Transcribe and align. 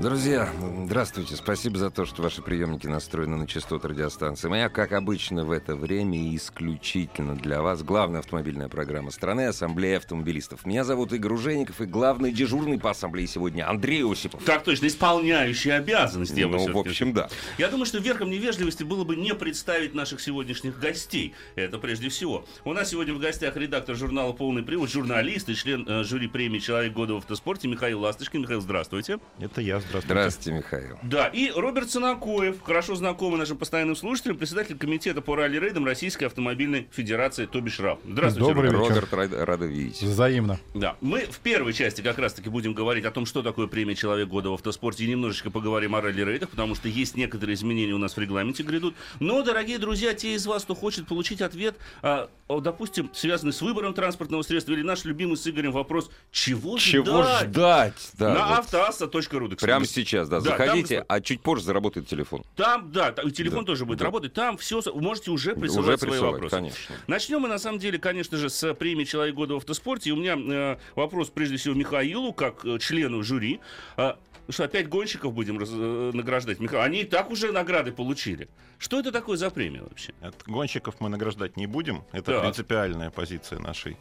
Друзья, 0.00 0.48
здравствуйте. 0.86 1.36
Спасибо 1.36 1.76
за 1.76 1.90
то, 1.90 2.06
что 2.06 2.22
ваши 2.22 2.40
приемники 2.40 2.86
настроены 2.86 3.36
на 3.36 3.46
частоту 3.46 3.88
радиостанции. 3.88 4.48
Моя, 4.48 4.70
как 4.70 4.92
обычно, 4.92 5.44
в 5.44 5.50
это 5.50 5.76
время 5.76 6.18
и 6.18 6.36
исключительно 6.36 7.36
для 7.36 7.60
вас 7.60 7.82
главная 7.82 8.20
автомобильная 8.20 8.70
программа 8.70 9.10
страны 9.10 9.48
Ассамблея 9.48 9.98
автомобилистов. 9.98 10.64
Меня 10.64 10.84
зовут 10.84 11.12
Игорь 11.12 11.34
Ужеников 11.34 11.82
и 11.82 11.84
главный 11.84 12.32
дежурный 12.32 12.80
по 12.80 12.92
ассамблее 12.92 13.26
сегодня 13.26 13.68
Андрей 13.68 14.02
Осипов. 14.10 14.42
Так 14.42 14.64
точно, 14.64 14.86
исполняющий 14.86 15.68
обязанности. 15.68 16.40
Ну, 16.40 16.72
в 16.72 16.78
общем, 16.78 17.12
да. 17.12 17.28
Я 17.58 17.68
думаю, 17.68 17.84
что 17.84 17.98
верхом 17.98 18.30
невежливости 18.30 18.84
было 18.84 19.04
бы 19.04 19.16
не 19.16 19.34
представить 19.34 19.92
наших 19.92 20.22
сегодняшних 20.22 20.80
гостей. 20.80 21.34
Это 21.56 21.76
прежде 21.76 22.08
всего. 22.08 22.46
У 22.64 22.72
нас 22.72 22.88
сегодня 22.88 23.12
в 23.12 23.18
гостях 23.18 23.54
редактор 23.54 23.96
журнала 23.96 24.32
«Полный 24.32 24.62
привод», 24.62 24.88
журналист 24.88 25.50
и 25.50 25.54
член 25.54 25.86
э, 25.86 26.04
жюри 26.04 26.26
премии 26.26 26.58
«Человек 26.58 26.94
года 26.94 27.12
в 27.12 27.16
автоспорте» 27.18 27.68
Михаил 27.68 28.00
Ласточкин. 28.00 28.40
Михаил, 28.40 28.62
здравствуйте. 28.62 29.18
Это 29.38 29.60
я, 29.60 29.78
здравствуйте. 29.90 30.08
Здравствуйте, 30.20 30.52
Михаил. 30.52 30.98
Да, 31.02 31.26
и 31.26 31.50
Роберт 31.50 31.90
Санакоев, 31.90 32.62
хорошо 32.62 32.94
знакомый 32.94 33.38
нашим 33.38 33.56
постоянным 33.56 33.96
слушателям, 33.96 34.36
председатель 34.36 34.76
комитета 34.78 35.20
по 35.20 35.34
ралли-рейдам 35.36 35.84
Российской 35.84 36.24
автомобильной 36.24 36.88
федерации, 36.92 37.46
то 37.46 37.60
бишь 37.60 37.80
РАФ. 37.80 37.98
Здравствуйте, 38.04 38.48
Добрый 38.48 38.70
Роберт. 38.70 38.90
вечер. 38.96 39.08
Роберт, 39.10 39.32
рад, 39.32 39.48
рада 39.48 39.66
видеть. 39.66 40.02
Взаимно. 40.02 40.58
Да, 40.74 40.96
мы 41.00 41.20
в 41.20 41.38
первой 41.40 41.72
части 41.72 42.00
как 42.00 42.18
раз-таки 42.18 42.48
будем 42.48 42.74
говорить 42.74 43.04
о 43.04 43.10
том, 43.10 43.26
что 43.26 43.42
такое 43.42 43.66
премия 43.66 43.94
«Человек 43.94 44.28
года 44.28 44.50
в 44.50 44.54
автоспорте», 44.54 45.04
и 45.04 45.08
немножечко 45.08 45.50
поговорим 45.50 45.94
о 45.94 46.00
ралли-рейдах, 46.00 46.50
потому 46.50 46.74
что 46.74 46.88
есть 46.88 47.16
некоторые 47.16 47.54
изменения 47.54 47.92
у 47.94 47.98
нас 47.98 48.16
в 48.16 48.18
регламенте 48.20 48.62
грядут. 48.62 48.94
Но, 49.18 49.42
дорогие 49.42 49.78
друзья, 49.78 50.14
те 50.14 50.34
из 50.34 50.46
вас, 50.46 50.64
кто 50.64 50.74
хочет 50.74 51.06
получить 51.06 51.40
ответ, 51.40 51.76
а, 52.02 52.28
допустим, 52.48 53.10
связанный 53.14 53.52
с 53.52 53.60
выбором 53.62 53.94
транспортного 53.94 54.42
средства, 54.42 54.72
или 54.72 54.82
наш 54.82 55.04
любимый 55.04 55.36
с 55.36 55.46
Игорем 55.46 55.72
вопрос 55.72 56.10
«Чего, 56.30 56.78
Чего 56.78 57.22
ждать?» 57.22 57.48
ждать? 57.48 58.10
Да, 58.18 58.34
На 58.34 58.48
вот 58.48 58.58
автоасса.ру. 58.60 59.20
кстати. 59.50 59.64
Прямо 59.80 59.86
сейчас, 59.86 60.28
да. 60.28 60.40
Да, 60.40 60.56
Заходите, 60.56 60.96
там- 60.98 61.06
а 61.08 61.20
чуть 61.20 61.40
позже 61.42 61.64
заработает 61.64 62.06
телефон. 62.08 62.44
Там, 62.56 62.90
да, 62.92 63.12
та- 63.12 63.22
и 63.22 63.30
телефон 63.30 63.60
Да, 63.60 63.72
тоже 63.72 63.84
будет 63.84 63.98
да. 63.98 64.04
работать. 64.06 64.32
Там 64.32 64.56
все, 64.56 64.80
можете 64.94 65.30
уже 65.30 65.52
Уже 65.52 65.60
присылать 65.60 66.00
свои 66.00 66.10
присылать, 66.12 66.32
вопросы. 66.32 66.56
конечно. 66.56 66.94
Начнем 67.06 67.40
мы, 67.40 67.48
на 67.48 67.58
самом 67.58 67.78
деле, 67.78 67.98
конечно 67.98 68.36
же, 68.36 68.48
с 68.50 68.74
премии 68.74 69.04
«Человек 69.04 69.34
года 69.34 69.54
в 69.54 69.56
автоспорте». 69.58 70.10
И 70.10 70.12
у 70.12 70.16
меня 70.16 70.36
э, 70.36 70.76
вопрос, 70.94 71.30
прежде 71.30 71.56
всего, 71.56 71.74
Михаилу, 71.74 72.32
как 72.32 72.64
э, 72.64 72.78
члену 72.78 73.22
жюри. 73.22 73.60
А, 73.96 74.18
что, 74.48 74.64
опять 74.64 74.88
гонщиков 74.88 75.32
будем 75.32 75.58
раз- 75.58 75.68
э, 75.72 76.10
награждать? 76.14 76.60
Михаил, 76.60 76.82
они 76.82 77.00
и 77.02 77.04
так 77.04 77.30
уже 77.30 77.52
награды 77.52 77.92
получили. 77.92 78.48
Что 78.78 78.98
это 79.00 79.12
такое 79.12 79.36
за 79.36 79.50
премия 79.50 79.82
вообще? 79.82 80.12
От 80.20 80.42
гонщиков 80.46 80.96
мы 81.00 81.08
награждать 81.08 81.56
не 81.56 81.66
будем. 81.66 82.02
Это 82.12 82.32
Так. 82.32 82.42
принципиальная 82.42 83.10
позиция 83.10 83.58
нашей 83.58 83.96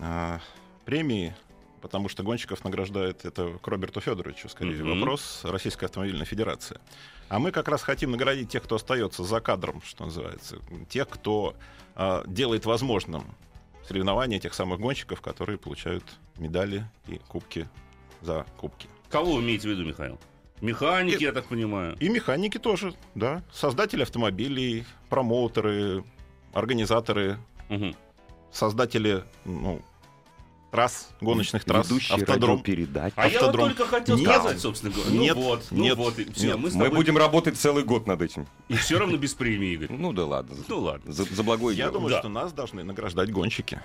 а, 0.00 0.40
премии. 0.84 1.34
Потому 1.82 2.08
что 2.08 2.22
гонщиков 2.22 2.62
награждает 2.64 3.24
это 3.24 3.58
к 3.60 3.66
Роберту 3.66 4.00
Федоровичу, 4.00 4.48
скорее 4.48 4.82
Мгм. 4.84 5.00
вопрос, 5.00 5.40
Российская 5.42 5.86
автомобильная 5.86 6.24
федерация. 6.24 6.80
А 7.28 7.40
мы 7.40 7.50
как 7.50 7.66
раз 7.68 7.82
хотим 7.82 8.12
наградить 8.12 8.48
тех, 8.50 8.62
кто 8.62 8.76
остается 8.76 9.24
за 9.24 9.40
кадром, 9.40 9.82
что 9.84 10.04
называется. 10.04 10.58
Тех, 10.88 11.08
кто 11.08 11.54
а, 11.96 12.22
делает 12.26 12.64
возможным 12.66 13.24
соревнования 13.86 14.38
тех 14.38 14.54
самых 14.54 14.78
гонщиков, 14.80 15.20
которые 15.20 15.58
получают 15.58 16.04
медали 16.38 16.86
и 17.08 17.18
кубки 17.28 17.68
за 18.20 18.46
кубки. 18.56 18.88
Кого 19.10 19.34
вы 19.34 19.42
имеете 19.42 19.68
в 19.68 19.72
виду, 19.72 19.84
Михаил? 19.84 20.18
Механики, 20.60 21.22
я 21.22 21.32
так 21.32 21.46
понимаю. 21.46 21.96
И 21.98 22.08
механики 22.08 22.58
тоже, 22.58 22.94
да. 23.16 23.42
Создатели 23.52 24.02
автомобилей, 24.02 24.84
промоутеры, 25.10 26.04
организаторы, 26.52 27.38
Мгм. 27.68 27.96
создатели 28.52 29.24
ну, 29.44 29.82
трасс, 30.72 31.10
гоночных 31.20 31.62
трасс, 31.64 31.86
Ведущий 31.88 32.14
автодром. 32.14 32.50
радиопередач. 32.56 33.12
А 33.14 33.28
я 33.28 33.38
вот 33.40 33.48
Автодром. 33.50 33.68
только 33.68 33.86
хотел 33.86 34.16
Нет. 34.16 34.28
сказать, 34.28 34.58
собственно 34.58 34.92
говоря. 34.92 35.10
Нет. 35.12 35.36
Ну 35.36 35.42
вот, 35.42 35.64
ну 35.70 35.82
Нет. 35.84 35.96
вот. 35.96 36.18
И, 36.18 36.32
всё, 36.32 36.46
Нет. 36.46 36.56
мы, 36.58 36.70
Мы 36.70 36.90
будем 36.90 37.16
работать 37.18 37.56
целый 37.58 37.84
год 37.84 38.06
над 38.08 38.22
этим. 38.22 38.48
И 38.68 38.74
все 38.74 38.98
равно 38.98 39.16
без 39.18 39.34
премии, 39.34 39.74
Игорь. 39.74 39.92
Ну 39.92 40.12
да 40.12 40.24
ладно. 40.24 40.56
Ну 40.66 40.78
ладно. 40.80 41.12
За, 41.12 41.24
за 41.24 41.42
благое 41.42 41.76
Я 41.76 41.84
дело. 41.84 41.92
думаю, 41.94 42.10
Да. 42.10 42.18
что 42.20 42.28
нас 42.30 42.52
должны 42.52 42.82
награждать 42.82 43.30
гонщики. 43.30 43.80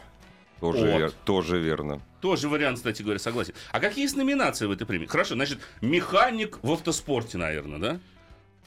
Тоже, 0.61 0.79
Вот. 0.79 0.87
вер- 0.87 1.13
тоже 1.25 1.59
верно. 1.59 2.01
Тоже 2.21 2.49
вариант, 2.49 2.77
кстати 2.77 3.03
говоря, 3.03 3.19
согласен. 3.19 3.53
А 3.71 3.79
какие 3.79 4.05
есть 4.05 4.15
номинации 4.15 4.65
в 4.65 4.71
этой 4.71 4.87
премии? 4.87 5.05
Хорошо, 5.05 5.35
значит, 5.35 5.59
механик 5.81 6.57
в 6.63 6.71
автоспорте, 6.71 7.37
наверное, 7.37 7.77
да? 7.79 7.99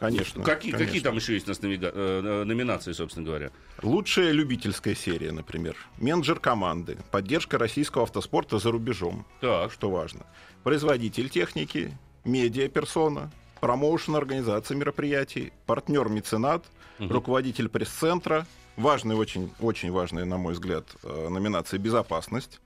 Конечно. 0.01 0.43
какие, 0.43 0.73
конечно. 0.73 0.87
какие 0.87 1.03
там 1.03 1.17
еще 1.17 1.35
есть 1.35 1.47
у 1.47 1.51
нас 1.51 1.61
навига- 1.61 1.93
э, 1.95 2.45
номинации, 2.45 2.93
собственно 2.93 3.27
говоря? 3.27 3.51
Лучшая 3.83 4.33
любительская 4.33 4.95
серия, 4.95 5.31
например. 5.31 5.77
Менеджер 5.99 6.41
команды. 6.41 6.97
Поддержка 7.11 7.59
российского 7.59 8.05
автоспорта 8.05 8.59
за 8.59 8.71
рубежом. 8.73 9.27
Так. 9.41 9.71
Что 9.71 9.91
важно. 9.91 10.27
Производитель 10.65 11.29
техники. 11.29 11.97
Медиаперсона. 12.25 13.31
Промоушен 13.61 14.17
организации 14.17 14.75
мероприятий. 14.75 15.53
Партнер-меценат. 15.67 16.65
Мгм. 16.99 17.13
Руководитель 17.13 17.69
пресс-центра. 17.69 18.47
Важные, 18.77 19.19
очень, 19.19 19.53
очень 19.61 19.91
важные, 19.93 20.25
на 20.25 20.39
мой 20.39 20.55
взгляд, 20.55 20.87
э, 21.03 21.29
номинации 21.29 21.77
«Безопасность». 21.77 22.61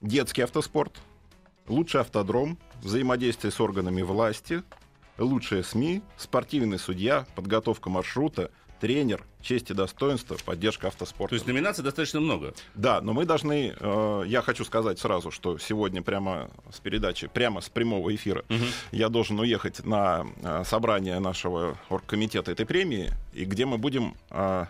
Детский 0.00 0.42
автоспорт. 0.42 1.00
Лучший 1.66 2.02
автодром. 2.02 2.56
Взаимодействие 2.82 3.50
с 3.50 3.60
органами 3.60 4.02
власти. 4.02 4.62
Лучшие 5.18 5.62
СМИ. 5.62 6.02
Спортивный 6.16 6.78
судья. 6.78 7.26
Подготовка 7.34 7.90
маршрута. 7.90 8.50
Тренер, 8.80 9.24
честь 9.40 9.70
и 9.70 9.74
достоинство, 9.74 10.36
поддержка 10.44 10.86
автоспорта. 10.86 11.30
То 11.30 11.34
есть 11.34 11.46
номинаций 11.48 11.82
достаточно 11.82 12.20
много. 12.20 12.54
Да, 12.76 13.00
но 13.00 13.12
мы 13.12 13.24
должны, 13.24 13.74
э, 13.78 14.22
я 14.26 14.40
хочу 14.40 14.64
сказать 14.64 15.00
сразу, 15.00 15.32
что 15.32 15.58
сегодня 15.58 16.00
прямо 16.00 16.48
с 16.72 16.78
передачи, 16.78 17.26
прямо 17.26 17.60
с 17.60 17.68
прямого 17.68 18.14
эфира, 18.14 18.44
я 18.92 19.08
должен 19.08 19.40
уехать 19.40 19.84
на 19.84 20.26
э, 20.42 20.62
собрание 20.64 21.18
нашего 21.18 21.76
оргкомитета 21.88 22.52
этой 22.52 22.66
премии, 22.66 23.10
и 23.32 23.44
где 23.44 23.66
мы 23.66 23.78
будем 23.78 24.14
э, 24.30 24.66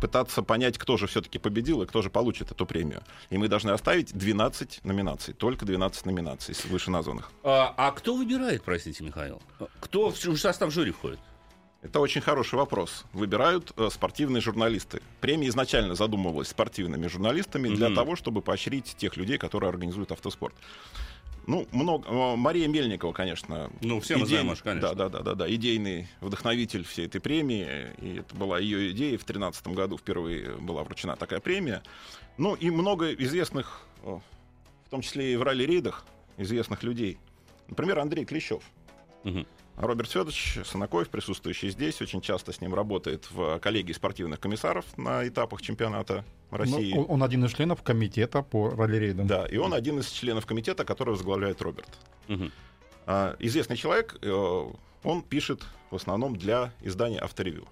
пытаться 0.00 0.42
понять, 0.42 0.78
кто 0.78 0.96
же 0.96 1.06
все-таки 1.06 1.38
победил 1.38 1.82
и 1.82 1.86
кто 1.86 2.02
же 2.02 2.10
получит 2.10 2.50
эту 2.50 2.66
премию. 2.66 3.02
И 3.30 3.38
мы 3.38 3.48
должны 3.48 3.70
оставить 3.70 4.12
12 4.16 4.84
номинаций, 4.84 5.34
только 5.34 5.64
12 5.66 6.06
номинаций 6.06 6.52
из 6.52 6.64
вышеназванных. 6.64 7.30
А, 7.42 7.74
а 7.76 7.90
кто 7.92 8.16
выбирает, 8.16 8.62
простите, 8.62 9.04
Михаил? 9.04 9.40
Кто 9.80 10.10
в 10.10 10.16
состав 10.36 10.72
жюри 10.72 10.92
входит? 10.92 11.18
Это 11.80 12.00
очень 12.00 12.20
хороший 12.20 12.56
вопрос. 12.56 13.04
Выбирают 13.12 13.72
э, 13.76 13.88
спортивные 13.92 14.40
журналисты. 14.40 15.00
Премия 15.20 15.46
изначально 15.48 15.94
задумывалась 15.94 16.48
спортивными 16.48 17.06
журналистами 17.06 17.68
для 17.68 17.86
Мгм. 17.86 17.94
того, 17.94 18.16
чтобы 18.16 18.42
поощрить 18.42 18.96
тех 18.96 19.16
людей, 19.16 19.38
которые 19.38 19.68
организуют 19.70 20.10
автоспорт. 20.10 20.56
Ну, 21.48 21.66
много. 21.72 22.36
Мария 22.36 22.68
Мельникова, 22.68 23.14
конечно. 23.14 23.70
Ну, 23.80 24.00
все 24.00 24.18
мы 24.18 24.26
знаем, 24.26 24.54
конечно. 24.62 24.94
Да, 24.94 24.94
да, 24.94 25.08
да, 25.08 25.20
да, 25.20 25.34
да. 25.34 25.54
Идейный 25.54 26.06
вдохновитель 26.20 26.84
всей 26.84 27.06
этой 27.06 27.22
премии. 27.22 27.94
И 28.02 28.18
это 28.18 28.36
была 28.36 28.58
ее 28.58 28.90
идея. 28.90 29.16
В 29.16 29.24
2013 29.24 29.68
году 29.68 29.96
впервые 29.96 30.56
была 30.56 30.84
вручена 30.84 31.16
такая 31.16 31.40
премия. 31.40 31.82
Ну, 32.36 32.54
и 32.54 32.68
много 32.68 33.14
известных, 33.14 33.80
в 34.02 34.20
том 34.90 35.00
числе 35.00 35.32
и 35.32 35.36
в 35.36 35.42
ралли-рейдах, 35.42 36.04
известных 36.36 36.82
людей. 36.82 37.16
Например, 37.68 38.00
Андрей 38.00 38.26
Клещев. 38.26 38.62
Мгм. 39.24 39.46
Роберт 39.80 40.10
Федорович 40.10 40.58
Санакоев, 40.64 41.08
присутствующий 41.08 41.70
здесь, 41.70 42.02
очень 42.02 42.20
часто 42.20 42.52
с 42.52 42.60
ним 42.60 42.74
работает 42.74 43.30
в 43.30 43.58
коллегии 43.60 43.92
спортивных 43.92 44.40
комиссаров 44.40 44.84
на 44.96 45.26
этапах 45.26 45.62
чемпионата 45.62 46.24
России. 46.50 46.94
Ну, 46.94 47.04
он, 47.04 47.22
один 47.22 47.44
из 47.44 47.52
членов 47.52 47.82
комитета 47.82 48.42
по 48.42 48.70
ралли-рейдам. 48.70 49.26
Да, 49.26 49.46
и 49.46 49.56
он 49.56 49.74
один 49.74 50.00
из 50.00 50.08
членов 50.08 50.46
комитета, 50.46 50.84
который 50.84 51.10
возглавляет 51.10 51.62
Роберт. 51.62 51.88
А, 53.06 53.36
известный 53.38 53.76
человек, 53.76 54.18
э, 54.20 54.66
он 55.02 55.22
пишет 55.22 55.62
в 55.90 55.96
основном 55.96 56.36
для 56.36 56.72
издания 56.82 57.20
«Авторевью». 57.20 57.66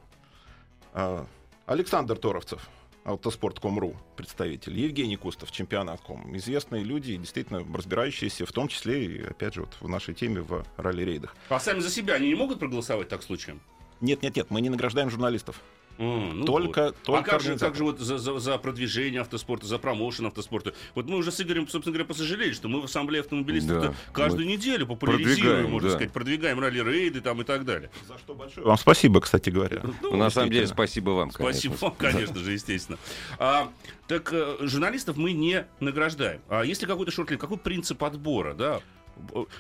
А, 0.95 1.27
Александр 1.67 2.17
Торовцев, 2.17 2.69
Автоспорт.ком.ру 3.07 3.95
представитель, 4.17 4.77
Евгений 4.79 5.17
Кустов, 5.17 5.53
чемпионат.ком. 5.53 6.37
Известные 6.37 6.83
люди, 6.83 7.17
действительно 7.17 7.65
разбирающиеся, 7.73 8.47
в 8.47 8.53
том 8.53 8.67
числе 8.67 9.07
и, 9.07 9.23
опять 9.23 9.55
же, 9.55 9.61
вот 9.61 9.77
в 9.81 9.89
нашей 9.89 10.13
теме 10.13 10.41
в 10.41 10.65
ралли-рейдах. 10.77 11.37
А 11.49 11.61
сами 11.61 11.79
за 11.79 11.91
себя 11.91 12.15
они 12.15 12.29
не 12.29 12.35
могут 12.35 12.59
проголосовать 12.59 13.09
так 13.09 13.23
случаем? 13.23 13.61
Нет, 14.01 14.23
нет, 14.23 14.35
нет, 14.35 14.51
мы 14.51 14.61
не 14.61 14.71
награждаем 14.71 15.09
журналистов. 15.09 15.63
М, 15.99 16.41
ну 16.41 16.45
Только- 16.47 16.85
вот. 16.87 16.97
только 17.03 17.21
а 17.21 17.23
как 17.23 17.41
же, 17.41 17.57
как 17.59 17.75
же 17.75 17.85
вот 17.85 17.99
за, 17.99 18.19
за- 18.19 18.39
за 18.39 18.59
продвижение 18.59 19.23
автоспорта, 19.23 19.67
за 19.67 19.79
промоушен 19.79 20.27
автоспорта? 20.27 20.75
Вот 20.95 21.07
мы 21.09 21.17
уже 21.17 21.33
с 21.33 21.41
Игорем, 21.41 21.67
собственно 21.69 21.95
говоря, 21.95 22.05
посожалели, 22.07 22.53
что 22.53 22.69
мы 22.69 22.81
в 22.81 22.85
Ассамблее 22.85 23.21
автомобилистов 23.23 23.83
Да, 23.83 23.95
каждую 24.13 24.47
неделю 24.47 24.87
популяризируем, 24.87 25.37
продвигаем, 25.39 25.71
можно 25.71 25.89
да. 25.89 25.95
сказать, 25.95 26.13
продвигаем 26.13 26.61
ралли-рейды 26.61 27.21
там 27.23 27.41
и 27.41 27.45
так 27.45 27.65
далее. 27.65 27.91
За 28.07 28.19
что 28.19 28.35
большое 28.35 28.67
вам 28.67 28.77
спасибо, 28.77 29.21
кстати 29.21 29.49
говоря. 29.51 29.83
Ну, 30.03 30.17
на 30.17 30.29
самом 30.31 30.51
деле, 30.51 30.67
спасибо 30.67 31.11
вам, 31.11 31.31
Спасибо 31.31 31.75
конечно. 31.77 31.87
вам, 31.89 31.97
конечно 31.97 32.39
же, 32.41 32.53
естественно. 32.53 32.99
А, 33.39 33.71
так 34.07 34.31
э, 34.33 34.57
журналистов 34.61 35.17
мы 35.17 35.33
не 35.33 35.67
награждаем. 35.81 36.41
А 36.49 36.63
есть 36.63 36.83
ли 36.83 36.87
какой-то 36.89 37.11
шорт 37.11 37.31
какой 37.31 37.57
принцип 37.59 38.05
отбора, 38.05 38.55
да? 38.55 38.81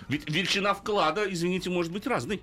Ведь 0.08 0.28
величина 0.28 0.74
вклада, 0.74 1.24
извините, 1.32 1.70
может 1.70 1.90
быть 1.92 2.06
разной. 2.06 2.42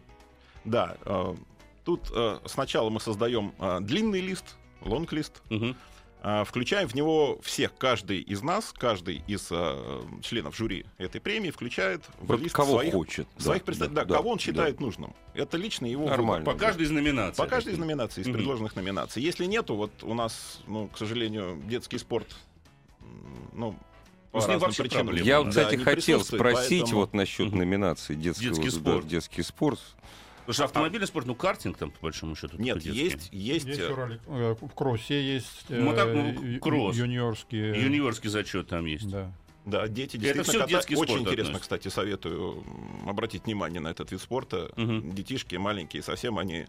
Да, 0.66 0.98
э, 1.06 1.36
тут 1.84 2.10
э, 2.14 2.40
сначала 2.46 2.90
мы 2.90 3.00
создаем 3.00 3.54
э, 3.60 3.80
длинный 3.82 4.22
лист, 4.22 4.56
лонг-лист, 4.82 5.42
Мгм. 5.50 5.76
э, 6.24 6.44
включаем 6.46 6.88
в 6.88 6.94
него 6.96 7.40
всех, 7.42 7.76
каждый 7.78 8.20
из 8.22 8.42
нас, 8.42 8.74
каждый 8.78 9.24
из 9.28 9.48
э, 9.52 10.02
членов 10.22 10.56
жюри 10.56 10.86
этой 10.98 11.20
премии 11.22 11.52
включает 11.52 12.04
в 12.20 12.28
Вот 12.28 12.40
лист 12.40 12.56
кого 12.56 12.74
своих, 12.78 12.94
хочет. 12.94 13.28
да, 13.38 13.44
своих 13.44 13.64
представителей, 13.64 13.96
да, 13.96 14.06
да, 14.06 14.16
кого 14.16 14.30
он 14.32 14.38
да. 14.38 14.44
считает 14.44 14.80
нужным. 14.80 15.14
Это 15.34 15.58
лично 15.58 15.86
его 15.86 16.08
Нормально. 16.08 16.46
По 16.46 16.54
каждой 16.54 16.84
из 16.84 16.92
номинаций. 16.92 17.44
По 17.44 17.50
каждой 17.50 17.74
из 17.74 17.78
номинаций, 17.78 18.22
из 18.24 18.28
Мгм. 18.28 18.38
предложенных 18.38 18.76
номинаций. 18.76 19.22
Если 19.22 19.46
нету, 19.46 19.76
вот 19.76 19.92
у 20.04 20.14
нас, 20.14 20.62
ну, 20.68 20.88
к 20.88 20.98
сожалению, 20.98 21.62
детский 21.66 21.98
спорт, 21.98 22.28
ну, 23.54 23.76
по 24.32 24.42
с 24.42 24.48
ним 24.48 24.58
вообще 24.60 24.84
причинам. 24.84 25.08
проблемы. 25.08 25.28
Я, 25.28 25.44
Да, 25.44 25.50
кстати, 25.50 25.76
хотел 25.76 26.24
спросить 26.24 26.82
поэтому- 26.82 27.02
вот 27.02 27.14
насчет 27.14 27.54
номинации 27.54 28.16
детского, 28.16 28.50
Детский 28.50 28.70
да, 28.70 28.72
спорт. 28.72 29.08
детский 29.08 29.44
спорт. 29.44 29.80
Потому 30.46 30.54
что 30.54 30.64
автомобильный 30.66 31.08
спорт, 31.08 31.26
ну, 31.26 31.36
картинг 31.36 31.78
там, 31.78 31.92
по 31.92 32.00
большому 32.04 32.36
счету. 32.36 32.58
Нет, 32.58 32.80
детский. 32.80 33.00
есть, 33.04 33.30
есть, 33.32 33.66
Есть 33.66 33.80
э, 33.80 33.92
у 33.92 33.96
ралли- 33.96 34.20
э, 34.28 34.56
в 34.62 34.74
кроссе 34.76 35.22
есть 35.36 35.66
э, 35.70 35.80
Моток- 35.82 36.14
ну, 36.14 36.44
ю- 36.44 36.60
кросс. 36.60 36.96
юниорские. 36.96 37.82
Юниорский 37.82 38.30
зачет 38.30 38.68
там 38.68 38.86
есть. 38.86 39.10
Да. 39.10 39.32
Да, 39.66 39.88
дети 39.88 40.18
Это 40.18 40.26
действительно 40.26 40.44
всё 40.44 40.52
катают. 40.54 40.70
детский 40.72 40.96
спорт 40.96 41.10
Очень 41.12 41.22
интересно, 41.22 41.52
относится. 41.56 41.62
кстати, 41.78 41.88
советую 41.94 42.64
обратить 43.08 43.46
внимание 43.46 43.80
на 43.80 43.88
этот 43.88 44.12
вид 44.12 44.20
спорта. 44.22 44.70
Мгм. 44.76 45.14
Детишки 45.14 45.56
маленькие 45.56 46.04
совсем, 46.04 46.38
они 46.38 46.66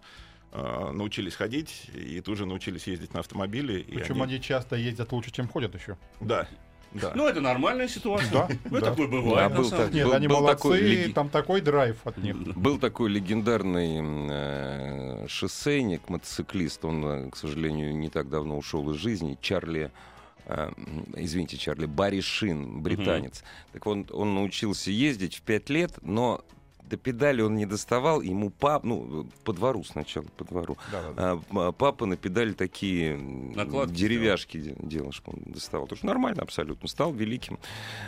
э, 0.56 0.90
научились 0.92 1.34
ходить 1.34 1.90
и 1.92 2.20
тут 2.20 2.38
же 2.38 2.46
научились 2.46 2.86
ездить 2.86 3.12
на 3.12 3.18
автомобиле. 3.20 3.82
Причем 3.82 4.22
они- 4.22 4.34
они 4.34 4.40
часто 4.40 4.76
ездят 4.76 5.10
лучше, 5.10 5.32
чем 5.32 5.48
ходят 5.48 5.74
еще. 5.74 5.98
Да, 6.20 6.46
да. 6.94 7.12
Ну, 7.14 7.26
это 7.28 7.40
нормальная 7.40 7.88
ситуация. 7.88 8.30
Да, 8.32 8.48
Ну, 8.70 8.80
да. 8.80 8.90
такое 8.90 9.06
Да, 9.08 9.12
бывает, 9.20 9.50
на 9.52 9.56
был 9.60 9.70
так. 9.70 9.92
Нет, 9.92 10.06
Был- 10.06 10.14
они 10.14 10.28
был 10.28 10.36
молодцы, 10.36 10.62
такой 10.62 10.80
леги- 10.80 11.12
там 11.12 11.28
такой 11.28 11.60
драйв 11.60 11.96
от 12.04 12.16
них. 12.18 12.36
Был 12.56 12.78
такой 12.78 13.10
легендарный 13.10 14.00
э, 14.02 15.26
шоссейник, 15.28 16.08
мотоциклист, 16.08 16.84
он, 16.84 17.04
э, 17.04 17.30
к 17.30 17.36
сожалению, 17.36 17.96
не 17.96 18.08
так 18.08 18.28
давно 18.28 18.56
ушел 18.56 18.90
из 18.92 18.96
жизни, 18.96 19.36
Чарли, 19.40 19.90
э, 20.46 20.70
извините, 21.16 21.56
Чарли, 21.56 21.86
Барри 21.86 22.20
Шин, 22.20 22.80
британец. 22.82 23.42
Так 23.72 23.86
он, 23.86 24.06
он 24.12 24.34
научился 24.34 24.90
ездить 24.90 25.36
в 25.36 25.42
пять 25.42 25.70
лет, 25.70 25.92
но 26.02 26.42
до 26.88 26.96
педали 26.96 27.42
он 27.42 27.54
не 27.56 27.66
доставал, 27.66 28.20
ему 28.20 28.50
пап, 28.50 28.84
ну, 28.84 29.26
по 29.44 29.52
двору 29.52 29.84
сначала, 29.84 30.26
по 30.36 30.44
двору. 30.44 30.76
Да-да-да. 30.92 31.32
А, 31.32 31.66
м, 31.68 31.72
папа 31.74 32.06
на 32.06 32.16
педаль 32.16 32.54
такие 32.54 33.16
Накладки 33.16 33.94
деревяшки 33.94 34.58
де- 34.60 34.76
делал, 34.80 35.12
чтобы 35.12 35.38
он 35.38 35.52
доставал. 35.52 35.86
Тоже 35.86 36.04
нормально 36.06 36.42
абсолютно. 36.42 36.88
Стал 36.88 37.12
великим 37.12 37.58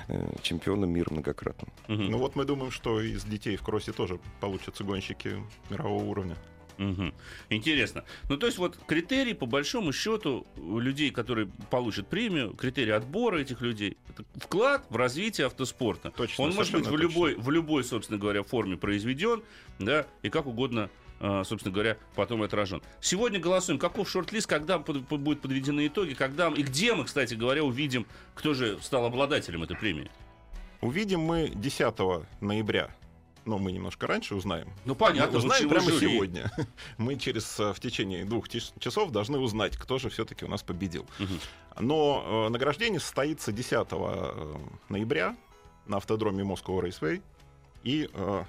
э, 0.08 0.28
чемпионом 0.42 0.90
мира 0.90 1.08
многократным. 1.10 1.70
Мгм. 1.88 2.10
Ну 2.10 2.18
вот 2.18 2.36
мы 2.36 2.44
думаем, 2.44 2.70
что 2.70 3.00
из 3.00 3.24
детей 3.24 3.56
в 3.56 3.62
кроссе 3.62 3.92
тоже 3.92 4.18
получатся 4.40 4.84
гонщики 4.84 5.36
мирового 5.70 6.04
уровня. 6.04 6.36
Мгм. 6.78 7.14
Интересно. 7.48 8.04
Ну, 8.28 8.36
то 8.36 8.46
есть 8.46 8.58
вот 8.58 8.78
критерий, 8.86 9.34
по 9.34 9.46
большому 9.46 9.92
счету, 9.92 10.46
у 10.56 10.78
людей, 10.78 11.10
которые 11.10 11.48
получат 11.70 12.06
премию, 12.08 12.52
критерий 12.54 12.90
отбора 12.92 13.38
этих 13.38 13.60
людей, 13.62 13.96
это 14.10 14.24
вклад 14.36 14.84
в 14.90 14.96
развитие 14.96 15.46
автоспорта. 15.46 16.10
Точно, 16.10 16.44
Он 16.44 16.54
может 16.54 16.72
быть 16.72 16.86
в 16.86 16.96
любой, 16.96 17.34
в 17.34 17.50
любой, 17.50 17.84
собственно 17.84 18.18
говоря, 18.18 18.42
форме 18.42 18.76
произведен, 18.76 19.42
да, 19.78 20.06
и 20.22 20.28
как 20.28 20.46
угодно, 20.46 20.90
а, 21.18 21.44
собственно 21.44 21.72
говоря, 21.72 21.96
потом 22.14 22.42
отражен. 22.42 22.82
Сегодня 23.00 23.38
голосуем, 23.40 23.78
каков 23.78 24.08
шорт-лист, 24.10 24.46
когда 24.46 24.78
под- 24.78 25.06
под- 25.06 25.20
будут 25.20 25.40
подведены 25.40 25.86
итоги, 25.86 26.12
когда 26.14 26.48
и 26.48 26.62
где 26.62 26.94
мы, 26.94 27.04
кстати 27.04 27.34
говоря, 27.34 27.64
увидим, 27.64 28.06
кто 28.34 28.52
же 28.52 28.78
стал 28.82 29.06
обладателем 29.06 29.62
этой 29.62 29.76
премии. 29.76 30.10
Увидим 30.82 31.20
мы 31.20 31.48
10 31.54 32.26
ноября. 32.42 32.94
Ну, 33.46 33.58
мы 33.58 33.70
немножко 33.72 34.06
раньше 34.08 34.34
узнаем. 34.34 34.68
Ну, 34.84 34.96
понятно, 34.96 35.38
Мы 35.38 35.38
узнаем 35.38 35.68
прямо 35.68 35.88
жюри. 35.90 36.12
сегодня. 36.12 36.50
Мы 36.98 37.16
через 37.16 37.58
э, 37.60 37.72
в 37.72 37.78
течение 37.80 38.24
двух 38.24 38.48
часов 38.48 39.12
должны 39.12 39.38
узнать, 39.38 39.76
кто 39.76 39.98
же 39.98 40.10
все-таки 40.10 40.44
у 40.44 40.48
нас 40.48 40.62
победил. 40.64 41.06
Мгм. 41.20 41.38
Но 41.78 42.46
э, 42.46 42.48
награждение 42.50 42.98
состоится 42.98 43.52
10 43.52 43.72
э, 43.92 44.56
ноября 44.88 45.36
на 45.86 45.98
автодроме 45.98 46.42
Moscow 46.42 46.80
Raceway. 46.82 47.22
И 47.84 48.10
э, 48.12 48.44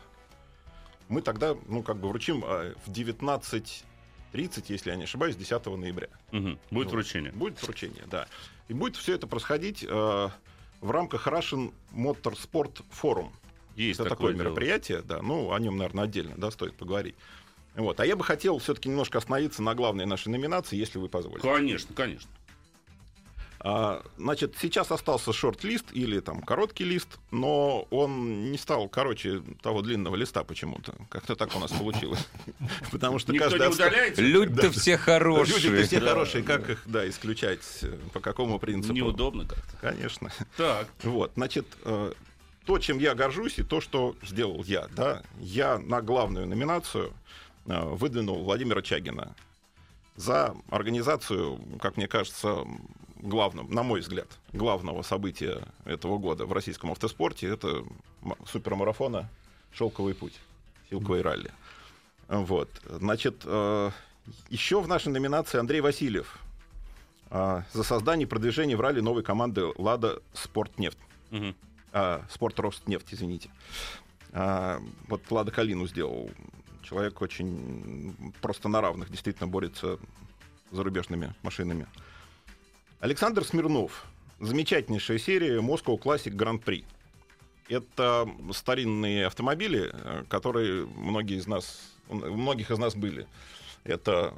мы 1.09 1.21
тогда, 1.21 1.55
ну, 1.67 1.83
как 1.83 1.97
бы 1.97 2.09
вручим 2.09 2.43
э, 2.43 2.73
в 2.87 2.91
19.30, 2.91 4.65
если 4.67 4.89
я 4.89 4.95
не 4.95 5.03
ошибаюсь, 5.03 5.35
10 5.35 5.63
ноября. 5.67 6.07
Мгм. 6.31 6.57
Будет 6.71 6.85
Вот. 6.87 6.93
вручение. 6.93 7.31
Будет 7.33 7.61
вручение, 7.61 8.03
да. 8.09 8.27
И 8.67 8.73
будет 8.73 8.95
все 8.95 9.13
это 9.13 9.27
происходить 9.27 9.85
э, 9.87 10.29
в 10.81 10.91
рамках 10.91 11.27
Russian 11.27 11.71
Motorsport 11.93 12.81
Forum. 12.99 13.29
Есть 13.77 13.99
Это 13.99 14.09
такое 14.09 14.33
такое 14.33 14.45
мероприятие, 14.45 15.01
да. 15.03 15.21
Ну, 15.21 15.53
о 15.53 15.59
нем, 15.59 15.77
наверное, 15.77 16.05
отдельно, 16.05 16.33
да, 16.35 16.51
стоит 16.51 16.73
поговорить. 16.73 17.15
Вот. 17.75 17.99
А 17.99 18.05
я 18.05 18.15
бы 18.15 18.23
хотел 18.23 18.57
все-таки 18.57 18.89
немножко 18.89 19.19
остановиться 19.19 19.61
на 19.61 19.75
главной 19.75 20.05
нашей 20.05 20.29
номинации, 20.29 20.75
если 20.75 20.97
вы 20.97 21.09
позволите. 21.09 21.47
Конечно, 21.47 21.93
конечно. 21.95 22.29
А, 23.59 24.03
значит, 24.17 24.55
сейчас 24.59 24.91
остался 24.91 25.33
шорт-лист 25.33 25.85
или 25.91 26.19
там 26.19 26.41
короткий 26.41 26.85
лист, 26.85 27.19
но 27.31 27.87
он 27.89 28.51
не 28.51 28.57
стал 28.57 28.87
короче 28.87 29.41
того 29.61 29.81
длинного 29.81 30.15
листа 30.15 30.43
почему-то. 30.43 30.95
Как-то 31.09 31.35
так 31.35 31.55
у 31.55 31.59
нас 31.59 31.71
получилось. 31.71 32.27
Потому 32.91 33.19
что 33.19 33.33
Никто 33.33 33.49
каждый 33.49 33.67
не 33.67 33.73
удаляется? 33.73 34.21
Люди-то 34.21 34.71
все 34.71 34.97
хорошие. 34.97 35.59
Люди-то 35.59 35.87
все 35.87 35.99
хорошие, 35.99 36.43
как 36.43 36.69
их, 36.69 36.83
да, 36.85 37.07
исключать, 37.09 37.59
э, 37.81 37.97
по 38.13 38.19
какому 38.19 38.59
принципу? 38.59 38.93
Неудобно 38.93 39.45
как-то. 39.45 39.77
Конечно. 39.81 40.31
Так. 40.55 40.87
Вот, 41.03 41.31
значит, 41.35 41.65
э, 41.83 42.13
то, 42.67 42.77
чем 42.79 42.99
я 42.99 43.15
горжусь, 43.15 43.59
и 43.59 43.63
то, 43.63 43.79
что 43.79 44.17
сделал 44.21 44.61
я, 44.65 44.87
да, 44.93 45.23
я 45.39 45.79
на 45.79 46.01
главную 46.01 46.45
номинацию 46.45 47.13
э, 47.65 47.79
выдвинул 47.81 48.43
Владимира 48.43 48.81
Чагина 48.81 49.33
за 50.17 50.53
организацию, 50.69 51.61
как 51.79 51.95
мне 51.95 52.09
кажется, 52.09 52.65
главным, 53.21 53.71
на 53.71 53.83
мой 53.83 54.01
взгляд, 54.01 54.27
главного 54.51 55.01
события 55.01 55.63
этого 55.85 56.17
года 56.17 56.45
в 56.45 56.51
российском 56.51 56.91
автоспорте, 56.91 57.47
это 57.47 57.85
супермарафона 58.45 59.29
«Шелковый 59.71 60.13
путь», 60.13 60.37
«Силковый 60.89 61.21
ралли». 61.21 61.51
Вот, 62.27 62.69
значит, 62.89 63.43
э, 63.45 63.91
еще 64.49 64.81
в 64.81 64.89
нашей 64.89 65.13
номинации 65.13 65.57
Андрей 65.57 65.79
Васильев 65.79 66.37
э, 67.29 67.61
за 67.71 67.83
создание 67.83 68.25
и 68.25 68.29
продвижение 68.29 68.75
в 68.75 68.81
ралли 68.81 68.99
новой 68.99 69.23
команды 69.23 69.71
«Лада 69.77 70.21
Спортнефть». 70.33 70.97
Мгм. 71.31 71.55
А, 71.91 72.23
спорт 72.29 72.59
Ростнефть, 72.59 73.13
извините. 73.13 73.49
А, 74.31 74.81
вот 75.07 75.21
Лада 75.31 75.51
Калину 75.51 75.87
сделал. 75.87 76.29
Человек 76.83 77.21
очень 77.21 78.33
просто 78.41 78.69
на 78.69 78.81
равных 78.81 79.09
действительно 79.09 79.47
борется 79.47 79.99
с 80.71 80.75
зарубежными 80.75 81.33
машинами. 81.43 81.87
Александр 82.99 83.43
Смирнов. 83.43 84.05
Замечательнейшая 84.39 85.17
серия 85.17 85.59
Moscow 85.59 85.99
Classic 85.99 86.33
Prix. 86.63 86.85
Это 87.69 88.29
старинные 88.53 89.25
автомобили, 89.25 89.93
которые 90.29 90.85
многие 90.85 91.37
из 91.37 91.47
нас, 91.47 91.93
у 92.07 92.15
многих 92.15 92.71
из 92.71 92.77
нас 92.77 92.95
были. 92.95 93.27
Это 93.83 94.33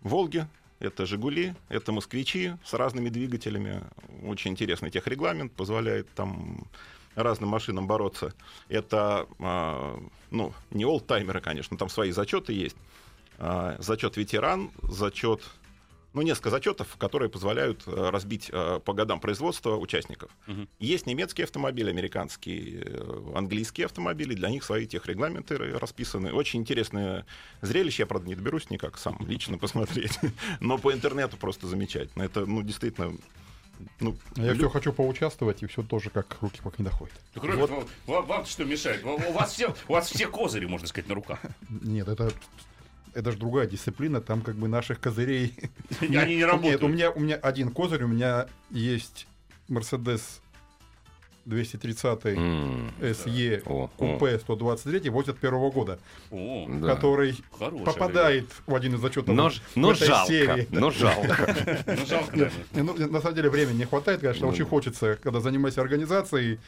Волги, 0.00 0.46
это 0.80 1.06
Жигули, 1.06 1.54
это 1.68 1.92
москвичи 1.92 2.52
с 2.64 2.74
разными 2.74 3.08
двигателями. 3.08 3.82
Очень 4.24 4.52
интересный 4.52 4.90
техрегламент, 4.90 5.52
позволяет 5.52 6.08
там 6.14 6.66
разным 7.14 7.50
машинам 7.50 7.86
бороться. 7.86 8.34
Это, 8.68 9.26
а, 9.38 10.00
ну, 10.30 10.52
не 10.70 10.84
олдтаймеры, 10.84 11.40
конечно, 11.40 11.76
там 11.76 11.88
свои 11.88 12.10
зачеты 12.10 12.52
есть. 12.52 12.76
А, 13.38 13.76
зачет 13.78 14.16
ветеран, 14.16 14.70
зачет, 14.82 15.42
ну, 16.14 16.22
несколько 16.22 16.50
зачетов, 16.50 16.96
которые 16.96 17.28
позволяют 17.28 17.82
а, 17.86 18.10
разбить 18.10 18.48
а, 18.52 18.78
по 18.78 18.92
годам 18.92 19.20
производства 19.20 19.76
участников. 19.76 20.30
Мгм. 20.46 20.68
Есть 20.78 21.06
немецкие 21.06 21.44
автомобили, 21.44 21.90
американские, 21.90 22.82
э, 22.84 23.32
английские 23.34 23.86
автомобили, 23.86 24.34
для 24.34 24.48
них 24.48 24.64
свои 24.64 24.86
техрегламенты 24.86 25.58
расписаны. 25.58 26.32
Очень 26.32 26.60
интересное 26.60 27.26
зрелище, 27.62 28.02
я, 28.02 28.06
правда, 28.06 28.28
не 28.28 28.36
доберусь 28.36 28.70
никак 28.70 28.96
сам 28.96 29.18
лично 29.26 29.58
посмотреть, 29.64 30.18
но 30.60 30.78
по 30.78 30.92
интернету 30.92 31.36
просто 31.36 31.66
замечательно. 31.66 32.22
Это, 32.22 32.46
ну, 32.46 32.62
действительно, 32.62 33.16
ну, 33.98 34.16
А 34.36 34.40
Я 34.40 34.52
лю- 34.52 34.58
все 34.58 34.70
хочу 34.70 34.92
поучаствовать, 34.92 35.64
и 35.64 35.66
все 35.66 35.82
тоже 35.82 36.10
как 36.10 36.38
руки 36.40 36.60
пока 36.62 36.76
не 36.78 36.84
доходят. 36.84 37.14
Кроме 37.34 37.66
того, 37.66 37.84
вам, 38.06 38.26
вам 38.26 38.46
что 38.46 38.64
мешает? 38.64 39.04
У 39.04 39.32
вас, 39.32 39.52
все, 39.52 39.74
у 39.88 39.94
вас 39.94 40.10
все 40.10 40.28
козыри, 40.28 40.66
можно 40.66 40.86
сказать, 40.86 41.08
на 41.08 41.16
руках. 41.16 41.40
Нет, 41.68 42.06
это 42.06 42.32
это 43.14 43.30
же 43.32 43.38
другая 43.38 43.66
дисциплина, 43.66 44.20
там 44.20 44.40
как 44.42 44.56
бы 44.56 44.68
наших 44.68 45.00
козырей. 45.00 45.54
Они 46.00 46.10
не 46.10 46.36
Нет, 46.36 46.48
работают. 46.48 46.82
у 46.82 46.88
меня, 46.88 47.10
у 47.10 47.20
меня 47.20 47.36
один 47.36 47.70
козырь, 47.70 48.02
у 48.04 48.08
меня 48.08 48.46
есть 48.70 49.26
Mercedes 49.68 50.20
230 51.46 52.24
М, 52.38 52.90
SE 53.00 53.62
о. 53.66 53.88
купе 53.98 54.38
123 54.38 55.10
81 55.10 55.70
года, 55.70 55.98
О, 56.30 56.66
Да. 56.80 56.94
который 56.94 57.36
попадает 57.84 58.46
в 58.66 58.74
один 58.74 58.94
из 58.94 59.00
зачетов 59.00 59.34
Но, 59.34 59.50
но 59.74 59.92
этой 59.92 60.06
жалко, 60.06 60.26
серии. 60.32 60.66
но 60.70 60.90
жалко. 60.90 61.54
Ну, 62.72 62.94
ну, 62.96 63.10
на 63.10 63.20
самом 63.20 63.34
деле 63.36 63.50
времени 63.50 63.78
не 63.78 63.84
хватает, 63.84 64.20
конечно, 64.22 64.46
Ну 64.46 64.52
очень 64.52 64.64
да. 64.64 64.70
хочется, 64.70 65.18
когда 65.22 65.40
занимаешься 65.40 65.82
организацией, 65.82 66.60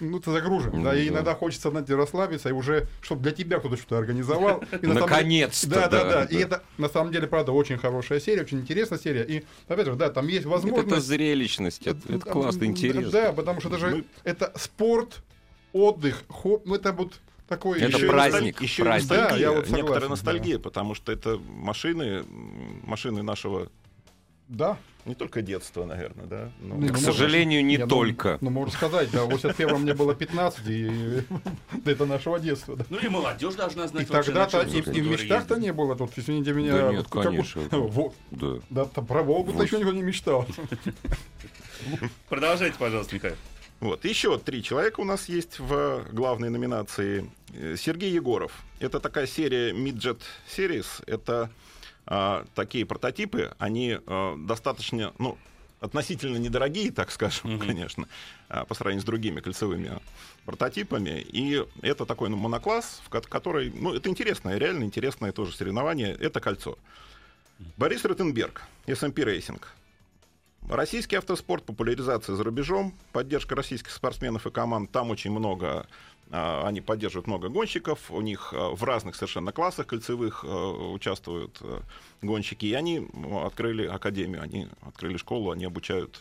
ну, 0.00 0.18
ты 0.20 0.30
загружен, 0.32 0.72
Ну 0.74 0.84
да, 0.84 0.96
и 0.96 1.04
да. 1.08 1.14
иногда 1.14 1.34
хочется, 1.34 1.70
знаете, 1.70 1.94
расслабиться, 1.94 2.48
и 2.48 2.52
уже, 2.52 2.86
чтобы 3.00 3.22
для 3.22 3.32
тебя 3.32 3.58
кто-то 3.58 3.76
что-то 3.76 3.98
организовал. 3.98 4.62
И 4.82 4.86
на 4.86 4.94
Наконец-то, 4.94 5.68
Да, 5.68 5.88
да, 5.88 6.04
да, 6.04 6.10
да, 6.10 6.24
И 6.24 6.34
да. 6.34 6.40
это, 6.40 6.62
на 6.78 6.88
самом 6.88 7.12
деле, 7.12 7.26
правда, 7.26 7.52
очень 7.52 7.78
хорошая 7.78 8.20
серия, 8.20 8.42
очень 8.42 8.60
интересная 8.60 8.98
серия, 8.98 9.22
и, 9.24 9.44
опять 9.68 9.86
же, 9.86 9.94
да, 9.94 10.10
там 10.10 10.26
есть 10.26 10.40
Это 10.40 10.48
возможность... 10.50 11.06
зрелищность, 11.06 11.86
это 11.86 12.00
это 12.12 12.18
классно, 12.30 12.64
интересно. 12.64 13.10
Да, 13.10 13.32
потому 13.32 13.60
что 13.60 13.68
это 13.70 13.78
же, 13.78 13.86
Мы- 13.90 14.04
это 14.24 14.52
спорт, 14.56 15.22
отдых, 15.72 16.24
хоп, 16.28 16.62
ну, 16.66 16.74
это 16.74 16.92
вот 16.92 17.20
такой... 17.48 17.80
Это 17.80 17.96
Еще 17.96 18.06
и 18.06 18.08
праздник, 18.08 18.60
еще 18.62 18.82
и 18.82 18.84
праздник. 18.84 19.10
ностальгия, 19.10 19.28
Да, 19.30 19.36
я 19.36 19.50
вот 19.52 19.66
некоторая 19.68 19.86
согласен, 19.86 20.10
ностальгия, 20.10 20.58
потому 20.58 20.94
что 20.94 21.12
это 21.12 21.38
машины, 21.48 22.24
машины 22.84 23.22
нашего 23.22 23.68
Да. 24.48 24.76
не 25.06 25.14
только 25.14 25.42
детства, 25.42 25.84
наверное, 25.84 26.26
да. 26.26 26.50
но- 26.60 26.76
Не, 26.76 26.88
К 26.88 26.92
ну, 26.92 26.98
сожалению, 26.98 27.64
не 27.64 27.78
ну, 27.78 27.86
только. 27.86 28.38
Ну, 28.40 28.50
можно 28.50 28.72
сказать, 28.72 29.10
да, 29.10 29.24
в 29.24 29.28
81 29.30 29.78
мне 29.80 29.94
было 29.94 30.14
15, 30.14 30.66
и 30.66 31.22
это 31.84 32.06
нашего 32.06 32.38
детства, 32.38 32.76
да. 32.76 32.84
Ну 32.90 32.98
и 32.98 33.08
молодежь 33.08 33.54
должна 33.54 33.84
И 33.84 33.88
знать 33.88 34.08
на 34.08 34.22
тогда-то 34.22 34.62
и, 34.62 34.78
и 34.78 35.00
в 35.00 35.06
мечтах-то 35.10 35.56
не 35.56 35.72
было. 35.72 35.96
Тут, 35.96 36.12
извините 36.16 36.52
меня, 36.52 36.72
Да 36.76 36.88
нет, 36.90 36.96
вот 36.98 37.08
как 37.08 37.22
конечно. 37.24 37.62
вот- 37.70 38.14
Да. 38.30 38.58
да, 38.70 38.84
про 38.84 39.22
Волгу-то 39.22 39.62
еще 39.62 39.78
никто 39.78 39.92
не 39.92 40.02
мечтал. 40.02 40.46
Продолжайте, 42.28 42.76
пожалуйста, 42.78 43.14
Михаил. 43.14 43.36
Вот, 43.80 44.04
еще 44.04 44.38
три 44.38 44.62
человека 44.62 45.00
у 45.00 45.04
нас 45.04 45.28
есть 45.28 45.58
в 45.58 46.04
главной 46.12 46.48
номинации. 46.48 47.30
Сергей 47.76 48.10
Егоров. 48.12 48.62
Это 48.80 48.98
такая 49.00 49.26
серия 49.26 49.72
Midget 49.72 50.20
Series. 50.56 50.86
Это 51.06 51.50
а, 52.06 52.44
такие 52.54 52.86
прототипы. 52.86 53.54
Они 53.58 53.98
а, 54.06 54.36
достаточно, 54.36 55.12
ну, 55.18 55.38
относительно 55.80 56.36
недорогие, 56.36 56.90
так 56.90 57.10
скажем, 57.10 57.58
конечно, 57.58 58.08
а, 58.48 58.64
по 58.64 58.74
сравнению 58.74 59.02
с 59.02 59.06
другими 59.06 59.40
кольцевыми 59.40 59.98
прототипами. 60.44 61.20
И 61.20 61.64
это 61.82 62.06
такой 62.06 62.28
ну, 62.28 62.36
монокласс, 62.36 63.00
в 63.04 63.08
ко- 63.08 63.20
который, 63.20 63.72
ну, 63.74 63.94
это 63.94 64.08
интересное, 64.08 64.58
реально 64.58 64.84
интересное 64.84 65.32
тоже 65.32 65.54
соревнование. 65.54 66.12
Это 66.12 66.40
кольцо. 66.40 66.78
Борис 67.76 68.04
Ротенберг, 68.04 68.62
SMP 68.86 69.24
Racing. 69.24 69.62
Российский 70.68 71.16
автоспорт, 71.16 71.64
популяризация 71.64 72.34
за 72.34 72.42
рубежом, 72.42 72.94
поддержка 73.12 73.54
российских 73.54 73.90
спортсменов 73.90 74.46
и 74.46 74.50
команд. 74.50 74.90
Там 74.90 75.10
очень 75.10 75.30
много, 75.30 75.86
они 76.30 76.80
поддерживают 76.80 77.26
много 77.26 77.48
гонщиков, 77.48 78.10
у 78.10 78.20
них 78.20 78.52
а, 78.52 78.74
в 78.74 78.82
разных 78.82 79.14
совершенно 79.14 79.52
классах 79.52 79.86
кольцевых 79.86 80.44
а, 80.44 80.90
участвуют 80.92 81.58
а, 81.60 81.82
гонщики. 82.22 82.66
И 82.66 82.72
они 82.72 83.06
открыли 83.44 83.86
академию, 83.86 84.42
они 84.42 84.68
открыли 84.82 85.16
школу, 85.16 85.50
они 85.50 85.64
обучают 85.64 86.20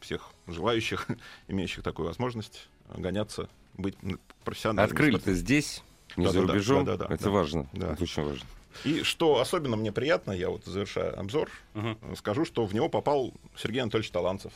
всех 0.00 0.30
желающих, 0.46 1.06
имеющих 1.48 1.84
такую 1.84 2.06
возможность, 2.08 2.68
гоняться, 2.88 3.48
быть 3.74 3.96
профессиональными. 4.44 4.92
Открыли-то 4.92 5.34
здесь, 5.34 5.82
не 6.16 6.26
за 6.26 6.34
Да-да-да, 6.34 6.52
рубежом. 6.52 6.84
да-да-да, 6.84 7.14
Это 7.14 7.24
да. 7.24 7.30
важно. 7.30 7.68
Да. 7.72 7.92
Это 7.92 8.02
очень 8.02 8.24
важно. 8.24 8.46
И 8.84 9.02
что 9.02 9.40
особенно 9.40 9.76
мне 9.76 9.92
приятно, 9.92 10.32
я 10.32 10.48
вот 10.48 10.64
завершаю 10.64 11.18
обзор, 11.18 11.50
э, 11.74 11.94
скажу, 12.16 12.44
что 12.44 12.64
в 12.66 12.74
него 12.74 12.88
попал 12.88 13.34
Сергей 13.56 13.80
Анатольевич 13.82 14.10
Таланцев. 14.10 14.52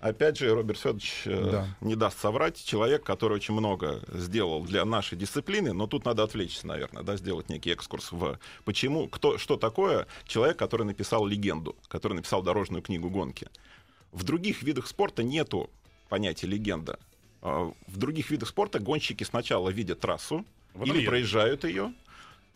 Опять 0.00 0.38
же, 0.38 0.54
Роберт 0.54 0.78
Федорович 0.78 1.22
э, 1.26 1.50
Да. 1.50 1.76
не 1.82 1.94
даст 1.94 2.18
соврать. 2.18 2.62
Человек, 2.64 3.02
который 3.04 3.34
очень 3.34 3.52
много 3.52 4.00
сделал 4.08 4.64
для 4.64 4.84
нашей 4.86 5.18
дисциплины, 5.18 5.74
но 5.74 5.86
тут 5.86 6.06
надо 6.06 6.22
отвлечься, 6.22 6.66
наверное, 6.66 7.02
да, 7.02 7.16
сделать 7.16 7.50
некий 7.50 7.70
экскурс 7.70 8.10
в 8.12 8.38
почему, 8.64 9.08
кто, 9.08 9.36
что 9.36 9.56
такое 9.58 10.06
человек, 10.26 10.56
который 10.56 10.84
написал 10.86 11.26
легенду, 11.26 11.76
который 11.88 12.14
написал 12.14 12.42
дорожную 12.42 12.82
книгу 12.82 13.10
гонки. 13.10 13.48
В 14.12 14.24
других 14.24 14.62
видах 14.62 14.86
спорта 14.86 15.22
нету 15.22 15.68
понятия 16.08 16.46
легенда. 16.46 16.98
А, 17.42 17.70
В 17.86 17.96
других 17.98 18.30
видах 18.30 18.48
спорта 18.48 18.78
гонщики 18.78 19.24
сначала 19.24 19.68
видят 19.68 20.00
трассу 20.00 20.46
или 20.82 20.88
едут. 20.94 21.06
проезжают 21.06 21.64
ее, 21.64 21.92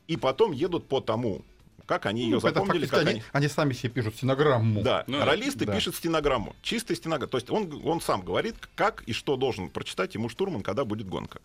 и 0.08 0.16
потом 0.16 0.52
едут 0.52 0.88
по 0.88 1.00
тому, 1.00 1.42
как 1.86 2.06
они 2.06 2.22
ее 2.22 2.34
Ну, 2.36 2.40
запомнили, 2.40 2.86
как 2.86 3.00
они, 3.00 3.10
они... 3.10 3.22
они 3.32 3.48
сами 3.48 3.72
себе 3.72 3.90
пишут 3.90 4.16
стенограмму. 4.16 4.82
Да, 4.82 5.04
Ну 5.06 5.24
ролисты 5.24 5.66
Да. 5.66 5.74
пишут 5.74 5.94
стенограмму, 5.94 6.54
чистая 6.62 6.96
стенограмма. 6.96 7.30
То 7.30 7.38
есть 7.38 7.50
он, 7.50 7.80
он 7.84 8.00
сам 8.00 8.22
говорит, 8.22 8.56
как 8.74 9.02
и 9.02 9.12
что 9.12 9.36
должен 9.36 9.68
прочитать 9.68 10.14
ему 10.14 10.28
штурман, 10.28 10.62
когда 10.62 10.84
будет 10.84 11.08
гонка. 11.08 11.40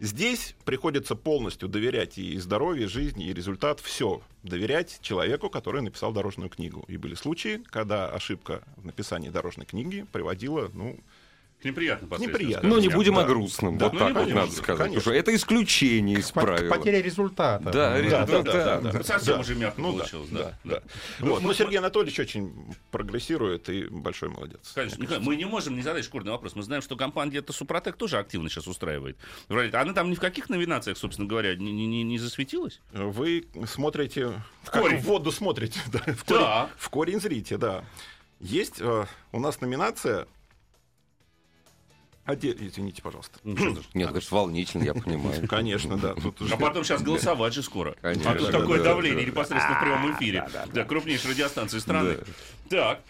Здесь 0.00 0.54
приходится 0.64 1.16
полностью 1.16 1.68
доверять 1.68 2.18
и 2.18 2.38
здоровье, 2.38 2.84
и 2.84 2.88
жизни, 2.88 3.26
и 3.26 3.32
результат, 3.34 3.80
все 3.80 4.22
доверять 4.44 4.98
человеку, 5.02 5.50
который 5.50 5.82
написал 5.82 6.12
дорожную 6.12 6.48
книгу. 6.50 6.84
И 6.86 6.96
были 6.96 7.16
случаи, 7.16 7.62
когда 7.66 8.08
ошибка 8.08 8.62
в 8.76 8.86
написании 8.86 9.28
дорожной 9.28 9.66
книги 9.66 10.06
приводила, 10.12 10.70
ну, 10.72 11.00
Последствиям. 11.62 12.20
Неприятно. 12.20 12.68
Ну, 12.68 12.78
не 12.78 12.88
будем 12.88 13.16
да. 13.16 13.22
о 13.22 13.24
грустном. 13.26 13.78
Да. 13.78 13.86
Вот 13.86 13.94
Ну, 13.94 13.98
так 13.98 14.14
вот 14.14 14.28
надо 14.28 14.52
сказать. 14.52 14.86
Конечно. 14.90 15.10
это 15.10 15.34
исключение 15.34 16.18
из 16.20 16.30
правила. 16.30 16.72
Потеря 16.72 17.02
результата. 17.02 17.64
Да, 17.64 17.72
Да, 17.72 18.00
результат, 18.00 18.28
да, 18.28 18.42
да. 18.42 18.80
да, 18.80 18.92
да. 18.92 19.02
Совсем 19.02 19.34
Да. 19.34 19.40
уже 19.40 19.54
мягко 19.56 19.80
Ну 19.80 19.92
да, 19.92 19.98
получилось, 19.98 20.28
да. 20.30 20.38
да, 20.38 20.54
да. 20.64 20.74
да. 20.76 20.82
Вот. 21.26 21.42
мы- 21.42 21.48
Но 21.48 21.54
Сергей 21.54 21.78
Анатольевич 21.78 22.18
очень 22.20 22.52
прогрессирует 22.92 23.68
и 23.70 23.84
большой 23.86 24.28
молодец. 24.28 24.70
Конечно, 24.74 25.02
Николай, 25.02 25.20
мы 25.20 25.34
не 25.34 25.46
можем 25.46 25.74
не 25.74 25.82
задать 25.82 26.04
шкурный 26.04 26.30
вопрос. 26.30 26.54
Мы 26.54 26.62
знаем, 26.62 26.80
что 26.82 26.96
компания 26.96 27.30
где-то 27.30 27.52
Супротек 27.52 27.96
тоже 27.96 28.18
активно 28.18 28.48
сейчас 28.48 28.68
устраивает. 28.68 29.18
Она 29.48 29.92
там 29.94 30.10
ни 30.10 30.14
в 30.14 30.20
каких 30.20 30.48
номинациях, 30.50 30.96
собственно 30.96 31.26
говоря, 31.28 31.56
не, 31.56 31.72
не- 31.72 31.86
не- 31.86 32.04
не 32.04 32.18
засветилась? 32.18 32.80
Вы 32.92 33.46
смотрите... 33.66 34.32
В 34.62 34.70
корень. 34.70 34.98
в 34.98 35.04
воду 35.04 35.32
смотрите. 35.32 35.80
Да, 35.92 35.98
в, 36.14 36.24
корень, 36.24 36.68
в 36.76 36.88
корень 36.90 37.20
зрите, 37.20 37.56
да. 37.56 37.84
Есть 38.38 38.76
э, 38.80 39.06
у 39.32 39.40
нас 39.40 39.60
номинация... 39.60 40.28
Оде- 42.28 42.54
Извините, 42.60 43.00
пожалуйста. 43.02 43.38
Ну. 43.42 43.78
Нет, 43.94 44.08
конечно, 44.08 44.36
волнительно, 44.36 44.84
я 44.84 44.94
понимаю. 44.94 45.48
Конечно, 45.48 45.96
да. 45.96 46.12
Уже- 46.12 46.54
А 46.54 46.56
потом 46.58 46.84
сейчас 46.84 47.02
голосовать 47.02 47.54
же 47.54 47.62
скоро. 47.62 47.96
А 48.02 48.14
тут 48.14 48.50
такое 48.50 48.78
да, 48.78 48.84
давление 48.84 49.24
да. 49.24 49.30
непосредственно 49.30 49.76
в 49.76 49.80
прямом 49.80 50.14
эфире. 50.16 50.46
Да, 50.72 50.84
крупнейшей 50.84 51.30
радиостанции 51.30 51.78
страны. 51.78 52.18
Так. 52.68 53.00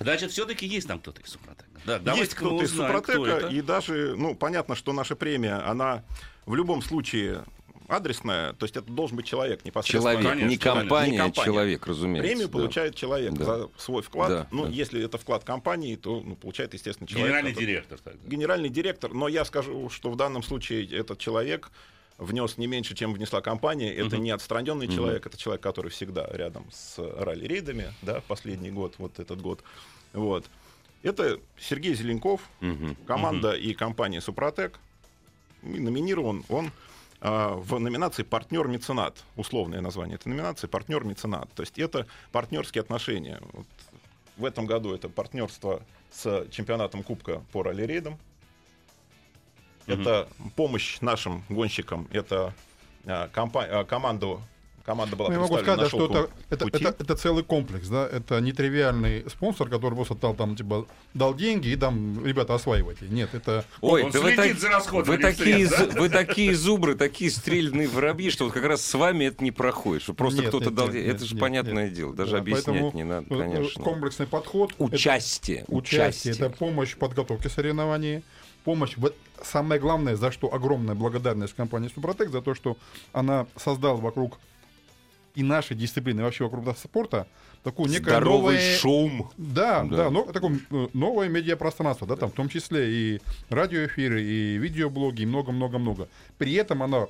Значит, 0.00 0.30
все-таки 0.32 0.66
есть 0.66 0.86
там 0.88 0.98
кто-то 0.98 1.20
из 1.20 1.28
Супротека. 1.30 1.68
Да, 1.84 2.14
Есть 2.14 2.34
кто-то 2.34 2.64
из 2.64 2.72
Супротека, 2.74 3.46
и 3.48 3.60
даже, 3.62 4.14
ну, 4.16 4.34
понятно, 4.34 4.74
что 4.74 4.92
наша 4.92 5.16
премия, 5.16 5.56
она 5.68 6.04
в 6.46 6.54
любом 6.54 6.82
случае 6.82 7.44
адресная, 7.88 8.52
то 8.52 8.64
есть 8.64 8.76
это 8.76 8.90
должен 8.92 9.16
быть 9.16 9.26
человек 9.26 9.64
непосредственно. 9.64 10.12
Человек, 10.12 10.30
Конечно, 10.30 10.48
не 10.48 10.56
компания, 10.58 11.10
Не 11.12 11.18
компания. 11.18 11.44
человек, 11.46 11.86
разумеется. 11.86 12.28
Премию 12.28 12.48
да. 12.48 12.52
получает 12.52 12.94
человек 12.94 13.32
Да. 13.32 13.44
за 13.44 13.68
свой 13.78 14.02
вклад. 14.02 14.28
Да, 14.28 14.46
ну, 14.50 14.64
да. 14.66 14.70
если 14.70 15.02
это 15.02 15.16
вклад 15.18 15.42
компании, 15.42 15.96
то 15.96 16.20
ну, 16.20 16.36
получает, 16.36 16.74
естественно, 16.74 17.08
человек. 17.08 17.28
Генеральный 17.28 17.50
который- 17.52 17.66
директор. 17.66 17.98
тогда. 17.98 18.28
Генеральный 18.28 18.68
директор, 18.68 19.14
но 19.14 19.26
я 19.26 19.44
скажу, 19.46 19.88
что 19.88 20.10
в 20.10 20.16
данном 20.16 20.42
случае 20.42 20.86
этот 20.86 21.18
человек 21.18 21.70
внес 22.18 22.58
не 22.58 22.66
меньше, 22.66 22.94
чем 22.94 23.14
внесла 23.14 23.40
компания. 23.40 23.92
Это 23.94 24.16
Мгм. 24.16 24.24
не 24.24 24.30
отстраненный 24.32 24.88
человек, 24.88 25.26
это 25.26 25.38
человек, 25.38 25.62
который 25.62 25.90
всегда 25.90 26.26
рядом 26.30 26.66
с 26.70 26.98
ралли-рейдами, 26.98 27.92
да, 28.02 28.20
последний 28.28 28.70
год, 28.70 28.96
вот 28.98 29.18
этот 29.18 29.40
год. 29.40 29.62
Вот. 30.12 30.44
Это 31.04 31.38
Сергей 31.58 31.94
Зеленков, 31.94 32.42
Мгм. 32.60 32.96
команда 33.06 33.52
и 33.52 33.72
компания 33.72 34.20
Супротек. 34.20 34.78
И 35.62 35.78
номинирован 35.80 36.44
он 36.48 36.70
в 37.20 37.78
номинации 37.78 38.22
партнер-меценат. 38.22 39.24
Условное 39.36 39.80
название 39.80 40.16
этой 40.16 40.28
номинации 40.28 40.66
партнер-меценат. 40.66 41.52
То 41.52 41.62
есть 41.62 41.78
это 41.78 42.06
партнерские 42.30 42.82
отношения. 42.82 43.40
Вот 43.52 43.66
в 44.36 44.44
этом 44.44 44.66
году 44.66 44.94
это 44.94 45.08
партнерство 45.08 45.82
с 46.12 46.46
чемпионатом 46.50 47.02
Кубка 47.02 47.42
по 47.52 47.62
ралли-рейдам. 47.62 48.18
Это 49.86 50.28
помощь 50.54 51.00
нашим 51.00 51.42
гонщикам. 51.48 52.06
Это 52.12 52.54
а, 53.06 53.28
компа- 53.28 53.66
а, 53.68 53.84
команду 53.84 54.40
команда 54.88 55.16
была 55.16 55.28
Ну, 55.28 55.34
я 55.34 55.40
могу 55.40 55.58
сказать, 55.58 55.76
на 55.76 55.82
да, 55.82 55.88
что 55.88 55.98
«Шелковом 55.98 56.24
это, 56.24 56.54
это, 56.54 56.64
пути». 56.64 56.84
это, 56.84 57.02
это 57.02 57.14
целый 57.16 57.44
комплекс, 57.44 57.88
да, 57.88 58.08
это 58.10 58.40
нетривиальный 58.40 59.28
спонсор, 59.28 59.68
который 59.68 59.94
просто 59.94 60.14
дал 60.14 60.34
там, 60.34 60.56
типа, 60.56 60.86
дал 61.12 61.34
деньги 61.34 61.68
и 61.68 61.76
там, 61.76 62.24
ребята, 62.24 62.54
осваивайте. 62.54 63.06
Нет, 63.08 63.28
это... 63.34 63.66
Ой, 63.82 64.04
Он 64.04 64.10
да 64.10 64.20
вы, 64.20 64.34
так- 64.34 64.58
за 64.58 64.80
вы 64.90 65.18
такие, 65.18 65.66
зу- 65.66 65.98
вы 65.98 66.08
такие 66.08 66.54
зубры, 66.54 66.94
такие 66.94 67.30
стрельные 67.30 67.86
воробьи, 67.86 68.30
что 68.30 68.44
вот 68.44 68.54
как 68.54 68.64
раз 68.64 68.80
с 68.80 68.94
вами 68.94 69.26
это 69.26 69.44
не 69.44 69.50
проходит. 69.50 70.02
Что 70.04 70.14
просто 70.14 70.40
Нет, 70.40 70.48
кто-то 70.48 70.66
нет, 70.66 70.74
дал... 70.74 70.88
нет, 70.88 71.16
это 71.16 71.24
же 71.26 71.34
нет, 71.34 71.40
понятное 71.40 71.84
нет. 71.84 71.92
дело. 71.92 72.14
Даже 72.14 72.32
Да, 72.32 72.38
объяснять 72.38 72.64
поэтому, 72.64 72.92
не 72.94 73.04
надо, 73.04 73.26
э, 73.28 73.34
э, 73.34 73.38
конечно. 73.38 73.82
Комплексный 73.84 74.26
подход. 74.26 74.72
это 74.72 74.84
Участие. 74.84 75.64
Участие, 75.68 76.32
Участие. 76.32 76.34
это 76.34 76.48
помощь 76.48 76.94
в 76.94 76.96
подготовке 76.96 77.50
соревнований, 77.50 78.22
помощь, 78.64 78.96
в... 78.96 79.12
самое 79.42 79.78
главное, 79.80 80.16
за 80.16 80.32
что 80.32 80.52
огромная 80.54 80.94
благодарность 80.94 81.54
компании 81.54 81.90
Супротек, 81.94 82.30
за 82.30 82.40
то, 82.40 82.54
что 82.54 82.78
она 83.12 83.46
создала 83.56 83.96
вокруг 83.96 84.38
и 85.38 85.44
нашей 85.44 85.76
дисциплины, 85.76 86.24
вообще 86.24 86.42
вокруг 86.42 86.76
спорта, 86.76 87.28
такую 87.62 87.88
некое 87.88 88.10
Здоровый 88.10 88.56
новое... 88.56 88.76
шум. 88.76 89.30
Да, 89.36 89.84
Да. 89.84 89.96
да, 89.96 90.10
но 90.10 90.24
такое 90.24 90.58
э, 90.70 90.88
новое 90.94 91.28
медиапространство, 91.28 92.08
да, 92.08 92.16
там 92.16 92.30
в 92.30 92.34
том 92.34 92.48
числе 92.48 92.90
и 92.90 93.20
радиоэфиры, 93.48 94.20
и 94.20 94.58
видеоблоги, 94.58 95.22
и 95.22 95.26
много-много-много. 95.26 96.08
При 96.38 96.54
этом 96.54 96.82
оно 96.82 97.08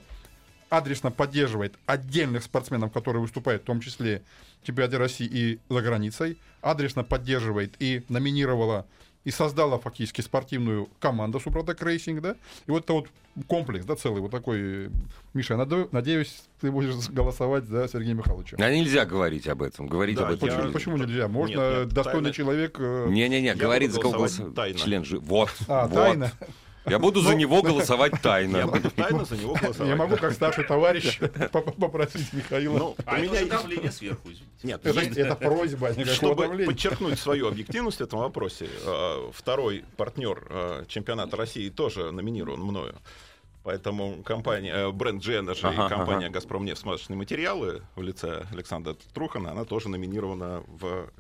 адресно 0.68 1.10
поддерживает 1.10 1.78
отдельных 1.86 2.42
спортсменов, 2.42 2.92
которые 2.92 3.22
выступают, 3.22 3.62
в 3.62 3.64
том 3.64 3.80
числе 3.80 4.22
в 4.62 4.66
чемпионате 4.66 4.98
России 4.98 5.26
и 5.26 5.58
за 5.70 5.80
границей, 5.80 6.36
адресно 6.60 7.04
поддерживает 7.04 7.76
и 7.78 8.04
номинировала 8.10 8.86
и 9.28 9.30
создала 9.30 9.78
фактически 9.78 10.22
спортивную 10.22 10.88
команду 11.00 11.38
Супротек 11.38 11.82
Рейсинг, 11.82 12.22
да, 12.22 12.34
и 12.66 12.70
вот 12.70 12.84
это 12.84 12.94
вот 12.94 13.08
комплекс, 13.46 13.84
да, 13.84 13.94
целый 13.94 14.22
вот 14.22 14.30
такой. 14.30 14.88
Миша, 15.34 15.54
надеюсь, 15.92 16.44
ты 16.62 16.70
будешь 16.72 17.08
голосовать 17.10 17.64
за 17.66 17.86
Сергея 17.88 18.14
Михайловича. 18.14 18.56
А 18.58 18.70
нельзя 18.70 19.04
говорить 19.04 19.46
об 19.46 19.60
этом. 19.62 19.86
Говорить 19.86 20.16
Да, 20.16 20.28
об 20.28 20.32
этом 20.32 20.48
я- 20.48 20.54
Почему, 20.54 20.62
нельзя. 20.64 20.72
почему 20.72 20.96
нельзя? 20.96 21.28
Можно 21.28 21.54
Нет, 21.60 21.78
нет, 21.80 21.88
достойный 21.90 22.30
тайна- 22.30 22.32
человек. 22.32 22.76
э, 22.80 23.06
Не-не-не, 23.10 23.54
говорит, 23.54 23.92
за 23.92 24.00
тайно. 24.56 24.78
Член 24.78 25.04
же. 25.04 25.18
Вот. 25.18 25.50
А, 25.68 25.86
вот. 25.86 25.94
тайна. 25.94 26.32
Я 26.90 26.98
буду 26.98 27.20
за 27.20 27.30
Ну, 27.30 27.36
него 27.36 27.62
голосовать 27.62 28.12
Я 28.12 28.18
тайно. 28.18 28.66
буду 28.66 28.90
тайно 28.90 29.24
за 29.24 29.36
него 29.36 29.54
голосовать. 29.54 29.88
Я 29.90 29.96
могу, 29.96 30.16
как 30.16 30.32
старший 30.32 30.64
товарищ, 30.64 31.20
поп- 31.52 31.76
попросить 31.76 32.32
Михаила. 32.32 32.78
Ну, 32.78 32.96
А 33.06 33.14
у 33.14 33.18
меня 33.18 33.44
давление 33.46 33.92
сверху, 33.92 34.28
извините. 34.30 34.44
Нет, 34.62 34.84
это, 34.84 35.34
просьба, 35.36 35.88
а 35.88 36.04
Чтобы 36.06 36.64
подчеркнуть 36.66 37.18
свою 37.18 37.48
объективность 37.48 37.98
в 37.98 38.02
этом 38.02 38.20
вопросе, 38.20 38.68
э, 38.84 39.30
второй 39.32 39.84
партнер 39.96 40.46
э, 40.50 40.84
чемпионата 40.88 41.36
России 41.36 41.68
тоже 41.68 42.10
номинирован 42.12 42.60
мною. 42.60 42.94
Поэтому 43.64 44.22
компания, 44.22 44.72
э, 44.72 44.90
бренд 44.90 45.22
G-Energy 45.22 45.60
Ага, 45.62 45.86
и 45.86 45.88
компания 45.88 46.30
«Газпром» 46.30 46.64
нефть 46.64 46.84
материалы 47.10 47.82
в 47.96 48.02
лице 48.02 48.46
Александра 48.52 48.96
Трухана, 49.12 49.50
она 49.50 49.64
тоже 49.64 49.88
номинирована 49.90 50.62
в... 50.66 51.10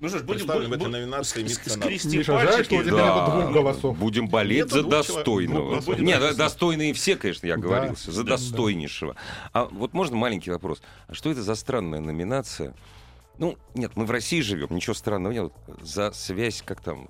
Ну 0.00 0.08
что 0.08 0.18
ж, 0.18 0.22
будем, 0.22 0.38
Представлен 0.38 0.66
в 0.66 0.70
будем- 0.70 0.82
этой 0.82 1.00
номинации 1.00 1.42
Миша, 1.42 2.38
жаль, 2.38 2.64
что 2.64 2.76
у 2.76 2.82
тебя 2.84 2.92
нету 3.24 3.40
двух 3.40 3.52
голосов. 3.52 3.98
Будем 3.98 4.28
болеть 4.28 4.58
Нет, 4.58 4.70
за 4.70 4.80
человек. 4.82 4.90
достойного. 5.06 5.80
Будем 5.80 6.04
Нет, 6.04 6.20
так 6.20 6.36
достойные 6.36 6.92
все, 6.92 7.16
конечно, 7.16 7.46
я 7.46 7.56
Да. 7.56 7.60
говорился. 7.62 8.12
За 8.12 8.22
Да. 8.22 8.30
достойнейшего. 8.30 9.16
А 9.52 9.64
вот 9.64 9.94
можно 9.94 10.16
маленький 10.16 10.50
вопрос? 10.52 10.80
А 11.08 11.14
что 11.14 11.30
это 11.30 11.42
за 11.42 11.54
странная 11.56 11.98
номинация? 12.00 12.74
Ну, 13.38 13.56
нет, 13.74 13.92
мы 13.96 14.04
в 14.04 14.10
России 14.10 14.40
живем, 14.40 14.68
ничего 14.70 14.94
странного 14.94 15.32
нет. 15.32 15.42
Вот 15.66 15.78
За 15.82 16.12
связь, 16.12 16.62
как 16.64 16.80
там, 16.80 17.08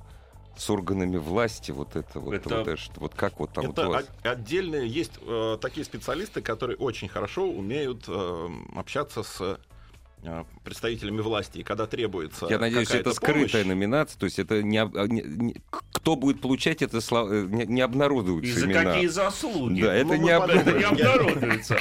с 0.56 0.68
органами 0.70 1.18
власти, 1.18 1.70
вот 1.70 1.94
это 1.94 2.18
вот, 2.20 2.34
Это- 2.34 2.48
вот, 2.58 2.68
это, 2.68 2.76
вот 2.96 3.14
как 3.14 3.38
вот 3.38 3.52
там 3.52 3.66
вот 3.66 3.78
Это 3.78 3.86
о- 4.24 4.30
отдельные 4.32 4.88
есть 4.88 5.12
э, 5.22 5.58
такие 5.60 5.84
специалисты, 5.84 6.40
которые 6.42 6.76
очень 6.78 7.08
хорошо 7.08 7.44
умеют 7.48 8.04
э, 8.08 8.48
общаться 8.74 9.22
с 9.22 9.58
представителями 10.64 11.20
власти. 11.20 11.58
И 11.58 11.62
когда 11.62 11.86
требуется 11.86 12.46
Я 12.50 12.58
надеюсь, 12.58 12.90
это 12.90 13.12
скрытая 13.12 13.62
помощь, 13.62 13.66
номинация, 13.66 14.18
то 14.18 14.24
есть 14.26 14.38
это 14.38 14.62
не, 14.62 14.78
об- 14.78 14.94
не- 14.96 15.22
не- 15.22 15.56
кто 15.68 16.16
будет 16.16 16.40
получать 16.40 16.82
это 16.82 17.00
слова, 17.00 17.32
э, 17.32 17.46
не, 17.46 17.66
не 17.66 17.80
И 17.80 17.82
обнародуются 17.84 18.60
за 18.60 18.66
имена. 18.66 18.84
какие 18.92 19.06
заслуги? 19.06 19.82
Да, 19.82 19.94
это 19.94 20.06
Ну, 20.08 20.14
не 20.14 20.38
мы 20.38 20.40
подумаем. 20.40 20.68
Это 20.68 20.78
не 20.78 20.84
обнародуется. 20.84 21.74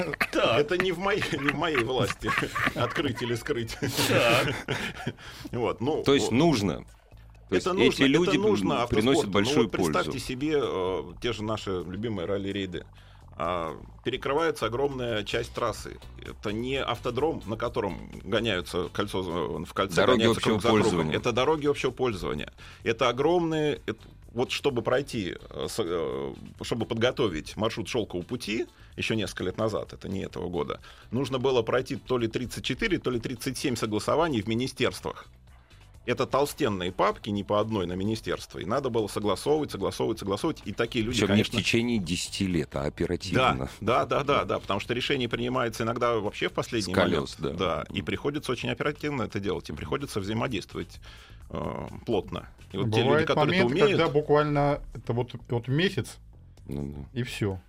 Это 0.58 0.78
не 0.78 0.92
в 0.92 1.00
моей, 1.00 1.22
не 1.34 1.50
в 1.50 1.56
моей 1.56 1.84
власти 1.84 2.30
открыть 2.76 3.22
или 3.22 3.36
скрыть. 3.36 3.78
так. 4.08 4.56
Вот, 5.52 5.82
ну, 5.82 6.04
То 6.04 6.14
есть 6.14 6.32
нужно. 6.32 6.84
То 7.50 7.56
есть 7.56 7.66
это 7.66 7.76
эти 7.78 7.86
нужно, 7.86 8.04
люди 8.06 8.30
это 8.32 8.40
нужно 8.40 8.88
приносят 8.88 9.24
автоспорту. 9.24 9.28
Ну, 9.28 9.32
большую 9.34 9.64
вот 9.64 9.72
представьте 9.72 10.12
пользу. 10.12 10.26
себе 10.26 10.60
э, 10.62 11.04
те 11.22 11.34
же 11.34 11.44
наши 11.44 11.70
любимые 11.88 12.26
ралли-рейды. 12.28 12.86
А, 13.40 13.78
перекрывается 14.04 14.66
огромная 14.66 15.24
часть 15.24 15.54
трассы. 15.54 15.98
Это 16.26 16.52
не 16.52 16.82
автодром, 16.82 17.44
на 17.46 17.56
котором 17.56 18.10
гоняются 18.24 18.90
кольцо 18.92 19.22
в 19.22 19.74
кольце 19.74 19.96
Дороги 19.96 20.20
гоняются 20.22 20.40
общего 20.40 20.60
круг 20.60 20.72
пользования. 20.72 21.16
Это 21.16 21.32
дороги 21.32 21.68
общего 21.68 21.92
пользования. 21.92 22.52
Это 22.84 23.10
огромные. 23.10 23.80
это- 23.86 24.00
вот 24.34 24.52
чтобы 24.52 24.82
пройти, 24.82 25.36
э, 25.50 25.68
э, 25.78 26.34
чтобы 26.62 26.86
подготовить 26.86 27.56
маршрут 27.58 27.88
шелкового 27.88 28.26
пути, 28.26 28.68
еще 28.96 29.16
несколько 29.16 29.46
лет 29.46 29.58
назад, 29.58 29.94
это 29.94 30.10
не 30.10 30.22
этого 30.24 30.50
года, 30.50 30.80
нужно 31.12 31.40
было 31.40 31.62
пройти 31.64 31.96
то 31.96 32.18
ли 32.18 32.28
34, 32.28 33.00
то 33.00 33.10
ли 33.10 33.20
37 33.20 33.76
согласований 33.76 34.42
в 34.42 34.48
министерствах. 34.48 35.26
Это 36.08 36.26
толстенные 36.26 36.92
папки, 36.94 37.30
не 37.30 37.44
по 37.44 37.60
одной 37.60 37.86
на 37.86 37.94
министерство. 37.94 38.60
И 38.60 38.66
надо 38.66 38.90
было 38.90 39.08
согласовывать, 39.08 39.72
согласовывать, 39.72 40.20
согласовывать. 40.20 40.62
И 40.66 40.72
такие 40.72 41.04
люди, 41.04 41.20
Причем 41.20 41.36
не 41.36 41.44
в 41.44 41.48
конечно... 41.50 41.60
течение 41.60 41.98
10 42.00 42.42
лет, 42.42 42.70
а 42.76 42.80
Да, 42.82 42.86
оперативно. 42.88 43.70
да, 43.82 44.06
да, 44.06 44.24
да, 44.24 44.46
да, 44.46 44.60
потому 44.60 44.80
что 44.80 44.94
решение 44.94 45.28
принимается 45.28 45.84
иногда 45.84 46.16
вообще 46.16 46.48
в 46.48 46.54
последний 46.54 46.94
С 46.94 46.96
колес, 46.96 47.38
момент. 47.40 47.60
да. 47.60 47.86
и 47.92 48.02
приходится 48.02 48.52
очень 48.54 48.70
оперативно 48.70 49.24
это 49.24 49.40
делать, 49.42 49.70
и 49.70 49.74
приходится 49.74 50.22
взаимодействовать 50.22 51.00
э, 51.50 51.88
плотно. 52.06 52.48
И 52.72 52.78
вот 52.78 52.92
те 52.92 53.00
люди, 53.00 53.04
Бывает 53.04 53.28
которые 53.28 53.60
это 53.60 53.68
момент, 53.68 53.72
умеют, 53.84 54.00
когда 54.00 54.14
буквально 54.14 54.82
это 54.94 55.14
вот, 55.14 55.32
вот 55.50 55.68
месяц 55.68 56.18
Ну, 56.68 56.94
да. 57.14 57.20
и 57.20 57.24
все. 57.24 57.60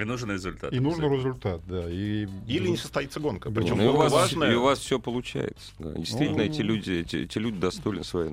И 0.00 0.04
нужен 0.04 0.30
результат. 0.30 0.72
И 0.72 0.80
нужен 0.80 1.12
результат, 1.12 1.60
да. 1.66 1.84
И... 1.90 2.26
или 2.46 2.68
не 2.68 2.76
состоится 2.76 3.20
гонка. 3.20 3.50
Да. 3.50 3.60
Причем 3.60 3.76
Ну, 3.78 3.84
и, 3.84 3.86
у 3.88 3.96
вас, 3.96 4.12
важная. 4.12 4.52
и 4.52 4.54
у 4.54 4.62
вас 4.62 4.78
все 4.78 4.98
получается. 4.98 5.72
да. 5.78 5.92
Действительно, 5.92 6.38
Ну. 6.38 6.44
эти 6.44 6.62
люди, 6.62 6.92
эти, 6.92 7.16
эти 7.16 7.38
люди 7.38 7.58
достойны 7.58 8.04
своей. 8.04 8.30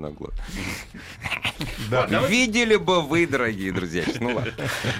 Да. 1.90 2.06
Давайте- 2.06 2.28
Видели 2.28 2.76
бы 2.76 3.02
вы, 3.02 3.26
дорогие 3.26 3.72
друзья. 3.72 4.04
Ну 4.20 4.34
ладно. 4.34 4.52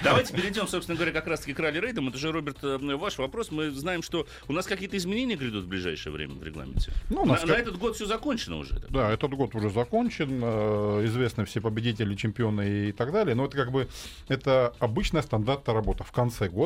Давайте 0.03 0.35
перейдем, 0.35 0.67
собственно 0.67 0.97
говоря, 0.97 1.13
как 1.13 1.27
раз-таки 1.27 1.53
к 1.55 1.61
ралли-рейдам. 1.61 2.09
Это 2.09 2.19
же, 2.19 2.33
Роберт, 2.33 2.59
э, 2.63 2.79
ваш 2.97 3.19
вопрос. 3.19 3.51
Мы 3.51 3.71
знаем, 3.71 4.03
что 4.03 4.27
у 4.49 4.53
нас 4.53 4.67
какие-то 4.67 4.97
изменения 4.97 5.37
грядут 5.37 5.65
в 5.65 5.69
ближайшее 5.69 6.13
время 6.13 6.35
в 6.35 6.43
регламенте. 6.43 6.93
Ну, 7.11 7.25
на, 7.25 7.35
на 7.45 7.53
этот 7.53 7.79
год 7.79 7.95
все 7.97 8.07
закончено 8.07 8.57
уже. 8.59 8.83
Да, 8.91 9.11
этот 9.13 9.33
год 9.35 9.55
уже 9.55 9.71
закончен, 9.71 10.41
э, 10.43 11.03
известны 11.07 11.45
все 11.45 11.61
победители, 11.61 12.15
чемпионы 12.15 12.89
и 12.89 12.93
так 12.93 13.13
далее. 13.13 13.35
Но 13.35 13.45
это 13.45 13.57
как 13.57 13.71
бы 13.71 13.89
это 14.29 14.75
обычная 14.79 15.23
стандартная 15.23 15.75
работа. 15.75 16.05
В 16.05 16.13
конце 16.13 16.49
года 16.49 16.58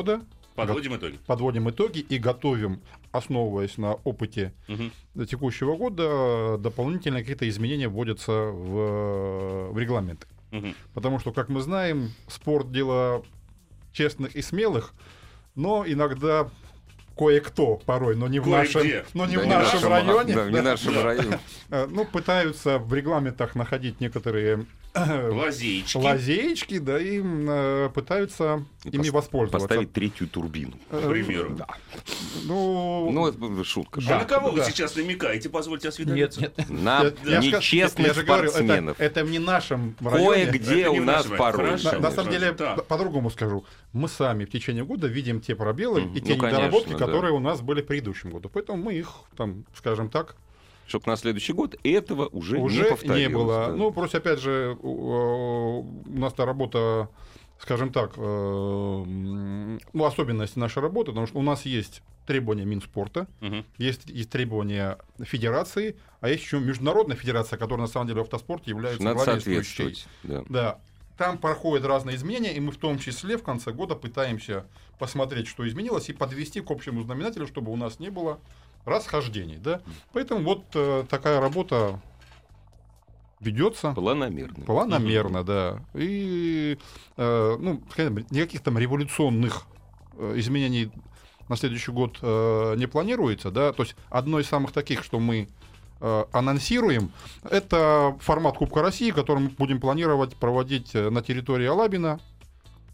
Подводим 0.55 0.95
итоги. 0.95 1.17
подводим 1.25 1.69
итоги 1.69 1.99
и 1.99 2.17
готовим, 2.19 2.79
основываясь 3.11 3.77
на 3.77 3.93
опыте 3.93 4.53
Мгм. 4.67 4.91
текущего 5.25 5.75
года, 5.75 6.57
дополнительные 6.59 7.21
какие-то 7.23 7.47
изменения 7.49 7.87
вводятся 7.87 8.31
в, 8.31 9.71
в 9.71 9.77
регламенты. 9.79 10.27
Мгм. 10.51 10.75
Потому 10.93 11.19
что, 11.19 11.31
как 11.31 11.49
мы 11.49 11.61
знаем, 11.61 12.11
спорт 12.27 12.71
дело 12.71 13.23
честных 13.93 14.35
и 14.35 14.41
смелых, 14.43 14.93
но 15.55 15.83
иногда 15.87 16.49
кое-кто 17.17 17.77
порой, 17.77 18.15
но 18.15 18.27
не 18.27 18.39
в 18.39 18.47
нашем, 18.47 18.81
но 19.13 19.25
не 19.25 19.35
Да, 19.37 19.41
в 19.41 19.45
не 19.45 19.49
нашем 19.51 19.73
нашем, 19.81 19.89
районе, 19.91 20.33
Да, 20.35 20.45
не 20.49 20.55
да, 20.55 20.61
нашем 20.63 21.03
районе. 21.03 21.39
э, 21.69 21.87
ну, 21.89 22.05
пытаются 22.05 22.77
в 22.79 22.93
регламентах 22.93 23.55
находить 23.55 23.99
некоторые 24.01 24.65
Лазеечки. 25.31 25.97
лазеечки, 25.97 26.77
да, 26.79 26.99
и 26.99 27.21
э, 27.23 27.89
пытаются 27.93 28.63
И 28.83 28.89
ими 28.89 29.07
пос- 29.07 29.11
воспользоваться. 29.11 29.67
Поставить 29.67 29.91
третью 29.93 30.27
турбину. 30.27 30.73
Э, 30.91 31.01
к 31.01 31.09
примеру. 31.09 31.55
да. 31.55 31.67
Ну, 32.45 33.09
Ну, 33.11 33.27
это 33.27 33.63
шутка. 33.63 34.01
А 34.05 34.09
Да, 34.09 34.19
на 34.19 34.25
кого 34.25 34.51
вы 34.51 34.57
да. 34.59 34.65
сейчас 34.65 34.95
намекаете? 34.95 35.49
Позвольте 35.49 35.87
нет, 35.87 35.93
осведомиться. 35.93 36.41
нет. 36.41 36.69
На 36.69 37.11
Я- 37.25 37.39
нечестных 37.39 38.07
я 38.07 38.13
же 38.13 38.23
говорю, 38.23 38.43
это- 38.43 38.51
спортсменов. 38.53 38.99
Это, 38.99 39.23
в 39.23 39.31
не 39.31 39.39
нашем 39.39 39.95
районе. 39.99 40.45
Кое-где 40.45 40.81
Это 40.81 40.91
у 40.91 41.01
нас 41.01 41.25
порой. 41.25 41.81
На, 41.83 41.99
на 41.99 42.11
самом 42.11 42.31
деле, 42.31 42.51
Да. 42.53 42.75
по- 42.75 42.83
по-другому 42.83 43.29
скажу, 43.31 43.65
мы 43.93 44.07
сами 44.07 44.45
в 44.45 44.49
течение 44.51 44.83
года 44.85 45.07
видим 45.07 45.41
те 45.41 45.55
пробелы 45.55 46.01
Мгм. 46.01 46.15
и 46.15 46.21
те 46.21 46.33
Ну, 46.33 46.39
конечно, 46.39 46.57
недоработки, 46.59 46.91
да. 46.91 46.97
которые 46.99 47.33
у 47.33 47.39
нас 47.39 47.61
были 47.61 47.81
в 47.81 47.87
предыдущем 47.87 48.29
году. 48.31 48.49
Поэтому 48.49 48.81
мы 48.83 48.93
их, 48.93 49.09
там, 49.35 49.65
скажем 49.75 50.09
так, 50.09 50.35
Чтобы 50.87 51.05
на 51.07 51.15
следующий 51.15 51.53
год 51.53 51.75
этого 51.83 52.27
уже, 52.27 52.57
уже 52.57 52.75
не 52.77 52.83
не, 52.83 52.89
повторилось. 52.89 53.33
было. 53.33 53.67
да. 53.67 53.75
Ну, 53.75 53.91
просто 53.91 54.17
опять 54.17 54.39
же, 54.39 54.77
у, 54.81 55.79
у 55.81 56.19
нас 56.19 56.33
та 56.33 56.45
работа, 56.45 57.09
скажем 57.59 57.91
так, 57.91 58.13
э, 58.17 59.03
ну, 59.05 60.05
особенность 60.05 60.55
нашей 60.55 60.81
работы, 60.81 61.11
потому 61.11 61.27
что 61.27 61.39
у 61.39 61.41
нас 61.43 61.65
есть 61.65 62.01
требования 62.25 62.65
Минспорта, 62.65 63.27
Мгм. 63.41 63.65
есть, 63.77 64.09
есть 64.09 64.29
требования 64.29 64.97
Федерации, 65.21 65.95
а 66.21 66.29
есть 66.29 66.43
еще 66.43 66.59
Международная 66.59 67.17
Федерация, 67.17 67.57
которая 67.57 67.85
на 67.87 67.91
самом 67.91 68.07
деле 68.07 68.19
в 68.21 68.23
автоспорте 68.23 68.71
является 68.71 69.03
Надо 69.03 69.19
соответствовать. 69.19 70.07
Да. 70.23 70.43
Да. 70.49 70.79
Там 71.17 71.37
проходят 71.37 71.85
разные 71.85 72.15
изменения, 72.15 72.55
и 72.55 72.59
мы 72.59 72.71
в 72.71 72.77
том 72.77 72.97
числе 72.97 73.37
в 73.37 73.43
конце 73.43 73.71
года 73.71 73.95
пытаемся 73.95 74.65
посмотреть, 74.97 75.47
что 75.47 75.67
изменилось, 75.67 76.09
и 76.09 76.13
подвести 76.13 76.59
к 76.61 76.71
общему 76.71 77.03
знаменателю, 77.03 77.45
чтобы 77.45 77.71
у 77.71 77.75
нас 77.75 77.99
не 77.99 78.09
было 78.09 78.39
расхождений. 78.85 79.57
Да? 79.57 79.81
Поэтому 80.11 80.43
вот 80.43 80.63
э, 80.75 81.05
такая 81.09 81.39
работа 81.39 81.99
ведется 83.39 83.91
Планомерно. 83.93 84.65
планомерно, 84.65 85.43
да. 85.43 85.81
И 85.93 86.77
э, 87.17 87.57
ну, 87.59 87.81
никаких 88.31 88.61
там 88.61 88.77
революционных 88.77 89.65
э, 90.17 90.33
изменений 90.37 90.91
на 91.49 91.57
следующий 91.57 91.91
год 91.91 92.19
э, 92.21 92.75
не 92.77 92.87
планируется, 92.87 93.51
да. 93.51 93.73
То 93.73 93.83
есть 93.83 93.95
одно 94.09 94.39
из 94.39 94.47
самых 94.47 94.71
таких, 94.71 95.03
что 95.03 95.19
мы 95.19 95.49
э, 95.99 96.25
анонсируем, 96.31 97.11
это 97.43 98.15
формат 98.21 98.57
Кубка 98.57 98.81
России, 98.81 99.11
который 99.11 99.39
мы 99.39 99.49
будем 99.49 99.79
планировать 99.79 100.35
проводить 100.35 100.95
э, 100.95 101.09
на 101.09 101.21
территории 101.21 101.67
Алабина. 101.67 102.19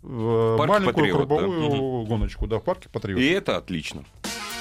в 0.01 0.57
Парк 0.57 0.69
маленькую 0.69 0.95
Патриот, 0.95 1.27
да. 1.27 1.37
круговую 1.37 2.05
гоночку, 2.05 2.47
да, 2.47 2.57
в 2.59 2.63
парке 2.63 2.89
Патриот. 2.89 3.19
И 3.21 3.27
это 3.27 3.57
отлично. 3.57 4.03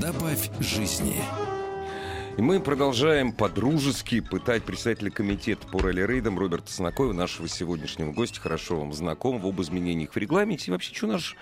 Добавь 0.00 0.50
жизни. 0.60 1.16
И 2.36 2.42
мы 2.42 2.60
продолжаем 2.60 3.32
по-дружески 3.32 4.20
пытать 4.20 4.62
представителя 4.62 5.10
комитета 5.10 5.66
по 5.66 5.78
ралли-рейдам 5.80 6.38
Роберта 6.38 6.70
Санакоева, 6.70 7.12
нашего 7.12 7.48
сегодняшнего 7.48 8.12
гостя, 8.12 8.40
хорошо 8.40 8.78
вам 8.78 8.92
знакомого, 8.92 9.48
об 9.48 9.60
изменениях 9.60 10.12
в 10.12 10.16
регламенте. 10.16 10.66
И 10.68 10.70
вообще, 10.70 10.94
что 10.94 11.06
наш 11.08 11.36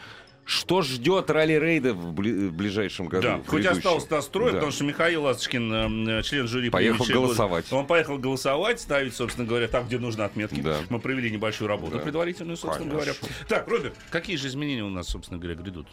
что 0.44 0.80
ждет 0.82 1.28
ралли-рейда 1.28 1.92
в, 1.92 2.14
бли- 2.14 2.48
в 2.48 2.52
ближайшем 2.54 3.08
году? 3.08 3.22
Да, 3.24 3.36
в 3.38 3.46
хоть 3.48 3.66
остался 3.66 4.06
настрой, 4.12 4.52
Да. 4.52 4.54
потому 4.54 4.72
что 4.72 4.84
Михаил 4.84 5.24
Ласточкин, 5.24 6.08
э, 6.08 6.22
член 6.22 6.46
жюри... 6.46 6.70
Поехал 6.70 6.98
предыдущего 6.98 7.14
года, 7.22 7.26
голосовать. 7.34 7.72
Он 7.72 7.86
поехал 7.86 8.16
голосовать, 8.18 8.80
ставить, 8.80 9.14
собственно 9.14 9.46
говоря, 9.46 9.66
там, 9.68 9.86
где 9.86 9.98
нужны 9.98 10.22
отметки. 10.22 10.60
Да. 10.60 10.78
Мы 10.88 11.00
провели 11.00 11.30
небольшую 11.32 11.66
работу 11.68 11.98
Да. 11.98 12.02
предварительную, 12.04 12.56
собственно 12.56 12.88
Конечно. 12.90 13.14
говоря. 13.20 13.36
Так, 13.48 13.68
Роберт, 13.68 13.94
какие 14.10 14.36
же 14.36 14.46
изменения 14.46 14.84
у 14.84 14.88
нас, 14.88 15.08
собственно 15.08 15.38
говоря, 15.40 15.56
грядут? 15.60 15.88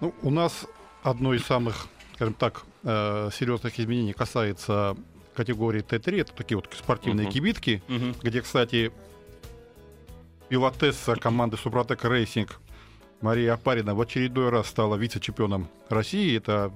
Ну, 0.00 0.14
у 0.22 0.30
нас 0.30 0.66
одно 1.02 1.34
из 1.34 1.44
самых, 1.44 1.86
скажем 2.20 2.34
так, 2.34 2.64
э, 2.84 3.30
серьезных 3.32 3.80
изменений 3.80 4.12
касается 4.12 4.94
категории 5.34 5.80
Т3. 5.82 6.20
Это 6.20 6.32
такие 6.34 6.56
вот 6.56 6.68
спортивные 6.78 7.24
Мгм. 7.24 7.32
кибитки, 7.32 7.82
Мгм. 7.88 8.14
где, 8.22 8.42
кстати, 8.42 8.92
пилотесса 10.50 11.16
команды 11.16 11.56
Супротек 11.56 12.04
Racing 12.04 12.60
Мария 13.22 13.54
Апарина 13.54 13.94
в 13.94 14.00
очередной 14.02 14.50
раз 14.50 14.66
стала 14.66 14.96
вице-чемпионом 14.96 15.68
России. 15.88 16.36
Это 16.36 16.70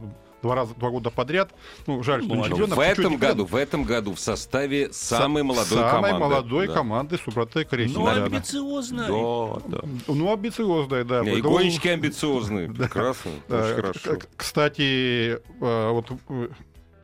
два 0.45 0.55
раза, 0.55 0.75
два 0.75 0.91
года 0.91 1.11
подряд. 1.11 1.51
Ну, 1.87 2.03
жаль, 2.03 2.23
что 2.23 2.31
не 2.31 2.37
Молодец. 2.37 2.57
чемпионом. 2.59 2.77
в 2.77 2.81
этом 2.81 3.05
чуть-чуть 3.05 3.19
году, 3.19 3.45
в 3.47 3.57
этом 3.57 3.85
году 3.85 4.15
в 4.15 4.21
составе 4.21 4.93
самой 4.93 5.43
молодой 5.43 5.79
самой 5.79 6.11
команды. 6.11 6.19
молодой 6.19 6.67
Да. 6.69 6.75
команды 6.75 7.19
Супротек 7.19 7.73
Racing. 7.73 7.99
Ну, 7.99 8.05
да, 8.07 8.15
да. 8.15 9.61
Да. 9.67 9.79
Ну, 10.07 10.33
амбициозная, 10.33 11.05
да. 11.05 11.23
Не, 11.25 11.39
и 11.39 11.41
гонщики 11.41 11.89
амбициозные. 11.89 12.69
Прекрасно. 12.73 13.31
Очень 13.49 13.75
хорошо. 13.75 14.19
Кстати, 14.37 15.39
э, 15.61 15.91
вот 15.91 16.13
э, 16.29 16.49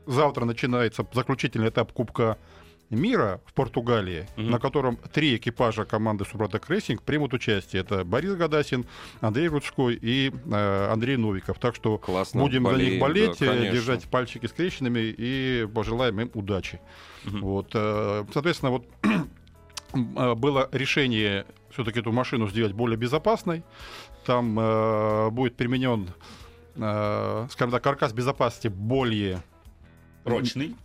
завтра 0.07 0.45
начинается 0.45 1.07
заключительный 1.15 1.71
этап 1.71 1.93
Кубка 1.93 2.37
мира 2.91 3.41
в 3.47 3.53
Португалии, 3.55 4.27
Мгм. 4.37 4.51
на 4.51 4.59
котором 4.59 4.97
три 4.97 5.37
экипажа 5.37 5.85
команды 5.85 6.25
Супротек 6.25 6.69
Racing 6.69 7.03
примут 7.03 7.33
участие. 7.33 7.83
Это 7.83 8.05
Борис 8.05 8.35
Гадасин, 8.35 8.85
Андрей 9.21 9.49
Рудской 9.49 9.95
и 10.01 10.31
э, 10.31 10.89
Андрей 10.93 11.17
Новиков. 11.17 11.59
Так 11.59 11.75
что 11.77 11.99
Классно. 11.99 12.41
будем 12.41 12.65
за 12.65 12.71
них 12.73 12.79
болеем, 12.79 13.01
болеть, 13.01 13.39
да, 13.39 13.47
э, 13.47 13.49
конечно. 13.49 13.73
держать 13.73 14.05
пальчики 14.05 14.47
скрещенными 14.47 15.15
и 15.17 15.67
пожелаем 15.73 16.21
им 16.21 16.31
удачи. 16.35 16.81
Мгм. 17.25 17.41
Вот, 17.41 17.71
э, 17.75 18.25
соответственно, 18.33 18.73
вот 18.73 18.87
э, 19.95 20.35
было 20.35 20.69
решение 20.73 21.47
все-таки 21.71 22.01
эту 22.01 22.11
машину 22.13 22.49
сделать 22.49 22.73
более 22.73 22.97
безопасной. 22.97 23.63
Там 24.27 24.59
э, 24.59 25.31
будет 25.31 25.57
применен, 25.57 26.09
э, 26.77 27.47
скажем 27.51 27.71
так, 27.71 27.83
каркас 27.83 28.13
безопасности 28.13 28.69
более 28.69 29.43
Прочный. 30.25 30.77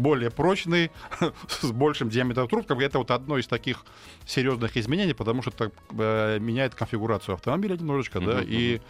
Более 0.00 0.30
прочный, 0.30 0.90
с 1.48 1.70
большим 1.70 2.08
диаметром 2.08 2.48
трубков. 2.48 2.80
Это 2.80 2.98
вот 2.98 3.10
одно 3.10 3.38
из 3.38 3.46
таких 3.46 3.84
серьезных 4.26 4.76
изменений, 4.76 5.14
потому 5.14 5.42
что 5.42 5.50
это 5.50 5.72
э, 5.98 6.38
меняет 6.38 6.74
конфигурацию 6.74 7.34
автомобиля 7.34 7.76
немножечко, 7.76 8.20
да, 8.20 8.40
и 8.42 8.80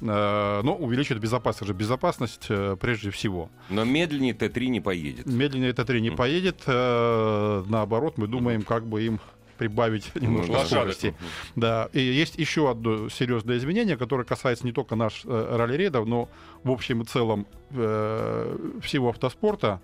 э, 0.00 0.60
но 0.62 0.76
увеличивает 0.76 1.22
безопасность, 1.22 1.62
Это 1.62 1.66
же 1.66 1.74
безопасность 1.74 2.46
э, 2.48 2.76
прежде 2.80 3.10
всего. 3.10 3.50
Но 3.68 3.84
медленнее 3.84 4.34
Т3 4.34 4.66
не 4.66 4.80
поедет. 4.80 5.26
Медленнее 5.26 5.72
Т3 5.72 6.00
не 6.00 6.10
поедет, 6.10 6.62
э, 6.66 7.64
наоборот, 7.68 8.18
мы 8.18 8.26
думаем, 8.26 8.62
как 8.62 8.86
бы 8.86 9.02
им 9.02 9.20
прибавить 9.58 10.14
немножко 10.14 10.52
Ну 10.52 10.58
да. 10.58 10.64
скорости. 10.66 11.14
Да, 11.56 11.88
и 11.92 12.00
есть 12.00 12.36
еще 12.36 12.70
одно 12.70 13.08
серьезное 13.08 13.56
изменение, 13.56 13.96
которое 13.96 14.24
касается 14.24 14.66
не 14.66 14.72
только 14.72 14.96
наш 14.96 15.22
э, 15.24 15.56
ралли-рейдов, 15.56 16.06
но 16.06 16.28
в 16.62 16.70
общем 16.70 17.02
и 17.02 17.04
целом 17.04 17.46
э, 17.70 18.56
всего 18.82 19.10
автоспорта. 19.10 19.80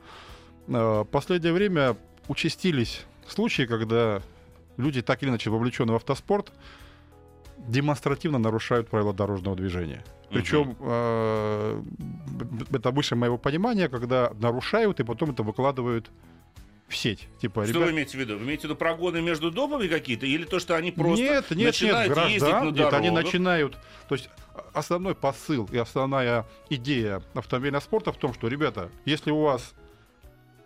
Э, 0.68 1.00
в 1.00 1.04
последнее 1.04 1.52
время 1.52 1.96
участились 2.28 3.04
случаи, 3.26 3.62
когда 3.66 4.22
люди, 4.76 5.02
так 5.02 5.22
или 5.22 5.30
иначе 5.30 5.50
вовлеченные 5.50 5.92
в 5.92 5.96
автоспорт, 5.96 6.52
демонстративно 7.58 8.38
нарушают 8.38 8.88
правила 8.88 9.12
дорожного 9.12 9.56
движения. 9.56 10.04
Причем 10.30 10.76
э, 10.78 11.82
это 12.72 12.90
выше 12.90 13.16
моего 13.16 13.36
понимания, 13.36 13.88
когда 13.88 14.32
нарушают 14.38 15.00
и 15.00 15.04
потом 15.04 15.30
это 15.30 15.42
выкладывают 15.42 16.10
в 16.88 16.96
сеть. 16.96 17.28
Типа, 17.40 17.64
Что 17.64 17.74
ребят, 17.74 17.88
вы 17.88 17.92
имеете 17.92 18.16
в 18.16 18.20
виду? 18.20 18.36
Вы 18.36 18.44
имеете 18.44 18.62
в 18.62 18.64
виду 18.64 18.76
прогоны 18.76 19.20
между 19.20 19.50
домами 19.50 19.86
какие-то? 19.86 20.26
Или 20.26 20.44
то, 20.44 20.58
что 20.58 20.76
они 20.76 20.92
просто 20.92 21.22
нет, 21.22 21.50
нет, 21.50 21.56
нет, 21.56 21.66
начинают 21.66 22.16
ездить 22.16 22.40
граждан, 22.40 22.68
на 22.68 22.70
нет, 22.70 22.92
они 22.92 23.08
дорогах? 23.08 23.24
начинают. 23.24 23.78
То 24.08 24.14
есть 24.14 24.30
а- 24.54 24.64
основной 24.74 25.14
посыл 25.14 25.68
и 25.72 25.78
основная 25.78 26.46
идея 26.68 27.22
автомобильного 27.34 27.82
спорта 27.82 28.12
в 28.12 28.16
том, 28.16 28.34
что, 28.34 28.48
ребята, 28.48 28.90
если 29.04 29.30
у 29.30 29.42
вас 29.42 29.74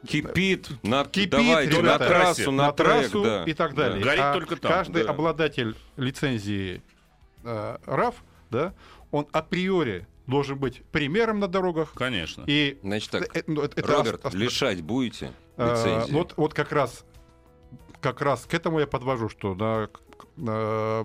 Кипит, 0.07 0.69
на, 0.83 1.05
Кипит, 1.05 1.31
давайте, 1.31 1.77
на 1.77 1.81
ребята, 1.81 2.07
трассу, 2.09 2.51
на, 2.53 2.67
на 2.67 2.73
трек, 2.73 2.89
трассу 2.89 3.23
да. 3.25 3.45
и 3.45 3.53
так 3.55 3.75
далее, 3.75 4.03
Горит 4.03 4.21
а 4.23 4.33
только 4.35 4.57
там, 4.57 4.73
каждый 4.73 5.05
да. 5.05 5.11
обладатель 5.11 5.77
лицензии 5.97 6.83
э, 7.45 7.77
РАФ, 7.87 8.15
да, 8.51 8.75
он 9.11 9.27
априори 9.33 10.07
должен 10.27 10.59
быть 10.59 10.83
примером 10.93 11.39
на 11.41 11.49
дорогах. 11.49 11.93
Конечно. 11.95 12.45
И 12.47 12.79
Значит 12.83 13.11
так, 13.11 13.37
э, 13.37 13.43
ну, 13.47 13.63
это- 13.63 13.81
это 13.81 13.93
Роберт, 13.93 14.25
ос- 14.27 14.35
лишать 14.35 14.83
будете 14.83 15.33
Э, 15.57 15.71
лицензии? 15.73 16.13
Вот, 16.13 16.35
вот 16.37 16.55
как 16.55 16.73
раз, 16.73 17.05
как 18.01 18.21
раз 18.21 18.45
к 18.47 18.55
этому 18.55 18.81
я 18.81 18.87
подвожу, 18.87 19.29
что 19.29 19.55
на, 19.55 19.89
на 20.37 21.05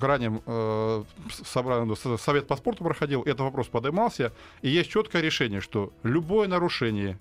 раннем 0.00 0.42
э, 0.46 1.04
собрании 1.44 1.94
с- 1.94 2.22
совет 2.22 2.46
по 2.46 2.56
спорту 2.56 2.84
проходил, 2.84 3.22
этот 3.22 3.40
вопрос 3.40 3.68
поднимался, 3.68 4.32
и 4.62 4.68
есть 4.68 4.90
четкое 4.90 5.22
решение, 5.22 5.60
что 5.60 5.92
любое 6.02 6.48
нарушение, 6.48 7.18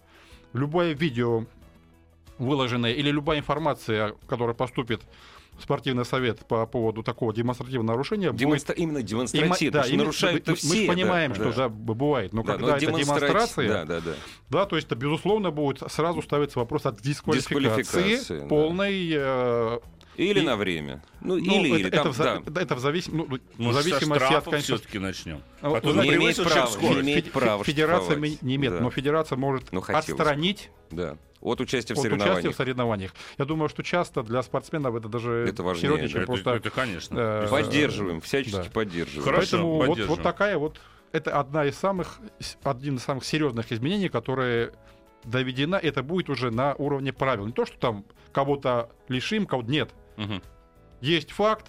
любое 0.56 0.94
видео 0.94 1.46
выложенное 2.38 2.92
или 2.94 3.12
любая 3.12 3.40
информация, 3.40 4.14
которая 4.28 4.56
поступит 4.56 5.02
в 5.58 5.64
спортивный 5.64 6.04
совет 6.04 6.46
по 6.46 6.66
поводу 6.66 7.02
такого 7.02 7.34
демонстративного 7.34 7.94
нарушения, 7.96 8.32
будет 8.34 8.42
Демонстра- 8.42 8.74
Именно 8.76 8.98
Има- 8.98 9.08
демонстративно, 9.08 9.82
да, 9.82 9.88
именно- 9.88 10.04
нарушают-то 10.04 10.52
мы, 10.52 10.58
все. 10.58 10.68
мы 10.68 10.76
же 10.76 10.86
да, 10.88 10.94
понимаем, 10.94 11.32
да. 11.32 11.36
что 11.36 11.54
да, 11.54 11.70
б- 11.70 11.94
бывает, 11.94 12.34
но 12.34 12.44
Да, 12.44 12.52
когда 12.54 12.68
но 12.72 12.76
это 12.76 12.86
демонстрати- 12.88 13.06
демонстрация, 13.06 13.68
Да, 13.70 13.86
да, 13.86 14.02
да. 14.02 14.14
да, 14.50 14.66
то 14.66 14.76
есть 14.76 14.88
это, 14.88 14.96
безусловно, 14.98 15.52
будет 15.52 15.80
сразу 15.90 16.22
ставиться 16.22 16.60
вопрос 16.60 16.86
о 16.86 16.92
дисквалификации, 16.92 17.78
Дисквалификации, 17.78 18.40
да. 18.40 18.48
полной. 18.48 19.10
э, 19.16 19.80
Или 20.18 20.40
И- 20.40 20.44
на 20.44 20.56
время. 20.56 21.04
Ну, 21.22 21.36
ну, 21.36 21.40
или, 21.40 21.70
это, 21.70 21.78
или 21.80 21.88
это 21.88 22.04
там, 22.04 22.12
в, 22.12 22.16
за- 22.16 22.42
да. 22.46 22.62
это 22.62 22.76
в 22.76 22.80
завис- 22.86 23.10
ну, 23.12 23.26
ну, 23.30 23.38
в 23.38 23.60
Может, 23.60 23.84
со 23.84 23.90
зависимости 23.90 24.34
от 24.34 24.44
конечно, 24.46 24.62
все-таки 24.78 25.00
начнем. 25.00 25.42
А, 25.62 25.68
А 25.76 25.82
то 25.82 25.92
прямой 25.94 26.16
имеет 26.16 26.38
право, 26.44 26.68
скорость. 26.68 27.02
имеет 27.02 27.32
право 27.32 27.64
федерация 27.64 28.04
штрафовать. 28.16 28.42
не 28.42 28.56
имеет, 28.56 28.74
Да. 28.76 28.80
но 28.82 28.90
федерация 28.92 29.38
может 29.38 29.72
Ну, 29.72 29.82
отстранить 29.86 30.70
да. 30.92 31.18
От 31.42 31.62
участия 31.62 31.94
в 31.94 32.00
от 32.00 32.06
участия 32.06 32.16
соревнованиях. 32.18 32.54
в 32.54 32.58
соревнованиях. 32.58 33.12
Я 33.38 33.46
думаю, 33.46 33.70
что 33.70 33.84
часто 33.84 34.24
для 34.24 34.42
спортсменов 34.42 34.96
это 34.96 35.10
даже 35.10 35.46
Это 35.48 35.62
важнее, 35.64 35.82
серьезнее, 35.92 36.10
чем 36.10 36.18
Это, 36.22 36.28
просто. 36.28 36.50
это, 36.56 36.70
конечно. 36.72 37.20
э, 37.20 37.48
Поддерживаем, 37.50 38.22
всячески 38.22 38.56
да. 38.56 38.64
поддерживаем. 38.74 39.24
Хорошо. 39.26 39.42
Поэтому 39.52 39.72
вот, 39.76 39.80
поддерживаем. 39.88 40.10
вот 40.16 40.24
такая 40.24 40.58
вот 40.58 40.80
это 41.12 41.40
одна 41.40 41.66
из 41.66 41.78
самых 41.78 42.20
один 42.64 42.96
из 42.96 43.04
самых 43.04 43.26
серьезных 43.26 43.72
изменений, 43.72 44.10
которые 44.10 44.72
доведена. 45.24 45.76
Это 45.76 46.04
будет 46.04 46.30
уже 46.30 46.52
на 46.52 46.74
уровне 46.76 47.14
правил. 47.14 47.46
Не 47.46 47.52
то, 47.54 47.66
что 47.66 47.78
там 47.78 48.06
кого-то 48.32 48.90
лишим, 49.08 49.46
кого 49.46 49.62
нет. 49.64 49.92
Мгм. 50.18 50.42
Есть 51.02 51.32
факт, 51.32 51.68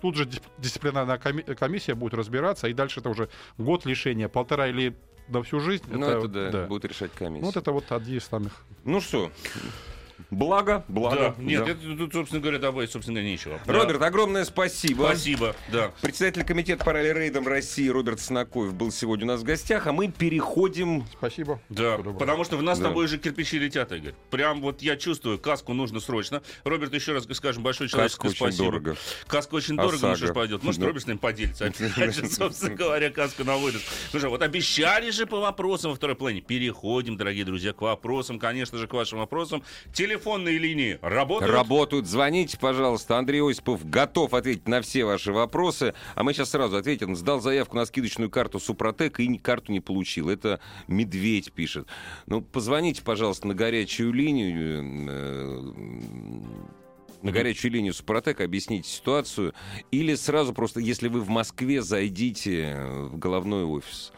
тут 0.00 0.16
же 0.16 0.24
дис- 0.24 0.42
дисциплинарная 0.58 1.18
коми- 1.18 1.54
комиссия 1.54 1.94
будет 1.94 2.14
разбираться, 2.14 2.68
и 2.68 2.72
дальше 2.72 3.00
это 3.00 3.08
уже 3.10 3.28
год 3.58 3.84
лишения, 3.86 4.28
полтора 4.28 4.68
или 4.68 4.96
на 5.28 5.42
всю 5.42 5.60
жизнь. 5.60 5.84
Ну, 5.88 6.06
это, 6.06 6.28
да, 6.28 6.66
будет 6.66 6.84
решать 6.84 7.12
комиссия. 7.12 7.44
Вот 7.46 7.56
это 7.56 7.72
вот 7.72 7.90
один 7.92 8.18
из 8.18 8.24
самых. 8.24 8.64
Ну 8.84 9.00
что, 9.00 9.30
Благо, 10.30 10.84
благо. 10.88 11.34
Да, 11.36 11.42
нет, 11.42 11.64
да. 11.64 11.70
это 11.72 11.96
тут, 11.96 12.12
собственно 12.12 12.40
говоря, 12.40 12.58
добавить, 12.58 12.90
собственно 12.90 13.16
говоря, 13.20 13.30
нечего. 13.32 13.60
Роберт, 13.66 14.02
огромное 14.02 14.44
спасибо. 14.44 15.04
Спасибо, 15.04 15.54
да. 15.72 15.92
Председатель 16.02 16.44
комитета 16.44 16.84
по 16.84 16.92
ралли-рейдам 16.92 17.46
России 17.46 17.88
Роберт 17.88 18.20
Снакоев 18.20 18.74
был 18.74 18.90
сегодня 18.90 19.24
у 19.24 19.28
нас 19.28 19.40
в 19.40 19.44
гостях, 19.44 19.86
а 19.86 19.92
мы 19.92 20.08
переходим... 20.08 21.04
Спасибо. 21.16 21.60
Да, 21.68 21.96
доброго. 21.96 22.18
потому 22.18 22.44
что 22.44 22.56
в 22.56 22.62
нас 22.62 22.78
Да. 22.78 22.84
с 22.84 22.88
тобой 22.88 23.06
же 23.08 23.18
кирпичи 23.18 23.58
летят, 23.58 23.92
Игорь. 23.92 24.14
Прям 24.30 24.60
вот 24.60 24.82
я 24.82 24.96
чувствую, 24.96 25.38
каску 25.38 25.72
нужно 25.72 26.00
срочно. 26.00 26.42
Роберт, 26.64 26.92
еще 26.94 27.12
раз 27.12 27.26
скажем 27.32 27.62
большое 27.62 27.88
человеческое 27.88 28.28
Каска 28.28 28.44
очень 28.44 28.52
спасибо. 28.56 28.64
дорого. 28.80 28.96
Каска 29.26 29.54
очень 29.54 29.76
дорого, 29.76 30.08
ну 30.08 30.16
что 30.16 30.26
ж 30.28 30.32
пойдет. 30.32 30.62
Может, 30.62 30.80
Да. 30.80 30.86
Роберт 30.86 31.04
с 31.04 31.06
ним 31.06 31.18
поделится. 31.18 31.66
Опять 31.96 32.14
же, 32.14 32.28
собственно 32.28 32.74
говоря, 32.74 33.10
каску 33.10 33.44
на 33.44 33.56
выдачу. 33.56 33.84
Ну 34.12 34.18
что, 34.18 34.28
вот 34.28 34.42
обещали 34.42 35.10
же 35.10 35.26
по 35.26 35.40
вопросам 35.40 35.90
во 35.90 35.96
второй 35.96 36.16
плане. 36.16 36.40
Переходим, 36.40 37.16
дорогие 37.16 37.44
друзья, 37.44 37.72
к 37.72 37.80
вопросам, 37.80 38.38
конечно 38.38 38.78
же, 38.78 38.86
к 38.86 38.92
вашим 38.92 39.18
вопросам. 39.18 39.62
Телефонные 40.04 40.58
линии 40.58 40.98
работают. 41.00 41.50
Работают. 41.50 42.06
Звоните, 42.06 42.58
пожалуйста. 42.58 43.16
Андрей 43.16 43.40
Осипов 43.40 43.88
готов 43.88 44.34
ответить 44.34 44.68
на 44.68 44.82
все 44.82 45.06
ваши 45.06 45.32
вопросы. 45.32 45.94
А 46.14 46.22
мы 46.22 46.34
сейчас 46.34 46.50
сразу 46.50 46.76
ответим. 46.76 47.16
Сдал 47.16 47.40
заявку 47.40 47.76
на 47.76 47.86
скидочную 47.86 48.28
карту 48.28 48.60
Супротек 48.60 49.18
и 49.18 49.38
карту 49.38 49.72
не 49.72 49.80
получил. 49.80 50.28
Это 50.28 50.60
Медведь 50.88 51.52
пишет. 51.52 51.88
Ну, 52.26 52.42
позвоните, 52.42 53.00
пожалуйста, 53.02 53.46
на 53.48 53.54
горячую 53.54 54.12
линию. 54.12 55.08
э, 55.08 55.72
на 57.22 57.32
горячую 57.32 57.72
линию 57.72 57.94
Супротек, 57.94 58.42
объясните 58.42 58.86
ситуацию. 58.86 59.54
Или 59.90 60.16
сразу 60.16 60.52
просто, 60.52 60.80
если 60.80 61.08
вы 61.08 61.22
в 61.22 61.30
Москве, 61.30 61.80
зайдите 61.80 62.76
в 63.10 63.16
головной 63.16 63.64
офис. 63.64 64.12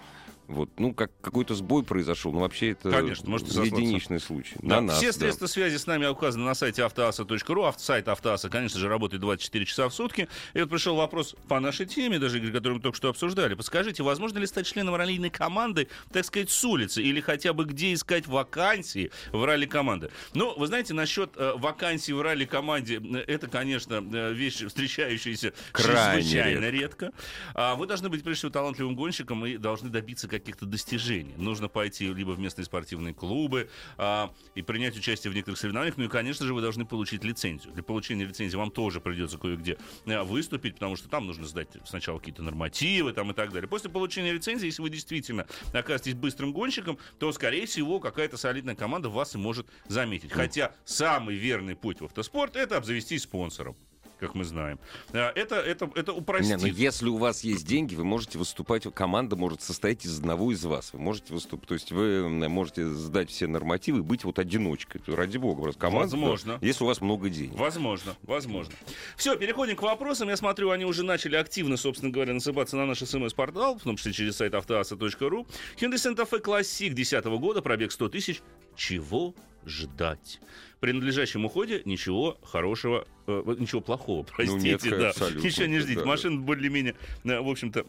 Вот, 0.49 0.71
ну, 0.79 0.95
как 0.95 1.11
какой-то 1.21 1.55
сбой 1.55 1.83
произошел, 1.83 2.33
но 2.33 2.41
вообще 2.41 2.71
это 2.71 2.91
Конечно, 2.91 3.29
можете 3.29 3.61
единичный 3.63 4.21
случай. 4.21 4.55
Да, 4.63 4.77
На 4.77 4.81
нас, 4.81 4.99
все 4.99 5.09
да. 5.09 5.13
средства 5.13 5.47
связи 5.47 5.77
с 5.77 5.87
нами 5.87 6.07
указаны 6.07 6.45
на 6.45 6.55
сайте 6.55 6.85
автоаса.ру. 6.85 7.63
Авто- 7.65 7.79
Сайт 7.83 8.09
Автоаса, 8.09 8.49
конечно 8.49 8.79
же, 8.79 8.89
работает 8.89 9.21
24 9.23 9.65
часа 9.65 9.89
в 9.89 9.95
сутки. 9.95 10.29
И 10.55 10.61
вот 10.61 10.71
пришел 10.71 10.95
вопрос 10.97 11.35
по 11.49 11.59
нашей 11.59 11.87
теме, 11.87 12.19
даже, 12.19 12.41
которую 12.53 12.77
мы 12.77 12.81
только 12.81 12.97
что 12.97 13.09
обсуждали. 13.09 13.55
Подскажите, 13.55 14.03
возможно 14.03 14.39
ли 14.39 14.47
стать 14.47 14.67
членом 14.67 14.95
раллийной 14.95 15.31
команды, 15.31 15.89
так 16.13 16.25
сказать, 16.25 16.51
с 16.51 16.65
улицы? 16.65 17.03
Или 17.03 17.21
хотя 17.21 17.53
бы 17.53 17.65
где 17.65 17.93
искать 17.93 18.27
вакансии 18.27 19.11
в 19.33 19.45
ралли-команды? 19.45 20.11
Ну, 20.35 20.57
вы 20.57 20.67
знаете, 20.69 20.95
насчет 20.95 21.31
э, 21.37 21.55
вакансий 21.57 22.13
в 22.13 22.23
ралли-команде, 22.23 23.01
э, 23.01 23.19
это, 23.27 23.49
конечно, 23.49 23.95
э, 24.13 24.33
вещь, 24.33 24.65
встречающаяся 24.65 25.53
Крайне 25.73 26.23
чрезвычайно 26.23 26.71
редко. 26.71 27.13
А 27.55 27.75
вы 27.75 27.87
должны 27.87 28.09
быть, 28.09 28.23
прежде 28.23 28.39
всего, 28.41 28.53
талантливым 28.53 28.95
гонщиком 28.95 29.45
и 29.47 29.57
должны 29.57 29.89
добиться 29.91 30.29
каких-то 30.39 30.67
достижений. 30.67 31.35
Нужно 31.37 31.69
пойти 31.69 32.13
либо 32.13 32.31
в 32.31 32.39
местные 32.39 32.65
спортивные 32.65 33.15
клубы 33.15 33.69
а, 33.97 34.33
и 34.55 34.63
принять 34.63 34.97
участие 34.97 35.31
в 35.31 35.35
некоторых 35.35 35.59
соревнованиях. 35.59 35.97
Ну 35.97 36.05
и, 36.05 36.09
конечно 36.09 36.47
же, 36.47 36.55
вы 36.55 36.61
должны 36.61 36.85
получить 36.85 37.25
лицензию. 37.25 37.73
Для 37.73 37.83
получения 37.83 38.25
лицензии 38.25 38.57
вам 38.57 38.71
тоже 38.71 39.01
придется 39.01 39.39
кое-где 39.39 39.79
а, 40.07 40.25
выступить, 40.25 40.75
потому 40.75 40.97
что 40.97 41.09
там 41.09 41.27
нужно 41.27 41.47
сдать 41.47 41.69
сначала 41.85 42.19
какие-то 42.19 42.43
нормативы 42.43 43.13
там, 43.13 43.31
и 43.31 43.35
так 43.35 43.53
далее. 43.53 43.69
После 43.69 43.91
получения 43.91 44.33
лицензии, 44.33 44.67
если 44.67 44.83
вы 44.83 44.91
действительно 44.91 45.47
окажетесь 45.73 46.15
быстрым 46.15 46.53
гонщиком, 46.53 46.99
то, 47.19 47.33
скорее 47.33 47.67
всего, 47.67 48.01
какая-то 48.01 48.37
солидная 48.37 48.75
команда 48.75 49.09
вас 49.09 49.35
и 49.35 49.39
может 49.39 49.67
заметить. 49.89 50.33
Хотя 50.33 50.75
самый 50.85 51.37
верный 51.37 51.77
путь 51.77 52.01
в 52.01 52.05
автоспорт— 52.05 52.57
это 52.57 52.77
обзавестись 52.77 53.23
спонсором 53.23 53.77
как 54.19 54.35
мы 54.35 54.45
знаем. 54.45 54.79
А, 55.13 55.33
Это, 55.35 55.57
это, 55.57 55.91
это 55.95 56.13
Не, 56.13 56.19
упростит. 56.19 56.61
ну 56.61 56.67
если 56.67 57.09
у 57.09 57.17
вас 57.17 57.45
есть 57.45 57.67
деньги, 57.67 57.95
вы 57.95 58.05
можете 58.05 58.39
выступать, 58.39 58.85
команда 58.95 59.37
может 59.37 59.63
состоять 59.63 60.05
из 60.05 60.19
одного 60.19 60.53
из 60.53 60.65
вас. 60.65 60.93
Вы 60.93 61.01
можете 61.01 61.33
выступать, 61.35 61.69
то 61.69 61.75
есть 61.75 61.93
вы 61.93 62.29
можете 62.49 62.89
сдать 62.89 63.31
все 63.31 63.47
нормативы 63.47 63.99
и 63.99 64.03
быть 64.03 64.25
вот 64.25 64.39
одиночкой. 64.39 65.03
Ради 65.07 65.37
бога, 65.37 65.63
просто 65.63 65.81
команда. 65.81 66.17
Возможно. 66.17 66.59
Если 66.61 66.85
у 66.85 66.87
вас 66.87 67.01
много 67.01 67.29
денег. 67.29 67.55
Возможно, 67.59 68.17
возможно. 68.23 68.75
Все, 69.17 69.37
переходим 69.37 69.77
к 69.77 69.83
вопросам. 69.83 70.29
Я 70.29 70.37
смотрю, 70.37 70.71
они 70.71 70.85
уже 70.85 71.03
начали 71.03 71.37
активно, 71.37 71.77
собственно 71.77 72.11
говоря, 72.11 72.33
насыпаться 72.35 72.77
на 72.77 72.87
наш 72.87 72.99
смс-портал, 72.99 73.79
в 73.79 73.83
том 73.83 73.97
числе 73.97 74.13
через 74.13 74.37
сайт 74.37 74.55
автоаса.ру. 74.55 75.47
Hyundai 75.79 75.95
Santa 75.97 76.29
Fe 76.29 76.41
Classic 76.43 76.91
2010 76.91 77.25
года, 77.39 77.63
пробег 77.63 77.93
100 77.93 78.09
тысяч. 78.09 78.43
Чего 78.75 79.35
ждать? 79.67 80.41
При 80.81 80.93
надлежащем 80.93 81.45
уходе 81.45 81.83
ничего 81.85 82.39
хорошего, 82.43 83.07
э, 83.27 83.43
ничего 83.59 83.81
плохого, 83.81 84.23
простите, 84.37 84.89
нет, 84.89 84.99
да. 85.01 85.11
абсолютно, 85.11 85.47
Ничего 85.47 85.67
не 85.67 85.79
ждите. 85.81 86.01
да. 86.01 86.07
Машина 86.07 86.41
более-менее, 86.41 86.95
э, 87.25 87.41
в 87.41 87.49
общем-то, 87.49 87.87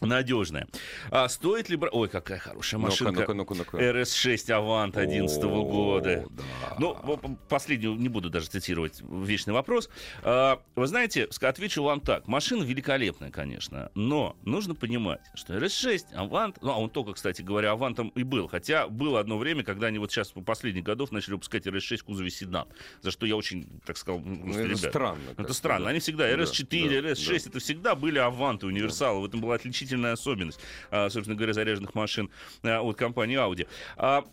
надежная. 0.00 0.68
А 1.10 1.28
стоит 1.28 1.68
ли 1.68 1.76
брать... 1.76 1.92
Ой, 1.94 2.08
какая 2.08 2.38
хорошая 2.38 2.78
Ну-ка, 2.80 2.90
машинка. 2.90 3.12
ну-ка, 3.20 3.34
ну-ка, 3.34 3.54
ну-ка. 3.54 3.76
RS6 3.78 4.34
Avant 4.48 4.92
2011 4.92 5.44
О, 5.44 5.64
года. 5.64 6.24
да. 6.30 6.76
Ну, 6.78 7.38
последнюю 7.48 7.94
не 7.96 8.08
буду 8.08 8.28
даже 8.30 8.48
цитировать, 8.48 9.00
вечный 9.08 9.54
вопрос. 9.54 9.88
А, 10.22 10.60
Вы 10.74 10.86
знаете, 10.86 11.28
отвечу 11.40 11.82
вам 11.82 12.00
так. 12.00 12.26
Машина 12.28 12.62
великолепная, 12.64 13.30
конечно, 13.30 13.90
но 13.94 14.36
нужно 14.44 14.74
понимать, 14.74 15.20
что 15.34 15.54
RS6, 15.56 16.12
Avant, 16.14 16.56
ну, 16.60 16.72
а 16.72 16.76
он 16.78 16.90
только, 16.90 17.12
кстати 17.14 17.42
говоря, 17.42 17.70
Авантом 17.72 18.08
и 18.10 18.22
был, 18.22 18.48
хотя 18.48 18.88
было 18.88 19.20
одно 19.20 19.38
время, 19.38 19.62
когда 19.64 19.86
они 19.86 19.98
вот 19.98 20.10
сейчас 20.12 20.30
по 20.32 20.40
последних 20.42 20.82
годов 20.84 21.12
начали 21.12 21.32
выпускать 21.34 21.66
RS6 21.66 21.96
в 21.98 22.04
кузове 22.04 22.30
седан, 22.30 22.68
за 23.00 23.10
что 23.10 23.24
я 23.26 23.36
очень, 23.36 23.80
так 23.86 23.96
сказал, 23.96 24.20
ну, 24.20 24.50
это 24.50 24.62
ребят, 24.62 24.78
странно. 24.78 25.20
это 25.36 25.52
странно. 25.54 25.84
да. 25.84 25.90
Они 25.90 26.00
всегда 26.00 26.24
Да, 26.24 26.42
RS4, 26.42 27.00
да, 27.02 27.08
RS6, 27.10 27.28
да. 27.44 27.50
это 27.50 27.58
всегда 27.60 27.94
были 27.94 28.18
аванты, 28.18 28.66
универсалы. 28.66 29.20
В 29.22 29.24
этом 29.26 29.40
была 29.40 29.54
отличительная 29.54 29.85
особенность, 29.94 30.60
а, 30.90 31.08
собственно 31.10 31.36
говоря, 31.36 31.52
заряженных 31.52 31.94
машин 31.94 32.30
а, 32.62 32.80
от 32.80 32.96
компании 32.96 33.38
Audi. 33.38 33.66
А, 33.96 34.24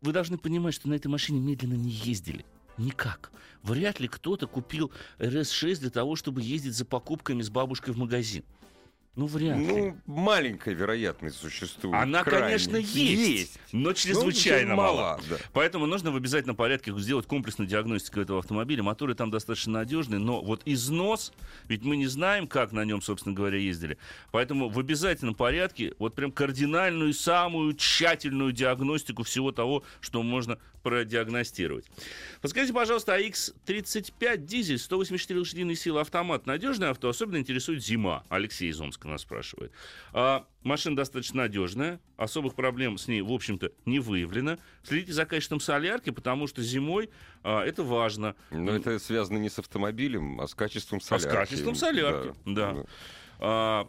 Вы 0.00 0.12
должны 0.12 0.38
понимать, 0.38 0.74
что 0.74 0.88
на 0.88 0.94
этой 0.94 1.08
машине 1.08 1.40
медленно 1.40 1.74
не 1.74 1.90
ездили. 1.90 2.44
Никак. 2.76 3.30
Вряд 3.62 4.00
ли 4.00 4.08
кто-то 4.08 4.46
купил 4.46 4.92
RS6 5.18 5.80
для 5.80 5.90
того, 5.90 6.16
чтобы 6.16 6.42
ездить 6.42 6.74
за 6.74 6.84
покупками 6.84 7.42
с 7.42 7.50
бабушкой 7.50 7.94
в 7.94 7.98
магазин. 7.98 8.44
Ну, 9.16 9.26
вряд 9.26 9.56
ли. 9.58 9.64
Ну, 9.66 9.96
маленькая 10.06 10.74
вероятность 10.74 11.36
существует. 11.36 11.94
Она, 11.94 12.24
крайне. 12.24 12.46
конечно, 12.46 12.76
есть, 12.76 13.60
но 13.70 13.92
чрезвычайно 13.92 14.70
Ну, 14.70 14.76
мала. 14.76 14.96
мала, 15.00 15.20
да. 15.30 15.36
Поэтому 15.52 15.86
нужно 15.86 16.10
в 16.10 16.16
обязательном 16.16 16.56
порядке 16.56 16.92
сделать 16.98 17.26
комплексную 17.26 17.68
диагностику 17.68 18.18
этого 18.18 18.40
автомобиля. 18.40 18.82
Моторы 18.82 19.14
там 19.14 19.30
достаточно 19.30 19.72
надежные, 19.74 20.18
но 20.18 20.42
вот 20.42 20.62
износ, 20.64 21.32
ведь 21.68 21.84
мы 21.84 21.96
не 21.96 22.08
знаем, 22.08 22.48
как 22.48 22.72
на 22.72 22.84
нем, 22.84 23.00
собственно 23.00 23.36
говоря, 23.36 23.56
ездили. 23.58 23.98
Поэтому 24.32 24.68
в 24.68 24.80
обязательном 24.80 25.36
порядке 25.36 25.94
вот 26.00 26.16
прям 26.16 26.32
кардинальную, 26.32 27.12
самую 27.14 27.74
тщательную 27.74 28.50
диагностику 28.50 29.22
всего 29.22 29.52
того, 29.52 29.84
что 30.00 30.24
можно 30.24 30.58
продиагностировать. 30.84 31.86
Подскажите, 32.42 32.74
пожалуйста, 32.74 33.18
АX-35 33.18 34.36
дизель, 34.36 34.78
184 34.78 35.40
лошадиные 35.40 35.76
силы, 35.76 36.00
автомат. 36.00 36.46
Надежное 36.46 36.90
авто? 36.90 37.08
Особенно 37.08 37.38
интересует 37.38 37.82
зима. 37.82 38.22
Алексей 38.28 38.68
из 38.68 38.78
Омска 38.80 39.08
нас 39.08 39.22
спрашивает. 39.22 39.72
А, 40.12 40.46
машина 40.62 40.94
достаточно 40.94 41.42
надежная. 41.42 42.00
Особых 42.18 42.54
проблем 42.54 42.98
с 42.98 43.08
ней, 43.08 43.22
в 43.22 43.32
общем-то, 43.32 43.72
не 43.86 43.98
выявлено. 43.98 44.58
Следите 44.82 45.14
за 45.14 45.24
качеством 45.24 45.58
солярки, 45.58 46.10
потому 46.10 46.46
что 46.46 46.62
зимой 46.62 47.08
а, 47.42 47.64
это 47.64 47.82
важно. 47.82 48.36
Но 48.50 48.72
это 48.72 48.98
связано 48.98 49.38
не 49.38 49.48
с 49.48 49.58
автомобилем, 49.58 50.38
а 50.40 50.46
с 50.46 50.54
качеством 50.54 50.98
А 50.98 51.00
с 51.00 51.22
солярки. 51.22 51.50
качеством 51.50 51.74
солярки, 51.74 52.34
да. 52.44 52.84
А, 53.38 53.88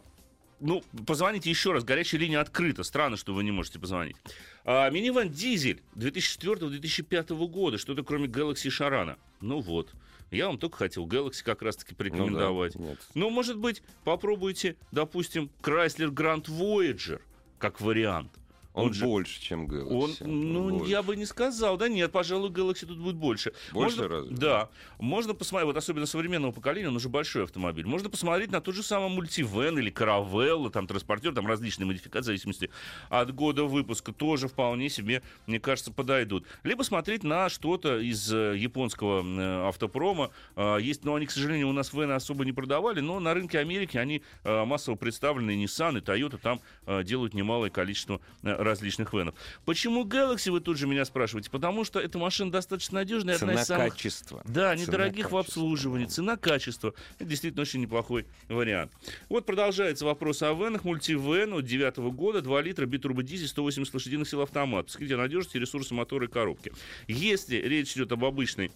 ну, 0.60 0.82
позвоните 1.06 1.50
еще 1.50 1.72
раз. 1.72 1.84
Горячая 1.84 2.20
линия 2.20 2.40
открыта. 2.40 2.82
Странно, 2.82 3.16
что 3.16 3.34
вы 3.34 3.44
не 3.44 3.50
можете 3.50 3.78
позвонить. 3.78 4.16
А, 4.64 4.88
минивэн 4.90 5.30
дизель 5.30 5.82
2004-2005 5.96 7.46
года. 7.48 7.78
Что-то 7.78 8.02
кроме 8.02 8.26
Galaxy 8.26 8.70
Шарана. 8.70 9.16
Ну 9.40 9.60
вот. 9.60 9.92
Я 10.30 10.48
вам 10.48 10.58
только 10.58 10.78
хотел 10.78 11.06
Galaxy 11.06 11.44
как 11.44 11.62
раз-таки 11.62 11.92
Ну 11.92 11.94
да, 11.94 11.98
порекомендовать. 11.98 12.74
нет. 12.76 12.98
Ну, 13.14 13.30
может 13.30 13.58
быть, 13.58 13.82
попробуйте, 14.04 14.76
допустим, 14.90 15.50
Chrysler 15.62 16.10
Grand 16.10 16.44
Voyager 16.46 17.20
как 17.58 17.80
вариант. 17.80 18.30
Он, 18.76 18.88
Он 18.88 18.92
же- 18.92 19.06
больше, 19.06 19.40
чем 19.40 19.66
Galaxy. 19.66 19.88
Он, 19.90 20.10
Он 20.20 20.52
ну, 20.52 20.70
больше. 20.78 20.90
я 20.90 21.02
бы 21.02 21.16
не 21.16 21.24
сказал. 21.24 21.78
Да 21.78 21.88
нет, 21.88 22.12
пожалуй, 22.12 22.50
Galaxy 22.50 22.84
тут 22.84 22.98
будет 22.98 23.16
больше. 23.16 23.54
Больше 23.72 23.96
Можно- 23.96 24.08
разве? 24.16 24.36
Да. 24.36 24.68
Можно 24.98 25.32
посмотреть, 25.32 25.66
вот 25.68 25.76
особенно 25.78 26.04
современного 26.04 26.52
поколения, 26.52 26.88
он 26.88 26.96
уже 26.96 27.08
большой 27.08 27.44
автомобиль. 27.44 27.86
Можно 27.86 28.10
посмотреть 28.10 28.50
на 28.50 28.60
тот 28.60 28.74
же 28.74 28.82
самый 28.82 29.08
мультивен 29.08 29.78
или 29.78 29.88
каравелла, 29.88 30.70
там 30.70 30.86
транспортер, 30.86 31.32
там 31.32 31.46
различные 31.46 31.86
модификации, 31.86 32.24
в 32.24 32.26
зависимости 32.26 32.70
от 33.08 33.34
года 33.34 33.64
выпуска, 33.64 34.12
тоже 34.12 34.46
вполне 34.46 34.90
себе, 34.90 35.22
мне 35.46 35.58
кажется, 35.58 35.90
подойдут. 35.90 36.44
Либо 36.62 36.82
смотреть 36.82 37.24
на 37.24 37.48
что-то 37.48 37.98
из 37.98 38.30
э, 38.30 38.58
японского 38.58 39.22
э, 39.22 39.68
автопрома. 39.68 40.32
А, 40.54 40.76
есть, 40.76 41.02
но 41.02 41.14
они, 41.14 41.24
к 41.24 41.30
сожалению, 41.30 41.70
у 41.70 41.72
нас 41.72 41.94
вены 41.94 42.12
особо 42.12 42.44
не 42.44 42.52
продавали, 42.52 43.00
но 43.00 43.20
на 43.20 43.32
рынке 43.32 43.58
Америки 43.58 43.96
они 43.96 44.20
э, 44.44 44.64
массово 44.66 44.96
представлены, 44.96 45.52
Nissan, 45.64 45.96
и 45.96 46.00
Toyota 46.02 46.36
там 46.36 46.60
делают 47.04 47.32
немалое 47.32 47.70
количество 47.70 48.20
различных 48.66 49.12
венов. 49.12 49.34
Почему 49.64 50.04
Galaxy, 50.04 50.50
вы 50.50 50.60
тут 50.60 50.76
же 50.78 50.86
меня 50.86 51.04
спрашиваете? 51.04 51.50
Потому 51.50 51.84
что 51.84 52.00
эта 52.00 52.18
машина 52.18 52.50
достаточно 52.50 52.96
надежная, 52.96 53.36
одна 53.36 53.54
из 53.54 53.66
самых... 53.66 53.86
Цена-качество. 53.86 54.42
Да, 54.44 54.74
Цена, 54.74 54.74
недорогих 54.74 55.26
в 55.26 55.30
качество, 55.30 55.40
обслуживании, 55.40 56.04
да. 56.04 56.10
цена-качество. 56.10 56.94
Это 57.18 57.28
действительно 57.28 57.62
очень 57.62 57.80
неплохой 57.80 58.26
вариант. 58.48 58.92
Вот 59.28 59.46
продолжается 59.46 60.04
вопрос 60.04 60.42
о 60.42 60.52
венах. 60.52 60.84
Мультивен 60.84 61.54
от 61.54 61.64
9 61.64 61.96
года, 62.14 62.42
2 62.42 62.60
литра, 62.62 62.86
битурбодизель, 62.86 63.48
180 63.48 63.94
лошадиных 63.94 64.28
сил 64.28 64.42
автомат. 64.42 64.86
Посмотрите 64.86 65.16
надежности, 65.16 65.56
ресурсы 65.56 65.94
мотора 65.94 66.26
и 66.26 66.28
коробки. 66.28 66.72
Если 67.08 67.56
речь 67.56 67.92
идет 67.94 68.12
об 68.12 68.24
обычной 68.24 68.70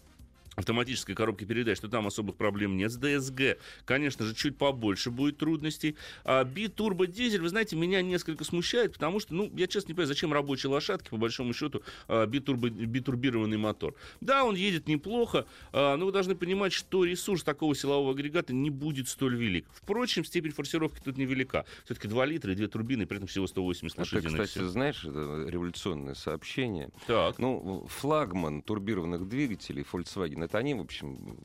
автоматической 0.57 1.15
коробки 1.15 1.45
передач, 1.45 1.79
то 1.81 1.89
там 1.89 2.07
особых 2.07 2.37
проблем 2.37 2.77
нет. 2.77 2.91
С 2.91 2.99
DSG, 2.99 3.59
конечно 3.85 4.25
же, 4.27 4.35
чуть 4.35 4.59
побольше 4.59 5.11
будет 5.11 5.39
трудностей. 5.39 5.97
А 6.25 6.45
битурбо 6.45 7.07
дизель, 7.07 7.41
вы 7.41 7.49
знаете, 7.49 7.77
меня 7.77 8.03
несколько 8.03 8.45
смущает, 8.45 8.93
потому 8.93 9.21
что, 9.21 9.35
ну, 9.35 9.51
я 9.57 9.67
честно 9.67 9.89
не 9.89 9.95
понимаю, 9.95 10.09
зачем 10.09 10.33
рабочие 10.33 10.71
лошадки, 10.71 11.09
по 11.09 11.17
большому 11.17 11.55
счету, 11.55 11.83
а, 12.09 12.27
битурбо, 12.27 12.69
битурбированный 12.69 13.57
мотор. 13.57 13.95
Да, 14.21 14.45
он 14.45 14.55
едет 14.55 14.89
неплохо, 14.89 15.47
а, 15.73 15.97
но 15.97 16.07
вы 16.07 16.13
должны 16.13 16.35
понимать, 16.35 16.73
что 16.73 17.05
ресурс 17.05 17.43
такого 17.43 17.75
силового 17.75 18.13
агрегата 18.13 18.53
не 18.53 18.71
будет 18.71 19.09
столь 19.09 19.37
велик. 19.37 19.67
Впрочем, 19.73 20.25
степень 20.25 20.53
форсировки 20.53 21.01
тут 21.03 21.17
невелика. 21.17 21.65
Все-таки 21.85 22.09
2 22.09 22.27
литра 22.27 22.53
и 22.53 22.57
2 22.57 22.67
турбины, 22.69 23.07
при 23.07 23.17
этом 23.17 23.29
всего 23.29 23.47
180 23.47 23.99
А 23.99 24.03
ты, 24.05 24.17
лошадиных 24.17 24.33
кстати, 24.33 24.65
сил. 24.65 24.69
знаешь, 24.69 25.05
это 25.05 25.47
революционное 25.49 26.15
сообщение. 26.15 26.91
Так. 27.07 27.39
Ну, 27.39 27.87
флагман 27.89 28.63
турбированных 28.63 29.29
двигателей 29.29 29.85
Volkswagen, 29.91 30.39
это 30.44 30.59
они, 30.59 30.74
в 30.74 30.81
общем, 30.81 31.37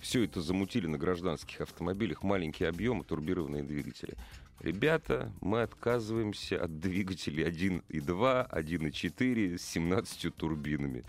все 0.00 0.24
это 0.24 0.40
замутили 0.40 0.86
на 0.86 0.98
гражданских 0.98 1.60
автомобилях, 1.60 2.22
маленькие 2.22 2.68
объемы, 2.68 3.04
турбированные 3.04 3.62
двигатели. 3.62 4.14
Ребята, 4.60 5.32
мы 5.40 5.62
отказываемся 5.62 6.62
от 6.62 6.78
двигателей 6.78 7.44
1.2, 7.44 8.48
1.4 8.50 9.58
с 9.58 9.62
17 9.62 10.34
турбинами. 10.36 11.04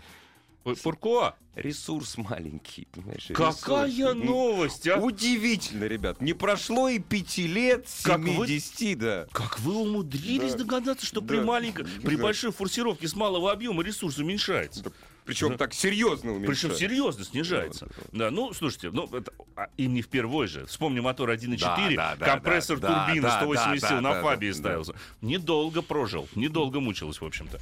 Ой, 0.64 0.74
Фуркуа, 0.76 1.34
Ресурс 1.54 2.16
маленький, 2.16 2.88
понимаешь? 2.90 3.28
какая 3.34 3.86
ресурс. 3.86 4.14
Новость, 4.24 4.88
а? 4.88 4.98
Удивительно, 4.98 5.84
ребят. 5.84 6.22
Не 6.22 6.32
прошло 6.32 6.88
и 6.88 6.98
пяти 6.98 7.46
лет, 7.46 7.86
Как 8.02 8.18
вы- 8.20 8.46
70, 8.48 8.94
да. 8.98 9.26
Как 9.30 9.60
вы 9.60 9.76
умудрились 9.76 10.52
Да. 10.52 10.58
догадаться, 10.60 11.04
что 11.04 11.20
при 11.20 11.36
Да. 11.36 11.44
маленькой, 11.44 11.84
при 12.02 12.16
Да. 12.16 12.22
большой 12.22 12.50
форсировке 12.50 13.06
с 13.06 13.14
малого 13.14 13.52
объема 13.52 13.82
ресурс 13.84 14.16
уменьшается? 14.18 14.90
Причем 15.24 15.50
Да. 15.50 15.58
так 15.58 15.74
серьезно 15.74 16.32
Причем 16.32 16.44
уменьшается. 16.44 16.78
серьезно 16.78 17.24
снижается. 17.24 17.88
Да, 18.12 18.30
ну, 18.30 18.52
слушайте, 18.52 18.90
ну, 18.90 19.06
это, 19.06 19.32
а, 19.56 19.68
и 19.76 19.86
не 19.86 20.02
впервой 20.02 20.46
же. 20.48 20.66
Вспомни 20.66 21.00
мотор 21.00 21.30
1.4, 21.30 21.96
Да, 21.96 22.10
да, 22.10 22.16
да, 22.16 22.26
компрессор 22.26 22.78
да, 22.78 23.06
турбины 23.06 23.22
да, 23.22 23.36
180 23.38 23.80
да, 23.80 23.88
сил 23.88 23.96
да, 23.96 24.02
на 24.02 24.14
да, 24.14 24.22
Фабии 24.22 24.48
да. 24.48 24.54
ставился. 24.54 24.94
Недолго 25.22 25.80
прожил, 25.82 26.28
недолго 26.34 26.80
мучилась, 26.80 27.20
в 27.20 27.24
общем-то. 27.24 27.58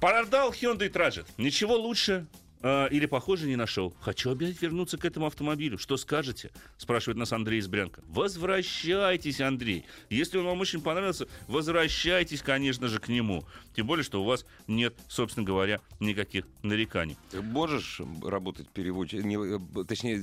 Продал 0.00 0.52
Hyundai 0.52 0.90
Trajet. 0.92 1.26
Ничего 1.38 1.76
лучше 1.76 2.26
э, 2.62 2.88
или 2.90 3.06
похоже 3.06 3.46
не 3.48 3.56
нашел. 3.56 3.94
Хочу 4.00 4.30
опять 4.30 4.60
вернуться 4.62 4.98
к 4.98 5.04
этому 5.04 5.26
автомобилю. 5.26 5.78
Что 5.78 5.96
скажете? 5.96 6.50
Спрашивает 6.78 7.18
нас 7.18 7.32
Андрей 7.32 7.58
из 7.60 7.68
Брянка. 7.68 8.02
Возвращайтесь, 8.08 9.40
Андрей. 9.40 9.84
Если 10.10 10.38
он 10.38 10.46
вам 10.46 10.60
очень 10.60 10.80
понравился, 10.80 11.26
возвращайтесь, 11.48 12.42
конечно 12.42 12.88
же, 12.88 12.98
к 12.98 13.08
нему. 13.08 13.44
Тем 13.74 13.86
более, 13.86 14.04
что 14.04 14.22
у 14.22 14.24
вас 14.24 14.44
нет, 14.66 14.94
собственно 15.08 15.46
говоря, 15.46 15.80
никаких 16.00 16.46
нареканий. 16.62 17.16
Ты 17.30 17.40
можешь 17.42 18.00
работать 18.22 18.68
переводчиком, 18.68 19.28
не, 19.28 19.56
э, 19.80 19.84
точнее, 19.84 20.22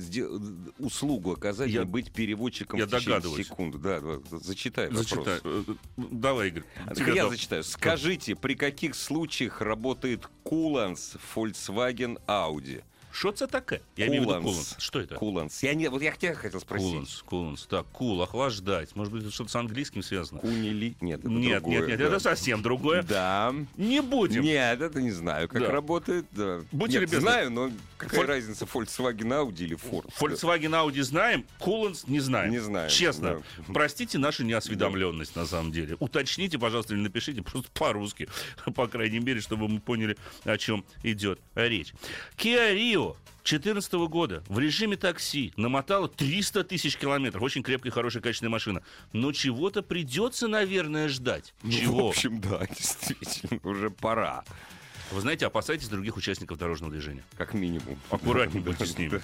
услугу 0.78 1.32
оказать, 1.32 1.70
Я- 1.70 1.82
и 1.82 1.84
быть 1.84 2.12
переводчиком 2.12 2.78
я 2.78 2.86
в 2.86 2.88
течение 2.90 3.06
догадываюсь. 3.20 3.46
секунды. 3.46 3.78
Да, 3.78 4.00
да, 4.00 4.20
зачитай 4.38 4.88
вопрос. 4.88 5.08
Зачитай. 5.08 5.38
Э, 5.44 5.64
э, 5.68 5.74
Давай, 5.96 6.48
Игорь. 6.48 6.64
Так 6.88 6.98
я 6.98 7.14
готов. 7.14 7.30
зачитаю. 7.32 7.64
Скажите, 7.64 8.36
при 8.36 8.54
каких 8.54 8.94
случаях 8.94 9.60
работает 9.60 10.28
куланс 10.42 11.16
Volkswagen 11.34 12.20
Audi? 12.30 12.80
Что 13.12 13.30
это 13.30 13.46
такое? 13.46 13.82
Я 13.96 14.06
имею 14.06 14.22
в 14.22 14.26
виду 14.26 14.40
Куланс. 14.42 14.74
Что 14.78 15.00
это? 15.00 15.14
Куланс. 15.16 15.62
Я 15.62 15.74
не, 15.74 15.88
вот 15.88 16.00
я 16.02 16.12
тебя 16.12 16.34
хотел 16.34 16.60
спросить. 16.60 16.88
Куланс, 16.90 17.22
куланс. 17.26 17.66
Так, 17.66 17.86
кул, 17.88 18.22
охлаждать. 18.22 18.94
Может 18.94 19.12
быть, 19.12 19.22
это 19.24 19.32
что-то 19.32 19.50
с 19.50 19.56
английским 19.56 20.02
связано? 20.02 20.40
Кунили? 20.40 20.94
Нет, 21.00 21.20
это 21.20 21.28
Нет, 21.28 21.60
другое, 21.62 21.78
нет, 21.80 21.88
нет, 21.88 21.98
да. 21.98 22.04
это 22.06 22.18
совсем 22.20 22.62
другое. 22.62 23.02
Да. 23.02 23.52
Не 23.76 24.00
будем. 24.00 24.42
Нет, 24.42 24.80
это 24.80 25.00
не 25.02 25.10
знаю, 25.10 25.48
как 25.48 25.60
Да. 25.62 25.70
работает. 25.70 26.26
Да. 26.30 26.62
Будьте 26.72 26.94
Нет, 27.00 27.02
любезны. 27.08 27.20
знаю, 27.20 27.50
но 27.50 27.70
какая 27.98 28.20
Фоль- 28.20 28.26
разница, 28.26 28.64
Volkswagen 28.64 29.28
Audi 29.28 29.64
или 29.64 29.76
Ford? 29.76 30.08
Volkswagen 30.18 30.70
Audi 30.70 31.02
знаем, 31.02 31.44
Куланс 31.58 32.06
не 32.06 32.20
знаем. 32.20 32.50
Не 32.50 32.58
знаем, 32.60 32.88
Честно. 32.90 33.42
да. 33.58 33.64
Простите 33.72 34.18
нашу 34.18 34.44
неосведомленность, 34.44 35.34
на 35.36 35.46
самом 35.46 35.72
деле. 35.72 35.96
Уточните, 35.98 36.58
пожалуйста, 36.58 36.94
или 36.94 37.00
напишите 37.00 37.42
просто 37.42 37.70
по-русски, 37.72 38.28
по 38.74 38.86
крайней 38.86 39.18
мере, 39.18 39.40
чтобы 39.40 39.68
мы 39.68 39.80
поняли, 39.80 40.16
о 40.44 40.56
чем 40.58 40.84
идет 41.02 41.40
речь. 41.56 41.92
Kia 42.36 42.74
Rio 42.76 42.99
2014 43.42 43.92
года 44.08 44.42
в 44.48 44.58
режиме 44.58 44.96
такси 44.96 45.52
намотала 45.56 46.08
300 46.08 46.64
тысяч 46.64 46.96
километров. 46.96 47.42
Очень 47.42 47.62
крепкая, 47.62 47.90
хорошая, 47.92 48.22
качественная 48.22 48.50
машина. 48.50 48.82
Но 49.12 49.32
чего-то 49.32 49.82
придется, 49.82 50.46
наверное, 50.46 51.08
ждать. 51.08 51.54
Ну, 51.62 51.70
Чего? 51.70 52.06
В 52.06 52.10
общем, 52.10 52.40
да, 52.40 52.66
действительно, 52.76 53.60
уже 53.64 53.90
пора, 53.90 54.44
Вы 55.10 55.20
знаете, 55.20 55.46
опасайтесь 55.46 55.88
других 55.88 56.16
участников 56.16 56.56
дорожного 56.58 56.92
движения. 56.92 57.24
как 57.36 57.54
минимум. 57.54 57.98
Аккуратнее 58.10 58.62
будьте 58.64 58.86
с 58.86 58.96
ними. 58.96 59.20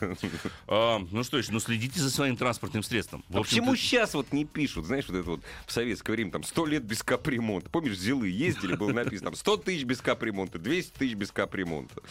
А, 0.66 0.98
ну 1.10 1.22
что 1.22 1.38
еще, 1.38 1.52
ну 1.52 1.60
следите 1.60 2.00
за 2.00 2.10
своим 2.10 2.36
транспортным 2.36 2.82
средством. 2.82 3.24
В 3.28 3.36
А 3.38 3.42
почему 3.42 3.76
сейчас 3.76 4.14
вот 4.14 4.32
не 4.32 4.44
пишут, 4.44 4.86
знаешь, 4.86 5.04
вот 5.08 5.16
это 5.16 5.30
вот 5.30 5.40
в 5.66 5.72
советское 5.72 6.12
время, 6.12 6.32
там, 6.32 6.42
100 6.42 6.66
лет 6.66 6.82
без 6.84 7.02
капремонта. 7.02 7.70
Помнишь, 7.70 7.96
Зилы 7.98 8.28
ездили, 8.28 8.74
было 8.74 8.92
написано, 8.92 9.30
там, 9.30 9.36
100 9.36 9.56
тысяч 9.58 9.84
без 9.84 10.00
капремонта, 10.00 10.58
200 10.58 10.92
тысяч 10.98 11.14
без 11.14 11.30
капремонта. 11.30 12.02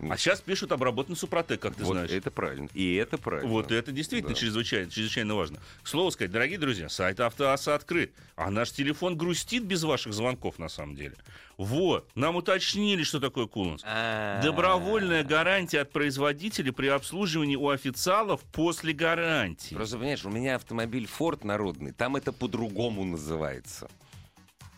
А 0.00 0.16
сейчас 0.16 0.40
пишут 0.40 0.72
обработан 0.72 1.16
супротек, 1.16 1.60
как 1.60 1.74
ты 1.74 1.84
Вот 1.84 1.92
знаешь. 1.94 2.10
это 2.10 2.30
правильно. 2.30 2.68
И 2.74 2.94
это 2.94 3.16
правильно. 3.18 3.50
Вот 3.50 3.72
это 3.72 3.92
действительно 3.92 4.34
Да. 4.34 4.40
чрезвычайно, 4.40 4.90
чрезвычайно 4.90 5.34
важно. 5.34 5.58
К 5.82 5.88
слову 5.88 6.10
сказать, 6.10 6.30
дорогие 6.32 6.58
друзья, 6.58 6.88
сайт 6.88 7.20
Автоаса 7.20 7.74
открыт, 7.74 8.12
а 8.36 8.50
наш 8.50 8.72
телефон 8.72 9.16
грустит 9.16 9.64
без 9.64 9.82
ваших 9.84 10.12
звонков 10.12 10.58
на 10.58 10.68
самом 10.68 10.96
деле. 10.96 11.14
Вот, 11.58 12.08
нам 12.16 12.36
уточнили, 12.36 13.02
что 13.04 13.20
такое 13.22 13.46
куланс. 13.46 13.82
А. 13.84 14.42
Добровольная 14.42 15.24
гарантия 15.24 15.80
от 15.80 15.90
производителя 15.92 16.72
при 16.72 16.88
обслуживании 16.88 17.56
у 17.56 17.70
официалов 17.70 18.42
после 18.52 18.92
гарантии. 18.92 19.74
Просто, 19.74 19.96
понимаешь, 19.96 20.24
у 20.26 20.30
меня 20.30 20.56
автомобиль 20.56 21.08
Ford 21.18 21.46
народный, 21.46 21.92
там 21.92 22.16
это 22.16 22.32
по-другому 22.32 23.04
называется. 23.04 23.88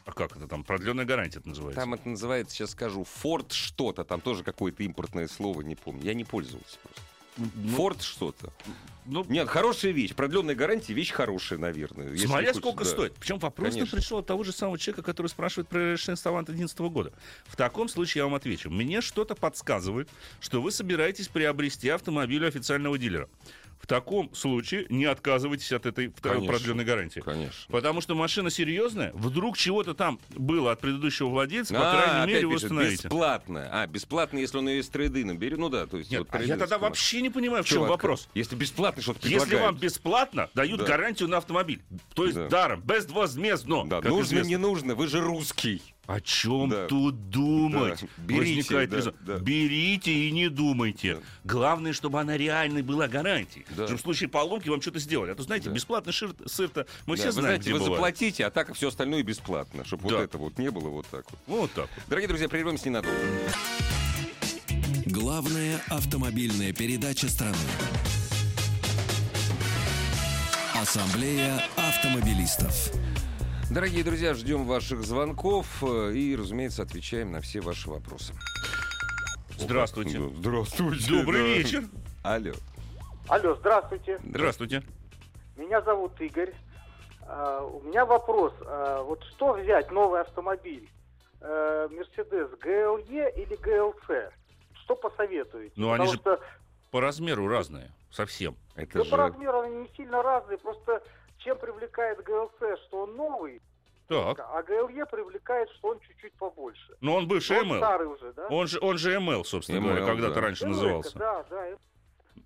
А 0.07 0.13
как 0.13 0.37
это 0.37 0.47
там? 0.47 0.65
Продленная 0.65 1.07
гарантия 1.07 1.39
это 1.39 1.49
называется. 1.49 1.81
Там 1.81 1.95
это 1.95 2.09
называется, 2.09 2.55
сейчас 2.55 2.71
скажу, 2.71 3.07
Ford 3.23 3.53
что-то, 3.53 4.05
там 4.05 4.21
тоже 4.21 4.45
какое-то 4.45 4.83
импортное 4.83 5.29
слово, 5.29 5.63
не 5.63 5.75
помню. 5.75 6.03
Я 6.05 6.15
не 6.15 6.25
пользовался 6.25 6.79
просто. 6.83 7.03
Ford 7.37 8.01
что-то. 8.03 8.53
Ну, 9.07 9.25
Нет, 9.29 9.49
хорошая 9.49 9.93
вещь. 9.93 10.15
Продленная 10.15 10.55
гарантия 10.55 10.95
вещь 10.95 11.11
хорошая, 11.11 11.59
наверное. 11.59 12.17
Смотря 12.17 12.49
хочешь, 12.49 12.63
сколько 12.63 12.85
да. 12.85 12.91
стоит. 12.91 13.15
Причем 13.17 13.39
вопрос 13.39 13.75
Конечно. 13.75 13.97
пришел 13.97 14.19
от 14.19 14.27
того 14.27 14.45
же 14.45 14.53
самого 14.53 14.79
человека, 14.79 15.03
который 15.03 15.27
спрашивает 15.27 15.69
про 15.69 15.93
решение 15.93 16.17
Ставант 16.17 16.47
2011 16.47 16.79
года. 16.93 17.13
В 17.45 17.57
таком 17.57 17.89
случае 17.89 18.21
я 18.21 18.25
вам 18.25 18.35
отвечу. 18.35 18.71
Мне 18.71 19.01
что-то 19.03 19.35
подсказывает, 19.35 20.09
что 20.41 20.63
вы 20.63 20.71
собираетесь 20.71 21.29
приобрести 21.29 21.89
автомобиль 21.91 22.45
у 22.45 22.49
официального 22.49 22.97
дилера. 22.97 23.29
В 23.85 23.87
таком 23.87 24.35
случае 24.35 24.87
не 24.89 25.05
отказывайтесь 25.05 25.71
от 25.71 25.85
этой 25.85 26.09
второй 26.09 26.39
Конечно. 26.39 26.57
продленной 26.57 26.85
гарантии. 26.87 27.21
Конечно. 27.21 27.53
Потому 27.69 28.01
что 28.01 28.15
машина 28.15 28.49
серьезная, 28.49 29.13
вдруг 29.13 29.59
чего-то 29.59 29.93
там 29.93 30.19
было 30.31 30.73
от 30.73 30.81
предыдущего 30.81 31.29
владельца, 31.29 31.75
по 31.75 31.81
А, 31.81 31.93
крайней 31.93 32.21
опять 32.23 32.35
мере, 32.35 32.47
вы 32.47 32.55
установите. 32.55 33.03
бесплатно. 33.09 33.69
А, 33.71 33.87
бесплатно, 33.87 34.39
если 34.39 34.57
он 34.57 34.69
ее 34.71 34.81
из 34.81 34.89
трейдина 34.89 35.35
берет. 35.35 35.59
Ну 35.59 35.69
да, 35.69 35.87
то 35.87 35.99
есть... 35.99 36.11
Нет, 36.11 36.21
вот 36.21 36.29
а 36.33 36.43
я 36.43 36.57
тогда 36.57 36.79
вообще 36.79 37.21
не 37.21 37.29
понимаю, 37.29 37.63
в 37.63 37.67
чем 37.67 37.77
Чувак, 37.77 37.91
вопрос. 37.91 38.31
Если 38.33 38.57
бесплатно 38.57 39.03
что-то 39.03 39.19
Если 39.29 39.41
предлагают. 39.41 39.73
вам 39.75 39.77
бесплатно 39.83 40.51
дают 40.55 40.81
Да. 40.81 40.87
гарантию 40.87 41.29
на 41.29 41.37
автомобиль, 41.37 41.83
то 42.15 42.25
есть 42.25 42.37
Да. 42.39 42.49
даром, 42.49 42.81
безвозмездно, 42.81 43.85
Да, 43.87 44.01
нужно, 44.01 44.23
известно. 44.23 44.49
не 44.49 44.57
нужно, 44.57 44.95
вы 44.95 45.09
же 45.09 45.21
русский. 45.21 45.83
О 46.07 46.21
чем 46.21 46.69
Да. 46.69 46.87
тут 46.87 47.31
думать? 47.31 48.01
Да. 48.01 48.07
Берите, 48.25 48.57
Возникает 48.57 48.91
да, 48.91 48.97
резон. 48.99 49.15
да. 49.21 49.39
Берите 49.39 50.13
и 50.13 50.31
не 50.31 50.49
думайте. 50.51 51.15
Да. 51.15 51.21
Главное, 51.45 51.93
чтобы 51.93 52.21
она 52.21 52.37
реальной 52.37 52.83
была 52.83 53.09
гарантией. 53.09 53.65
Да. 53.71 53.87
Чтобы 53.87 53.99
в 53.99 54.03
случае 54.03 54.29
поломки 54.29 54.69
вам 54.69 54.83
что-то 54.83 54.99
сделали. 54.99 55.31
А 55.31 55.35
то, 55.35 55.43
знаете, 55.43 55.71
Да. 55.71 55.75
бесплатный 55.75 56.13
шир- 56.13 56.35
сыр-то 56.49 56.87
мы 57.07 57.17
Да, 57.17 57.23
все 57.23 57.27
вы 57.29 57.33
знаем, 57.33 57.47
знаете, 57.47 57.63
где 57.63 57.73
вы 57.73 57.79
бывает. 57.79 57.95
заплатите, 57.97 58.47
а 58.47 58.51
так 58.51 58.75
все 58.75 58.89
остальное 58.89 59.23
бесплатно. 59.23 59.85
Чтобы 59.85 60.09
Да. 60.11 60.17
вот 60.17 60.23
это 60.25 60.39
вот 60.39 60.59
не 60.59 60.71
было 60.71 60.89
вот 60.91 61.07
так 61.07 61.25
вот. 61.31 61.41
Вот 61.47 61.73
так 61.73 61.89
вот. 61.97 62.05
Дорогие 62.09 62.29
друзья, 62.29 62.49
прервемся 62.49 62.89
ненадолго. 62.89 63.17
Главная 65.07 65.81
автомобильная 65.89 66.73
передача 66.73 67.29
страны. 67.29 67.57
Ассамблея 70.75 71.63
автомобилистов. 71.77 72.91
Дорогие 73.75 74.05
друзья, 74.05 74.35
ждем 74.35 74.67
ваших 74.67 75.03
звонков 75.03 75.83
э, 75.83 76.13
и, 76.13 76.37
разумеется, 76.37 76.83
отвечаем 76.83 77.33
на 77.33 77.41
все 77.41 77.61
ваши 77.61 77.91
вопросы. 77.91 78.33
Здравствуйте. 79.59 80.21
Да, 80.21 80.29
Здравствуйте. 80.37 81.11
Добрый 81.11 81.41
да. 81.41 81.47
вечер. 81.49 81.85
Алло. 82.23 82.53
Алло, 83.27 83.57
здравствуйте. 83.57 84.21
Здравствуйте. 84.23 84.83
Меня 85.57 85.83
зовут 85.83 86.13
Игорь. 86.21 86.55
А, 87.23 87.65
У 87.65 87.81
меня 87.83 88.07
вопрос. 88.07 88.53
А, 88.61 89.03
Вот 89.03 89.25
что 89.35 89.55
взять 89.55 89.91
новый 89.91 90.21
автомобиль? 90.21 90.89
э, 91.41 91.89
Мерседес 91.91 92.51
ГЛЕ 92.61 93.33
или 93.37 93.57
ГЛЦ? 93.57 94.33
Что 94.85 94.95
посоветуете? 94.95 95.73
Ну, 95.75 95.89
они 95.91 96.07
Потому 96.07 96.13
же- 96.13 96.19
что 96.19 96.41
По 96.93 97.01
размеру 97.01 97.49
разные. 97.49 97.91
Совсем. 98.13 98.55
Это 98.77 98.99
ну, 98.99 99.05
же... 99.05 99.11
по 99.11 99.17
размеру 99.17 99.63
они 99.63 99.77
не 99.79 99.89
сильно 99.97 100.23
разные, 100.23 100.59
просто 100.59 101.03
чем 101.45 101.59
привлекает 101.59 102.23
ГЛЦ, 102.25 102.81
что 102.87 103.03
он 103.03 103.17
новый, 103.17 103.61
Так. 104.09 104.39
а 104.41 104.63
ГЛЕ 104.63 105.07
привлекает, 105.07 105.69
что 105.71 105.89
он 105.89 106.01
чуть-чуть 106.01 106.33
побольше. 106.35 106.97
Ну, 107.01 107.15
он 107.15 107.29
бывший 107.29 107.59
Он 107.61 107.73
ML. 107.73 107.79
старый 107.79 108.07
уже, 108.09 108.33
да? 108.33 108.47
Он 108.49 108.67
же, 108.67 108.79
он 108.81 108.99
же 108.99 109.15
ML, 109.17 109.45
собственно 109.45 109.79
ML, 109.79 109.83
говоря, 109.89 110.07
когда-то 110.07 110.35
да. 110.35 110.41
раньше 110.41 110.65
Ну, 110.67 110.71
назывался. 110.73 111.19
Да, 111.19 111.45
да. 111.51 111.67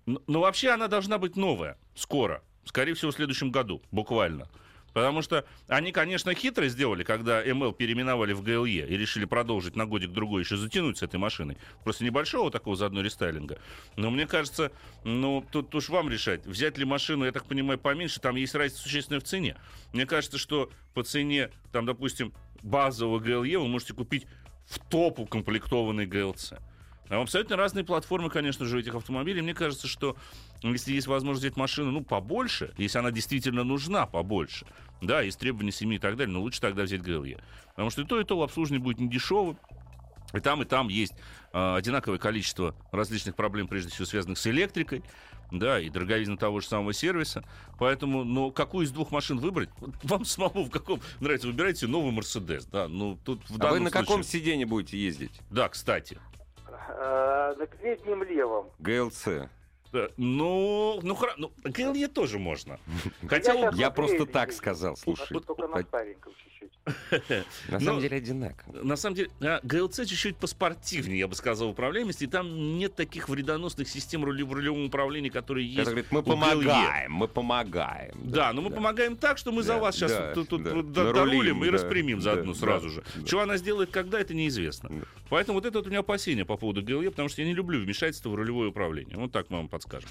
Ну, 0.05 0.21
ну, 0.27 0.39
вообще 0.41 0.69
она 0.69 0.87
должна 0.87 1.17
быть 1.17 1.35
новая, 1.35 1.77
скоро. 1.95 2.41
Скорее 2.65 2.93
всего, 2.93 3.11
в 3.11 3.15
следующем 3.15 3.51
году, 3.51 3.81
буквально. 3.91 4.47
Потому 4.93 5.21
что 5.21 5.45
они, 5.67 5.91
конечно, 5.91 6.33
хитро 6.33 6.67
сделали, 6.67 7.03
когда 7.03 7.45
ML 7.45 7.73
переименовали 7.73 8.33
в 8.33 8.41
GLE 8.41 8.87
и 8.87 8.97
решили 8.97 9.25
продолжить 9.25 9.75
на 9.75 9.85
годик-другой 9.85 10.43
еще 10.43 10.57
затянуть 10.57 10.97
с 10.97 11.03
этой 11.03 11.17
машиной. 11.17 11.57
Просто 11.83 12.03
небольшого 12.03 12.51
такого 12.51 12.75
заодно 12.75 13.01
рестайлинга. 13.01 13.59
Но 13.95 14.09
мне 14.09 14.27
кажется, 14.27 14.71
ну, 15.03 15.45
тут 15.51 15.73
уж 15.75 15.89
вам 15.89 16.09
решать, 16.09 16.45
взять 16.45 16.77
ли 16.77 16.85
машину, 16.85 17.25
я 17.25 17.31
так 17.31 17.45
понимаю, 17.45 17.79
поменьше, 17.79 18.19
там 18.19 18.35
есть 18.35 18.55
разница 18.55 18.83
существенная 18.83 19.19
в 19.19 19.23
цене. 19.23 19.55
Мне 19.93 20.05
кажется, 20.05 20.37
что 20.37 20.71
по 20.93 21.03
цене, 21.03 21.49
там, 21.71 21.85
допустим, 21.85 22.33
базового 22.63 23.19
GLE 23.19 23.59
вы 23.59 23.67
можете 23.67 23.93
купить 23.93 24.25
в 24.67 24.79
топ 24.79 25.19
укомплектованный 25.19 26.05
GLC. 26.05 26.59
А 27.09 27.21
абсолютно 27.21 27.55
разные 27.55 27.83
платформы, 27.83 28.29
конечно 28.29 28.65
же, 28.65 28.77
у 28.77 28.79
этих 28.79 28.93
автомобилей. 28.93 29.41
Мне 29.41 29.53
кажется, 29.55 29.87
что 29.87 30.15
если 30.61 30.93
есть 30.93 31.07
возможность 31.07 31.43
взять 31.43 31.57
машину, 31.57 31.91
ну, 31.91 32.03
побольше, 32.03 32.71
если 32.77 32.99
она 32.99 33.11
действительно 33.11 33.63
нужна 33.63 34.05
побольше, 34.05 34.67
да, 35.01 35.23
из 35.23 35.35
требований 35.35 35.71
семьи 35.71 35.97
и 35.97 35.99
так 35.99 36.15
далее, 36.17 36.33
но 36.33 36.41
лучше 36.41 36.61
тогда 36.61 36.83
взять 36.83 37.01
GLE. 37.01 37.41
Потому 37.71 37.89
что 37.89 38.03
и 38.03 38.05
то, 38.05 38.19
и 38.19 38.23
то 38.23 38.37
в 38.37 38.43
обслуживании 38.43 38.83
будет 38.83 38.99
недешевым. 38.99 39.57
И 40.33 40.39
там, 40.39 40.61
и 40.61 40.65
там 40.65 40.89
есть 40.89 41.13
а, 41.51 41.75
одинаковое 41.77 42.19
количество 42.19 42.75
различных 42.91 43.35
проблем, 43.35 43.67
прежде 43.67 43.89
всего 43.89 44.05
связанных 44.05 44.37
с 44.37 44.45
электрикой, 44.45 45.01
да, 45.51 45.79
и 45.79 45.89
дороговизна 45.89 46.37
того 46.37 46.59
же 46.59 46.67
самого 46.67 46.93
сервиса. 46.93 47.43
Поэтому, 47.79 48.23
ну, 48.23 48.51
какую 48.51 48.85
из 48.85 48.91
двух 48.91 49.09
машин 49.09 49.39
выбрать? 49.39 49.69
Вам 50.03 50.25
самому 50.25 50.65
в 50.65 50.69
каком 50.69 51.01
нравится? 51.19 51.47
Выбирайте 51.47 51.87
новый 51.87 52.11
Мерседес, 52.11 52.65
да. 52.67 52.87
Ну, 52.87 53.17
тут 53.25 53.41
в 53.49 53.53
А 53.53 53.53
вы 53.53 53.59
данном 53.59 53.83
на 53.85 53.89
каком 53.89 54.21
случае- 54.23 54.41
сиденье 54.41 54.65
будете 54.67 54.99
ездить? 54.99 55.31
Да, 55.49 55.67
кстати. 55.69 56.19
Э, 56.89 57.55
на 57.57 57.65
переднем 57.67 58.23
левом. 58.23 58.67
ГЛЦ. 58.79 59.49
Да, 59.91 60.07
Ну, 60.17 60.99
ну, 61.01 61.15
хра- 61.15 61.33
ну, 61.37 61.51
GLE 61.63 62.07
тоже 62.07 62.37
можно. 62.37 62.79
Хотя 63.27 63.53
Я 63.53 63.65
вот- 63.65 63.75
Я 63.75 63.89
просто 63.91 64.25
так 64.25 64.51
сказал, 64.51 64.95
слушай. 64.95 65.39
Только 65.39 65.67
на 65.67 65.81
стареньком 65.81 66.33
чуть-чуть. 66.59 67.45
На 67.69 67.79
Ну, 67.79 67.85
самом 67.85 68.01
деле 68.01 68.17
одинаково. 68.17 68.83
на 68.83 68.95
самом 68.95 69.15
деле, 69.15 69.29
GLC 69.39 70.05
чуть-чуть 70.05 70.37
поспортивнее, 70.37 71.19
я 71.19 71.27
бы 71.27 71.35
сказал, 71.35 71.67
в 71.67 71.71
управляемости. 71.71 72.23
И 72.25 72.27
там 72.27 72.77
нет 72.77 72.95
таких 72.95 73.29
вредоносных 73.29 73.87
систем 73.87 74.21
в 74.21 74.25
рулевом 74.25 74.85
управлении, 74.85 75.29
которые 75.29 75.67
есть. 75.67 75.85
Говорит, 75.89 76.07
мы 76.11 76.23
помогаем, 76.23 77.11
мы 77.11 77.27
помогаем. 77.27 78.15
Да, 78.23 78.53
но 78.53 78.61
мы 78.61 78.69
помогаем 78.69 79.15
так, 79.17 79.37
что 79.37 79.51
мы 79.51 79.63
за 79.63 79.73
Да, 79.73 79.79
вас 79.79 79.95
сейчас 79.95 80.11
да, 80.11 80.33
да. 80.35 81.11
дорулим 81.13 81.63
и 81.63 81.67
да, 81.67 81.73
распрямим 81.73 82.21
заодно 82.21 82.53
да, 82.53 82.59
сразу 82.59 82.87
да, 82.87 82.93
же. 82.95 83.03
да. 83.15 83.27
Что 83.27 83.41
она 83.41 83.57
сделает, 83.57 83.89
когда, 83.91 84.19
это 84.19 84.33
неизвестно. 84.33 84.89
Да. 84.89 85.05
Поэтому 85.29 85.57
вот 85.59 85.65
это 85.65 85.77
вот 85.79 85.87
у 85.87 85.89
меня 85.89 85.99
опасение 85.99 86.45
по 86.45 86.57
поводу 86.57 86.81
GLE, 86.81 87.09
потому 87.11 87.29
что 87.29 87.41
я 87.41 87.47
не 87.47 87.53
люблю 87.53 87.79
вмешательство 87.79 88.29
в 88.29 88.35
рулевое 88.35 88.69
управление. 88.69 89.17
Вот 89.17 89.31
так 89.31 89.49
мы 89.49 89.57
вам 89.57 89.69
подскажем. 89.69 90.09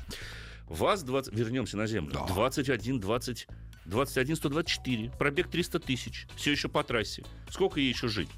ВАЗ-20... 0.68 1.34
Вернемся 1.34 1.76
на 1.76 1.86
землю. 1.86 2.12
21, 2.28 3.00
20... 3.00 3.46
21 3.88 4.36
124, 4.36 5.10
пробег 5.18 5.48
300 5.48 5.80
тысяч, 5.80 6.26
все 6.36 6.52
еще 6.52 6.68
по 6.68 6.84
трассе. 6.84 7.24
Сколько 7.50 7.80
ей 7.80 7.88
еще 7.88 8.08
жить? 8.08 8.28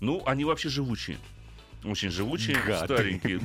Ну, 0.00 0.22
они 0.26 0.44
вообще 0.44 0.70
живучие. 0.70 1.18
Очень 1.84 2.10
живучие, 2.10 2.56
Гады. 2.66 2.94
старенькие. 2.94 3.40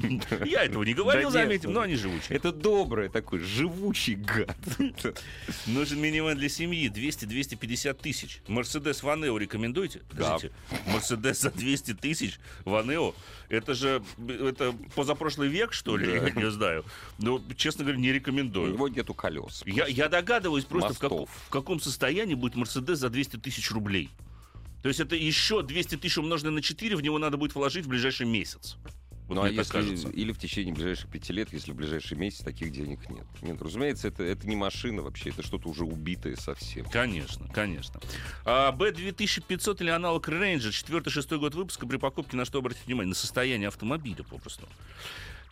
Я 0.49 0.63
этого 0.63 0.83
не 0.83 0.93
говорил, 0.93 1.29
Да 1.29 1.41
заметим, 1.41 1.69
ну, 1.69 1.75
но 1.75 1.81
они 1.81 1.95
живучие. 1.95 2.35
Это 2.37 2.51
добрый 2.51 3.09
такой, 3.09 3.39
живучий 3.39 4.15
гад. 4.15 4.57
Нужен 5.67 6.01
минивэн 6.01 6.37
для 6.37 6.49
семьи 6.49 6.89
200-250 6.89 7.93
тысяч. 8.01 8.41
Мерседес 8.47 9.03
Ванео 9.03 9.37
рекомендуете? 9.37 10.01
Подождите. 10.09 10.53
Мерседес 10.87 11.41
за 11.41 11.51
200 11.51 11.93
тысяч 11.95 12.39
Ванео? 12.65 13.13
Это 13.49 13.73
же 13.73 14.01
это 14.27 14.73
позапрошлый 14.95 15.49
век, 15.49 15.73
что 15.73 15.97
ли? 15.97 16.11
Я 16.11 16.29
не 16.31 16.49
знаю. 16.49 16.85
Ну, 17.19 17.41
честно 17.55 17.83
говоря, 17.83 17.99
не 17.99 18.09
У 18.09 18.13
рекомендую. 18.13 18.73
него 18.73 18.87
нету 18.87 19.13
колес. 19.13 19.61
Я, 19.65 19.85
я 19.87 20.09
догадываюсь 20.09 20.65
просто, 20.65 20.93
в, 20.93 21.01
Мостов. 21.01 21.29
в 21.47 21.49
каком 21.49 21.79
состоянии 21.79 22.35
будет 22.35 22.55
Мерседес 22.55 22.99
за 22.99 23.09
200 23.09 23.37
тысяч 23.37 23.69
рублей. 23.71 24.09
То 24.81 24.87
есть 24.87 24.99
это 24.99 25.15
еще 25.15 25.61
200 25.61 25.97
тысяч 25.97 26.17
умноженное 26.17 26.51
на 26.53 26.61
4, 26.61 26.95
в 26.95 27.01
него 27.01 27.19
надо 27.19 27.37
будет 27.37 27.53
вложить 27.55 27.85
в 27.85 27.89
ближайший 27.89 28.25
месяц. 28.25 28.77
Вот 29.27 29.35
Ну, 29.35 29.43
а 29.43 29.49
если, 29.49 29.71
кажется. 29.71 30.09
или 30.09 30.33
в 30.33 30.37
течение 30.39 30.73
ближайших 30.73 31.09
пяти 31.09 31.31
лет, 31.31 31.53
если 31.53 31.71
в 31.71 31.75
ближайший 31.75 32.17
месяц 32.17 32.39
таких 32.43 32.71
денег 32.73 33.09
нет. 33.09 33.25
Нет, 33.41 33.61
разумеется, 33.61 34.09
это, 34.09 34.23
это 34.23 34.45
не 34.45 34.57
машина 34.57 35.03
вообще, 35.03 35.29
это 35.29 35.41
что-то 35.41 35.69
уже 35.69 35.85
убитое 35.85 36.35
совсем. 36.35 36.85
Конечно, 36.89 37.47
конечно. 37.53 38.01
А, 38.43 38.75
B2500 38.75 39.81
или 39.83 39.89
аналог 39.89 40.27
Ranger, 40.27 40.71
4-6 40.71 41.37
год 41.37 41.55
выпуска, 41.55 41.87
при 41.87 41.95
покупке 41.97 42.35
на 42.35 42.43
что 42.43 42.57
обратить 42.59 42.85
внимание? 42.87 43.09
На 43.09 43.15
состояние 43.15 43.69
автомобиля 43.69 44.23
попросту. 44.23 44.67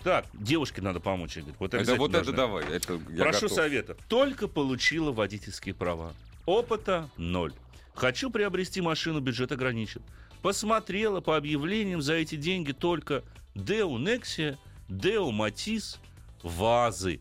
Так, 0.04 0.26
девушке 0.34 0.82
надо 0.82 1.00
помочь, 1.00 1.38
Игорь. 1.38 1.54
Вот 1.60 1.74
Это 1.74 1.96
вот 1.96 2.14
это 2.14 2.32
давай, 2.34 2.66
это 2.66 2.98
Прошу 2.98 3.42
готов. 3.44 3.52
совета. 3.52 3.96
Только 4.10 4.48
получила 4.50 5.12
водительские 5.12 5.74
права. 5.76 6.14
Опыта 6.46 7.10
ноль. 7.16 7.54
Хочу 8.00 8.30
приобрести 8.30 8.80
машину, 8.80 9.20
бюджет 9.20 9.52
ограничен. 9.52 10.02
Посмотрела 10.42 11.20
по 11.20 11.36
объявлениям 11.36 12.02
за 12.02 12.14
эти 12.14 12.36
деньги 12.36 12.72
только 12.72 13.24
Deo 13.56 13.98
Nexia, 13.98 14.58
Deo 14.88 15.32
Matiz, 15.32 15.98
ВАЗы. 16.42 17.20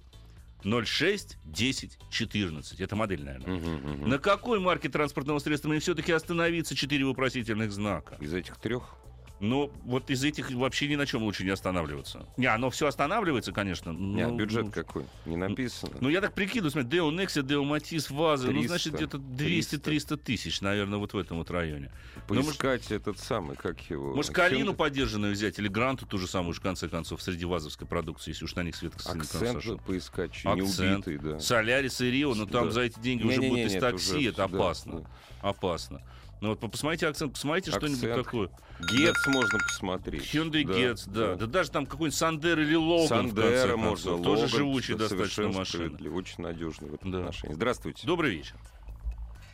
06 0.62 1.36
10 1.44 1.98
14. 2.10 2.80
Это 2.80 2.96
модель, 2.96 3.24
наверное. 3.24 3.56
Мгм, 3.56 3.74
мгм. 3.74 4.08
На 4.08 4.18
какой 4.18 4.60
марке 4.60 4.88
транспортного 4.88 5.40
средства 5.40 5.68
мне 5.68 5.80
все-таки 5.80 6.12
остановиться? 6.12 6.76
Четыре 6.76 7.04
вопросительных 7.04 7.72
знака. 7.72 8.16
Из 8.20 8.32
этих 8.32 8.56
трех? 8.58 8.94
Но 9.40 9.70
вот 9.84 10.10
из 10.10 10.24
этих 10.24 10.50
вообще 10.50 10.88
ни 10.88 10.96
на 10.96 11.06
чем 11.06 11.22
лучше 11.22 11.44
не 11.44 11.50
останавливаться. 11.50 12.26
Не, 12.36 12.46
оно 12.46 12.70
все 12.70 12.88
останавливается, 12.88 13.52
конечно. 13.52 13.90
Не, 13.90 14.22
а 14.22 14.28
ну, 14.28 14.36
бюджет 14.36 14.66
ну, 14.66 14.72
какой? 14.72 15.04
Не 15.26 15.36
написано. 15.36 15.96
Ну, 16.00 16.08
я 16.08 16.20
так 16.20 16.34
прикидываю, 16.34 16.70
смотри, 16.72 16.98
Deo 16.98 17.10
Nexia, 17.10 17.42
Deo 17.42 17.62
Matiz, 17.64 18.12
Вазы, 18.12 18.48
ну, 18.48 18.52
300, 18.60 18.68
значит, 18.68 18.94
где-то 18.94 19.18
200-300 19.18 20.16
тысяч, 20.16 20.60
наверное, 20.60 20.98
вот 20.98 21.12
в 21.12 21.18
этом 21.18 21.38
вот 21.38 21.50
районе. 21.50 21.92
Ну, 22.28 22.34
может, 22.36 22.58
Поискать 22.58 22.90
этот 22.90 23.18
самый, 23.18 23.56
как 23.56 23.80
его? 23.90 24.14
может, 24.14 24.32
Калину 24.32 24.74
поддержанную 24.74 25.32
взять, 25.34 25.58
или 25.58 25.68
Гранту 25.68 26.06
ту 26.06 26.18
же 26.18 26.26
самую, 26.26 26.50
уж 26.50 26.58
в 26.58 26.62
конце 26.62 26.88
концов, 26.88 27.22
среди 27.22 27.44
вазовской 27.44 27.86
продукции, 27.86 28.30
если 28.30 28.44
уж 28.44 28.54
на 28.56 28.62
них 28.64 28.74
свет 28.74 28.94
с 28.96 29.04
языком 29.06 29.20
Акцент 29.20 29.52
сошел. 29.62 29.78
поискать, 29.78 30.32
чуть 30.32 30.44
не 30.46 30.62
Акцент. 30.62 31.06
убитый, 31.06 31.18
да. 31.32 31.38
Солярис 31.40 32.00
и 32.00 32.10
Рио, 32.10 32.34
но 32.34 32.46
там 32.46 32.66
Да. 32.66 32.70
за 32.72 32.80
эти 32.82 32.98
деньги 32.98 33.22
уже 33.24 33.36
Не-не-не, 33.40 33.50
будет 33.50 33.66
из 33.66 33.72
нет, 33.74 33.80
такси, 33.82 34.16
уже, 34.16 34.28
это 34.30 34.36
да, 34.36 34.44
опасно. 34.44 35.00
да. 35.00 35.48
Опасно. 35.48 36.02
Ну 36.40 36.50
вот 36.50 36.60
по- 36.60 36.68
посмотрите 36.68 37.08
акцент, 37.08 37.32
посмотрите 37.32 37.70
что-нибудь 37.72 38.24
такое. 38.24 38.48
Гетц 38.92 39.26
можно 39.26 39.58
посмотреть. 39.58 40.22
Hyundai 40.34 40.64
Да, 40.64 40.72
Getz, 40.72 41.08
да. 41.10 41.34
да. 41.34 41.46
даже 41.46 41.70
там 41.70 41.84
какой-нибудь 41.86 42.14
Сандер 42.14 42.58
или 42.60 42.76
Логан, 42.76 43.08
Сандера 43.08 43.76
можно, 43.76 44.16
Тоже 44.18 44.42
Логан, 44.42 44.48
живучий 44.48 44.92
да, 44.94 45.00
достаточно 45.08 45.48
машина. 45.48 45.96
Очень 46.14 46.44
надежный 46.44 46.90
в 46.90 46.94
этом 46.94 47.10
Да. 47.10 47.18
отношении. 47.18 47.54
Здравствуйте. 47.54 48.06
Добрый 48.06 48.30
вечер. 48.36 48.54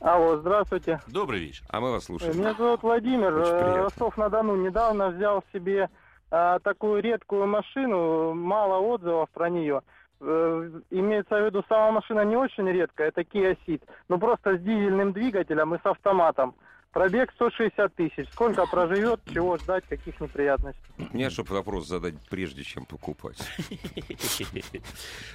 Алло, 0.00 0.36
здравствуйте. 0.36 1.00
Добрый 1.06 1.40
вечер. 1.40 1.64
А 1.70 1.80
мы 1.80 1.90
вас 1.92 2.04
слушаем. 2.04 2.36
Меня 2.38 2.52
зовут 2.52 2.82
Владимир. 2.82 3.32
Э. 3.32 3.82
Ростов-на-Дону. 3.84 4.56
Недавно 4.56 5.08
взял 5.08 5.42
себе 5.54 5.88
э, 6.30 6.58
такую 6.62 7.00
редкую 7.02 7.46
машину, 7.46 8.34
мало 8.34 8.78
отзывов 8.80 9.30
про 9.30 9.48
нее. 9.48 9.80
Э, 10.20 10.70
Имеется 10.90 11.36
в 11.40 11.46
виду, 11.46 11.64
сама 11.70 11.92
машина 11.92 12.22
не 12.26 12.36
очень 12.36 12.68
редкая, 12.68 13.08
это 13.08 13.22
Kia 13.22 13.56
Ceed, 13.66 13.80
но 14.08 14.18
просто 14.18 14.58
с 14.58 14.60
дизельным 14.60 15.14
двигателем 15.14 15.74
и 15.74 15.78
с 15.78 15.86
автоматом. 15.86 16.54
Пробег 16.94 17.32
160 17.34 17.94
тысяч. 17.96 18.28
Сколько 18.30 18.64
проживет, 18.66 19.20
чего 19.32 19.58
ждать, 19.58 19.84
каких 19.88 20.20
неприятностей? 20.20 20.80
Мне, 21.12 21.28
чтобы 21.28 21.54
вопрос 21.54 21.88
задать, 21.88 22.14
прежде 22.30 22.62
чем 22.62 22.86
покупать. 22.86 23.36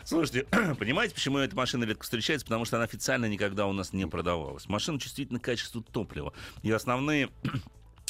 Слушайте, 0.06 0.48
понимаете, 0.80 1.16
почему 1.16 1.38
эта 1.40 1.58
машина 1.58 1.84
редко 1.84 2.04
встречается? 2.04 2.46
Потому 2.46 2.64
что 2.64 2.78
она 2.78 2.86
официально 2.86 3.26
никогда 3.26 3.68
у 3.68 3.74
нас 3.74 3.92
не 3.92 4.08
продавалась. 4.08 4.70
Машина 4.70 5.02
чувствительна 5.02 5.42
к 5.42 5.44
качеству 5.44 5.82
топлива. 5.82 6.32
И 6.64 6.72
основные 6.72 7.30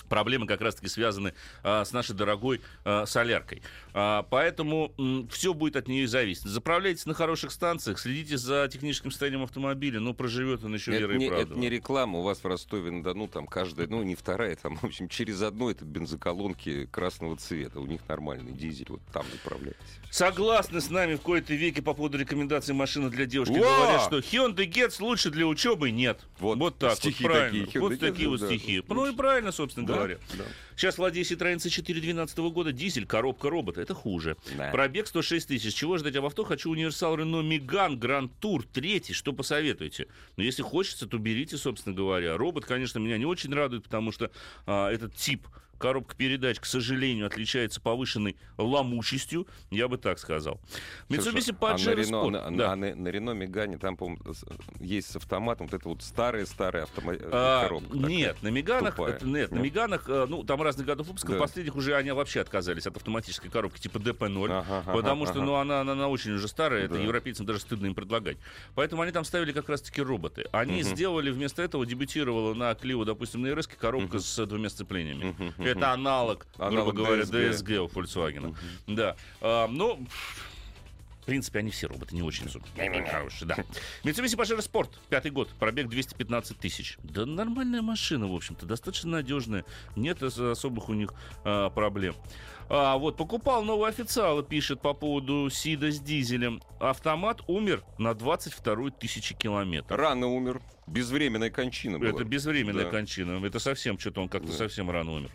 проблемы 0.10 0.48
как 0.48 0.62
раз-таки 0.62 0.88
связаны 0.88 1.34
а, 1.64 1.86
с 1.86 1.94
нашей 1.94 2.16
дорогой 2.16 2.62
а, 2.84 3.06
соляркой. 3.06 3.62
А, 3.94 4.24
поэтому 4.30 4.94
все 5.32 5.54
будет 5.54 5.76
от 5.76 5.88
нее 5.88 6.08
зависеть. 6.08 6.44
Заправляйтесь 6.44 7.06
на 7.06 7.14
хороших 7.14 7.52
станциях, 7.52 8.00
следите 8.00 8.38
за 8.38 8.68
техническим 8.72 9.12
состоянием 9.12 9.44
автомобиля, 9.44 10.00
ну, 10.00 10.14
проживет 10.14 10.64
он 10.64 10.74
еще 10.74 10.92
Это 10.92 11.00
верой 11.02 11.18
не, 11.18 11.26
и 11.26 11.28
это 11.28 11.36
правдой. 11.38 11.58
не 11.58 11.70
реклама. 11.70 12.20
У 12.20 12.22
вас 12.24 12.40
в 12.40 12.46
Ростове-на-Дону 12.46 13.28
там 13.28 13.48
каждая, 13.48 13.88
ну, 13.88 14.04
не 14.04 14.16
вторая, 14.16 14.56
там, 14.56 14.78
в 14.78 14.84
общем, 14.84 15.08
через 15.08 15.42
одну 15.42 15.70
это 15.70 15.86
бензоколонки 15.86 16.88
красного 16.88 17.38
цвета. 17.38 17.80
У 17.80 17.86
них 17.86 18.02
нормальный 18.08 18.52
дизель, 18.52 18.88
вот 18.90 19.02
там 19.14 19.26
заправляйтесь. 19.32 19.80
Согласны 20.12 20.82
с 20.82 20.90
нами 20.90 21.16
в 21.16 21.22
кои-то 21.22 21.54
веке 21.54 21.82
по 21.82 21.94
поводу 21.94 22.18
рекомендаций 22.18 22.74
машины 22.74 23.10
для 23.10 23.26
девушки. 23.26 23.54
Во! 23.54 23.60
Говорят, 23.60 24.02
что 24.04 24.20
Hyundai 24.20 24.68
Getz 24.70 25.02
лучше 25.02 25.30
для 25.30 25.46
учебы 25.46 25.92
нет. 25.92 26.22
Вот 26.40 26.58
Вот 26.58 26.78
так 26.80 26.96
стихи 26.98 27.24
вот, 27.24 27.32
правильно. 27.34 27.66
такие, 27.66 27.82
вот 27.82 27.92
Hyundai 27.94 27.98
такие 27.98 28.28
Getz, 28.28 28.30
вот 28.32 28.40
да. 28.40 28.48
стихи. 28.48 28.84
Ну 28.88 29.06
и 29.08 29.16
правильно, 29.16 29.52
собственно 29.52 29.86
Да, 29.86 29.94
говоря. 29.94 29.99
Да. 30.38 30.44
Сейчас 30.76 30.98
Ладья 30.98 31.22
Citroёn 31.24 31.58
C4 31.58 31.84
2012 31.84 32.38
года, 32.38 32.72
дизель, 32.72 33.06
коробка 33.06 33.50
робота. 33.50 33.82
Это 33.82 33.94
хуже. 33.94 34.38
Да. 34.58 34.70
Пробег 34.72 35.08
106 35.08 35.48
тысяч. 35.48 35.74
Чего 35.74 35.98
ждать 35.98 36.16
об 36.16 36.26
авто? 36.26 36.44
Хочу 36.44 36.72
универсал 36.72 37.18
Renault 37.18 37.48
Megane 37.48 37.98
Grand 37.98 38.30
Tour 38.42 38.66
третий. 38.72 39.14
Что 39.14 39.34
посоветуете? 39.34 40.08
Но 40.38 40.44
если 40.44 40.62
хочется, 40.62 41.06
то 41.08 41.18
берите, 41.18 41.58
собственно 41.58 41.96
говоря. 41.96 42.38
Робот, 42.38 42.66
конечно, 42.66 43.00
меня 43.00 43.18
не 43.18 43.26
очень 43.26 43.54
радует, 43.54 43.84
потому 43.84 44.12
что 44.12 44.32
а, 44.66 44.90
этот 44.90 45.16
тип 45.16 45.48
коробка 45.80 46.16
передач, 46.16 46.60
к 46.60 46.66
сожалению, 46.66 47.26
отличается 47.26 47.82
повышенной 47.82 48.36
ломучестью, 48.58 49.48
я 49.72 49.88
бы 49.88 49.98
так 49.98 50.20
сказал. 50.20 50.60
Mitsubishi 51.10 51.56
а 51.60 51.72
на 51.72 51.76
Pajero 51.76 51.96
Рено, 51.96 52.16
Sport. 52.18 52.30
на, 52.32 52.58
Да. 52.58 52.76
на- 52.76 52.90
на- 52.90 52.96
на 52.96 53.08
Рено 53.08 53.32
Мегане 53.32 53.78
там, 53.78 53.98
по-моему, 53.98 54.34
с- 54.34 54.46
есть 54.80 55.12
с 55.12 55.16
автоматом 55.16 55.68
вот 55.68 55.74
это 55.80 55.90
вот 55.90 56.04
старая-старая 56.04 56.84
автома... 56.84 57.14
А, 57.32 57.64
коробка. 57.64 57.94
такая. 57.98 58.10
нет, 58.10 58.44
на 58.44 58.48
Меганах, 58.50 58.96
тупая. 58.96 59.14
это- 59.16 59.26
нет, 59.26 59.52
на? 59.52 59.60
Меганах, 59.60 60.04
э, 60.08 60.26
ну, 60.30 60.44
там 60.44 60.62
разных 60.62 60.86
годов 60.86 61.08
выпуска, 61.08 61.32
Да. 61.34 61.40
последних 61.40 61.76
уже 61.76 61.96
они 61.96 62.12
вообще 62.12 62.42
отказались 62.42 62.86
от 62.86 62.98
автоматической 62.98 63.50
коробки 63.50 63.80
типа 63.80 63.98
DP0, 63.98 64.46
Ага, 64.52 64.66
ага, 64.80 64.94
потому 64.94 65.26
что, 65.26 65.36
ага. 65.38 65.44
ну, 65.46 65.54
она, 65.56 65.82
она, 65.82 65.94
она 65.94 66.08
очень 66.10 66.32
уже 66.34 66.48
старая, 66.48 66.86
это 66.86 66.96
Да. 66.96 67.00
европейцам 67.02 67.46
даже 67.46 67.60
стыдно 67.60 67.86
им 67.88 67.96
предлагать. 67.96 68.38
Поэтому 68.76 69.02
они 69.02 69.12
там 69.12 69.24
ставили 69.24 69.52
как 69.54 69.70
раз-таки 69.70 70.02
роботы. 70.02 70.46
Они 70.52 70.82
Мгм. 70.82 70.84
сделали 70.84 71.32
вместо 71.32 71.62
этого, 71.62 71.86
дебютировала 71.86 72.54
на 72.54 72.74
Клио, 72.76 73.06
допустим, 73.06 73.42
на 73.42 73.56
РС 73.56 73.68
коробка 73.68 74.20
с 74.20 74.46
двумя 74.46 74.70
сцеплениями. 74.70 75.36
Мгм. 75.38 75.54
Это 75.72 75.92
аналог, 75.92 76.48
грубо 76.58 76.92
говоря, 76.92 77.24
DSG. 77.24 77.52
DSG 77.52 77.78
у 77.78 77.88
Volkswagen. 77.88 78.56
Да. 78.88 79.16
А, 79.42 79.68
ну, 79.68 80.06
в 81.22 81.26
принципе, 81.26 81.60
они 81.60 81.70
все 81.72 81.88
роботы 81.88 82.16
не 82.16 82.22
очень 82.24 82.50
супер 82.50 82.70
хорошие, 83.10 83.48
да. 83.48 83.56
Mitsubishi 84.04 84.36
Pajero 84.38 84.60
Sport, 84.60 84.90
пятый 85.10 85.32
год, 85.32 85.50
пробег 85.60 85.88
215 85.90 86.58
тысяч. 86.58 86.98
Да 87.04 87.26
нормальная 87.26 87.82
машина, 87.82 88.28
в 88.28 88.36
общем-то, 88.36 88.66
достаточно 88.66 89.12
надежная. 89.12 89.66
Нет 89.96 90.24
ос- 90.24 90.38
особых 90.40 90.90
у 90.90 90.94
них 90.94 91.14
а, 91.44 91.70
проблем. 91.70 92.16
А, 92.70 92.98
вот, 92.98 93.18
покупал 93.18 93.64
новый 93.64 93.90
официал, 93.90 94.44
пишет 94.44 94.82
по 94.82 94.94
поводу 94.94 95.50
Сида 95.50 95.92
с 95.92 96.00
дизелем. 96.00 96.62
Автомат 96.80 97.42
умер 97.48 97.84
на 97.98 98.14
22 98.14 98.92
тысячи 98.92 99.36
километров. 99.36 99.98
Рано 100.00 100.28
умер. 100.28 100.62
Безвременная 100.88 101.50
кончина 101.52 102.00
была. 102.00 102.10
Это 102.10 102.24
безвременная 102.24 102.86
Да. 102.86 102.90
кончина. 102.90 103.46
Это 103.46 103.60
совсем 103.60 104.00
что-то 104.00 104.22
он 104.22 104.30
как-то 104.30 104.48
Да. 104.50 104.58
совсем 104.58 104.90
рано 104.90 105.12
умер. 105.14 105.30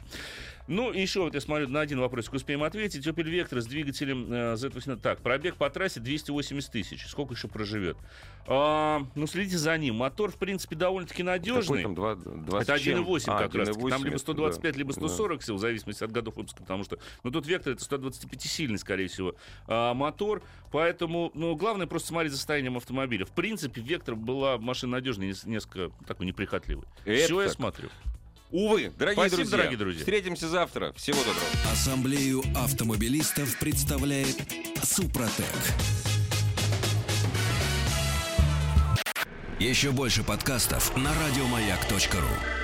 Ну, 0.66 0.90
еще 0.92 1.20
вот 1.20 1.34
я 1.34 1.42
смотрю, 1.42 1.68
на 1.68 1.80
один 1.80 2.00
вопросик 2.00 2.32
успеем 2.32 2.62
ответить. 2.62 3.06
Opel 3.06 3.24
Vectra 3.24 3.60
с 3.60 3.66
двигателем 3.66 4.32
э, 4.32 4.54
Z8. 4.54 4.98
Так, 4.98 5.20
пробег 5.20 5.56
по 5.56 5.68
трассе 5.68 6.00
280 6.00 6.72
тысяч. 6.72 7.06
Сколько 7.06 7.34
еще 7.34 7.48
проживет? 7.48 7.98
А, 8.46 9.06
ну, 9.14 9.26
следите 9.26 9.58
за 9.58 9.76
ним. 9.76 9.96
Мотор, 9.96 10.30
в 10.30 10.36
принципе, 10.36 10.74
довольно-таки 10.74 11.22
Какой 11.22 11.32
надежный. 11.38 11.82
там? 11.82 11.94
Два, 11.94 12.14
20 12.14 12.68
Это 12.68 12.78
с 12.78 12.82
чем? 12.82 13.04
1,8 13.04 13.24
А, 13.26 13.38
как 13.42 13.54
раз. 13.54 13.68
1,8 13.68 13.90
Там 13.90 14.04
либо 14.04 14.14
это 14.16 14.18
125, 14.20 14.72
да. 14.72 14.78
либо 14.78 14.94
Да. 14.94 15.00
140 15.00 15.42
сил, 15.42 15.56
в 15.56 15.60
зависимости 15.60 16.02
от 16.02 16.12
годов 16.12 16.36
выпуска, 16.36 16.62
потому 16.62 16.84
что, 16.84 16.98
ну, 17.24 17.30
тут 17.30 17.46
Вектор 17.46 17.74
это 17.74 17.84
125 17.84 18.42
сильный, 18.42 18.78
скорее 18.78 19.08
всего, 19.08 19.34
а, 19.66 19.92
мотор, 19.92 20.42
поэтому, 20.72 21.30
ну, 21.34 21.54
главное 21.56 21.86
просто 21.86 22.08
смотреть 22.08 22.32
за 22.32 22.38
состоянием 22.38 22.78
автомобиля. 22.78 23.26
В 23.26 23.32
принципе, 23.32 23.82
Вектор 23.82 24.14
была 24.16 24.56
машина 24.56 24.92
надежная, 24.92 25.26
нес- 25.28 25.44
несколько 25.44 25.90
такой 26.06 26.24
неприхотливой. 26.24 26.84
Это 27.04 27.24
Все 27.26 27.42
я 27.42 27.48
смотрю. 27.50 27.90
Увы, 28.54 28.92
дорогие 28.96 29.14
Спасибо, 29.20 29.36
друзья. 29.38 29.56
дорогие 29.56 29.76
друзья. 29.78 29.98
Встретимся 29.98 30.48
завтра. 30.48 30.92
Всего 30.92 31.18
доброго. 31.18 31.72
Ассамблею 31.72 32.40
автомобилистов 32.54 33.58
представляет 33.58 34.36
Супротек. 34.80 35.44
Еще 39.58 39.90
больше 39.90 40.22
подкастов 40.22 40.96
на 40.96 41.10
радиомаяк.ру. 41.26 42.63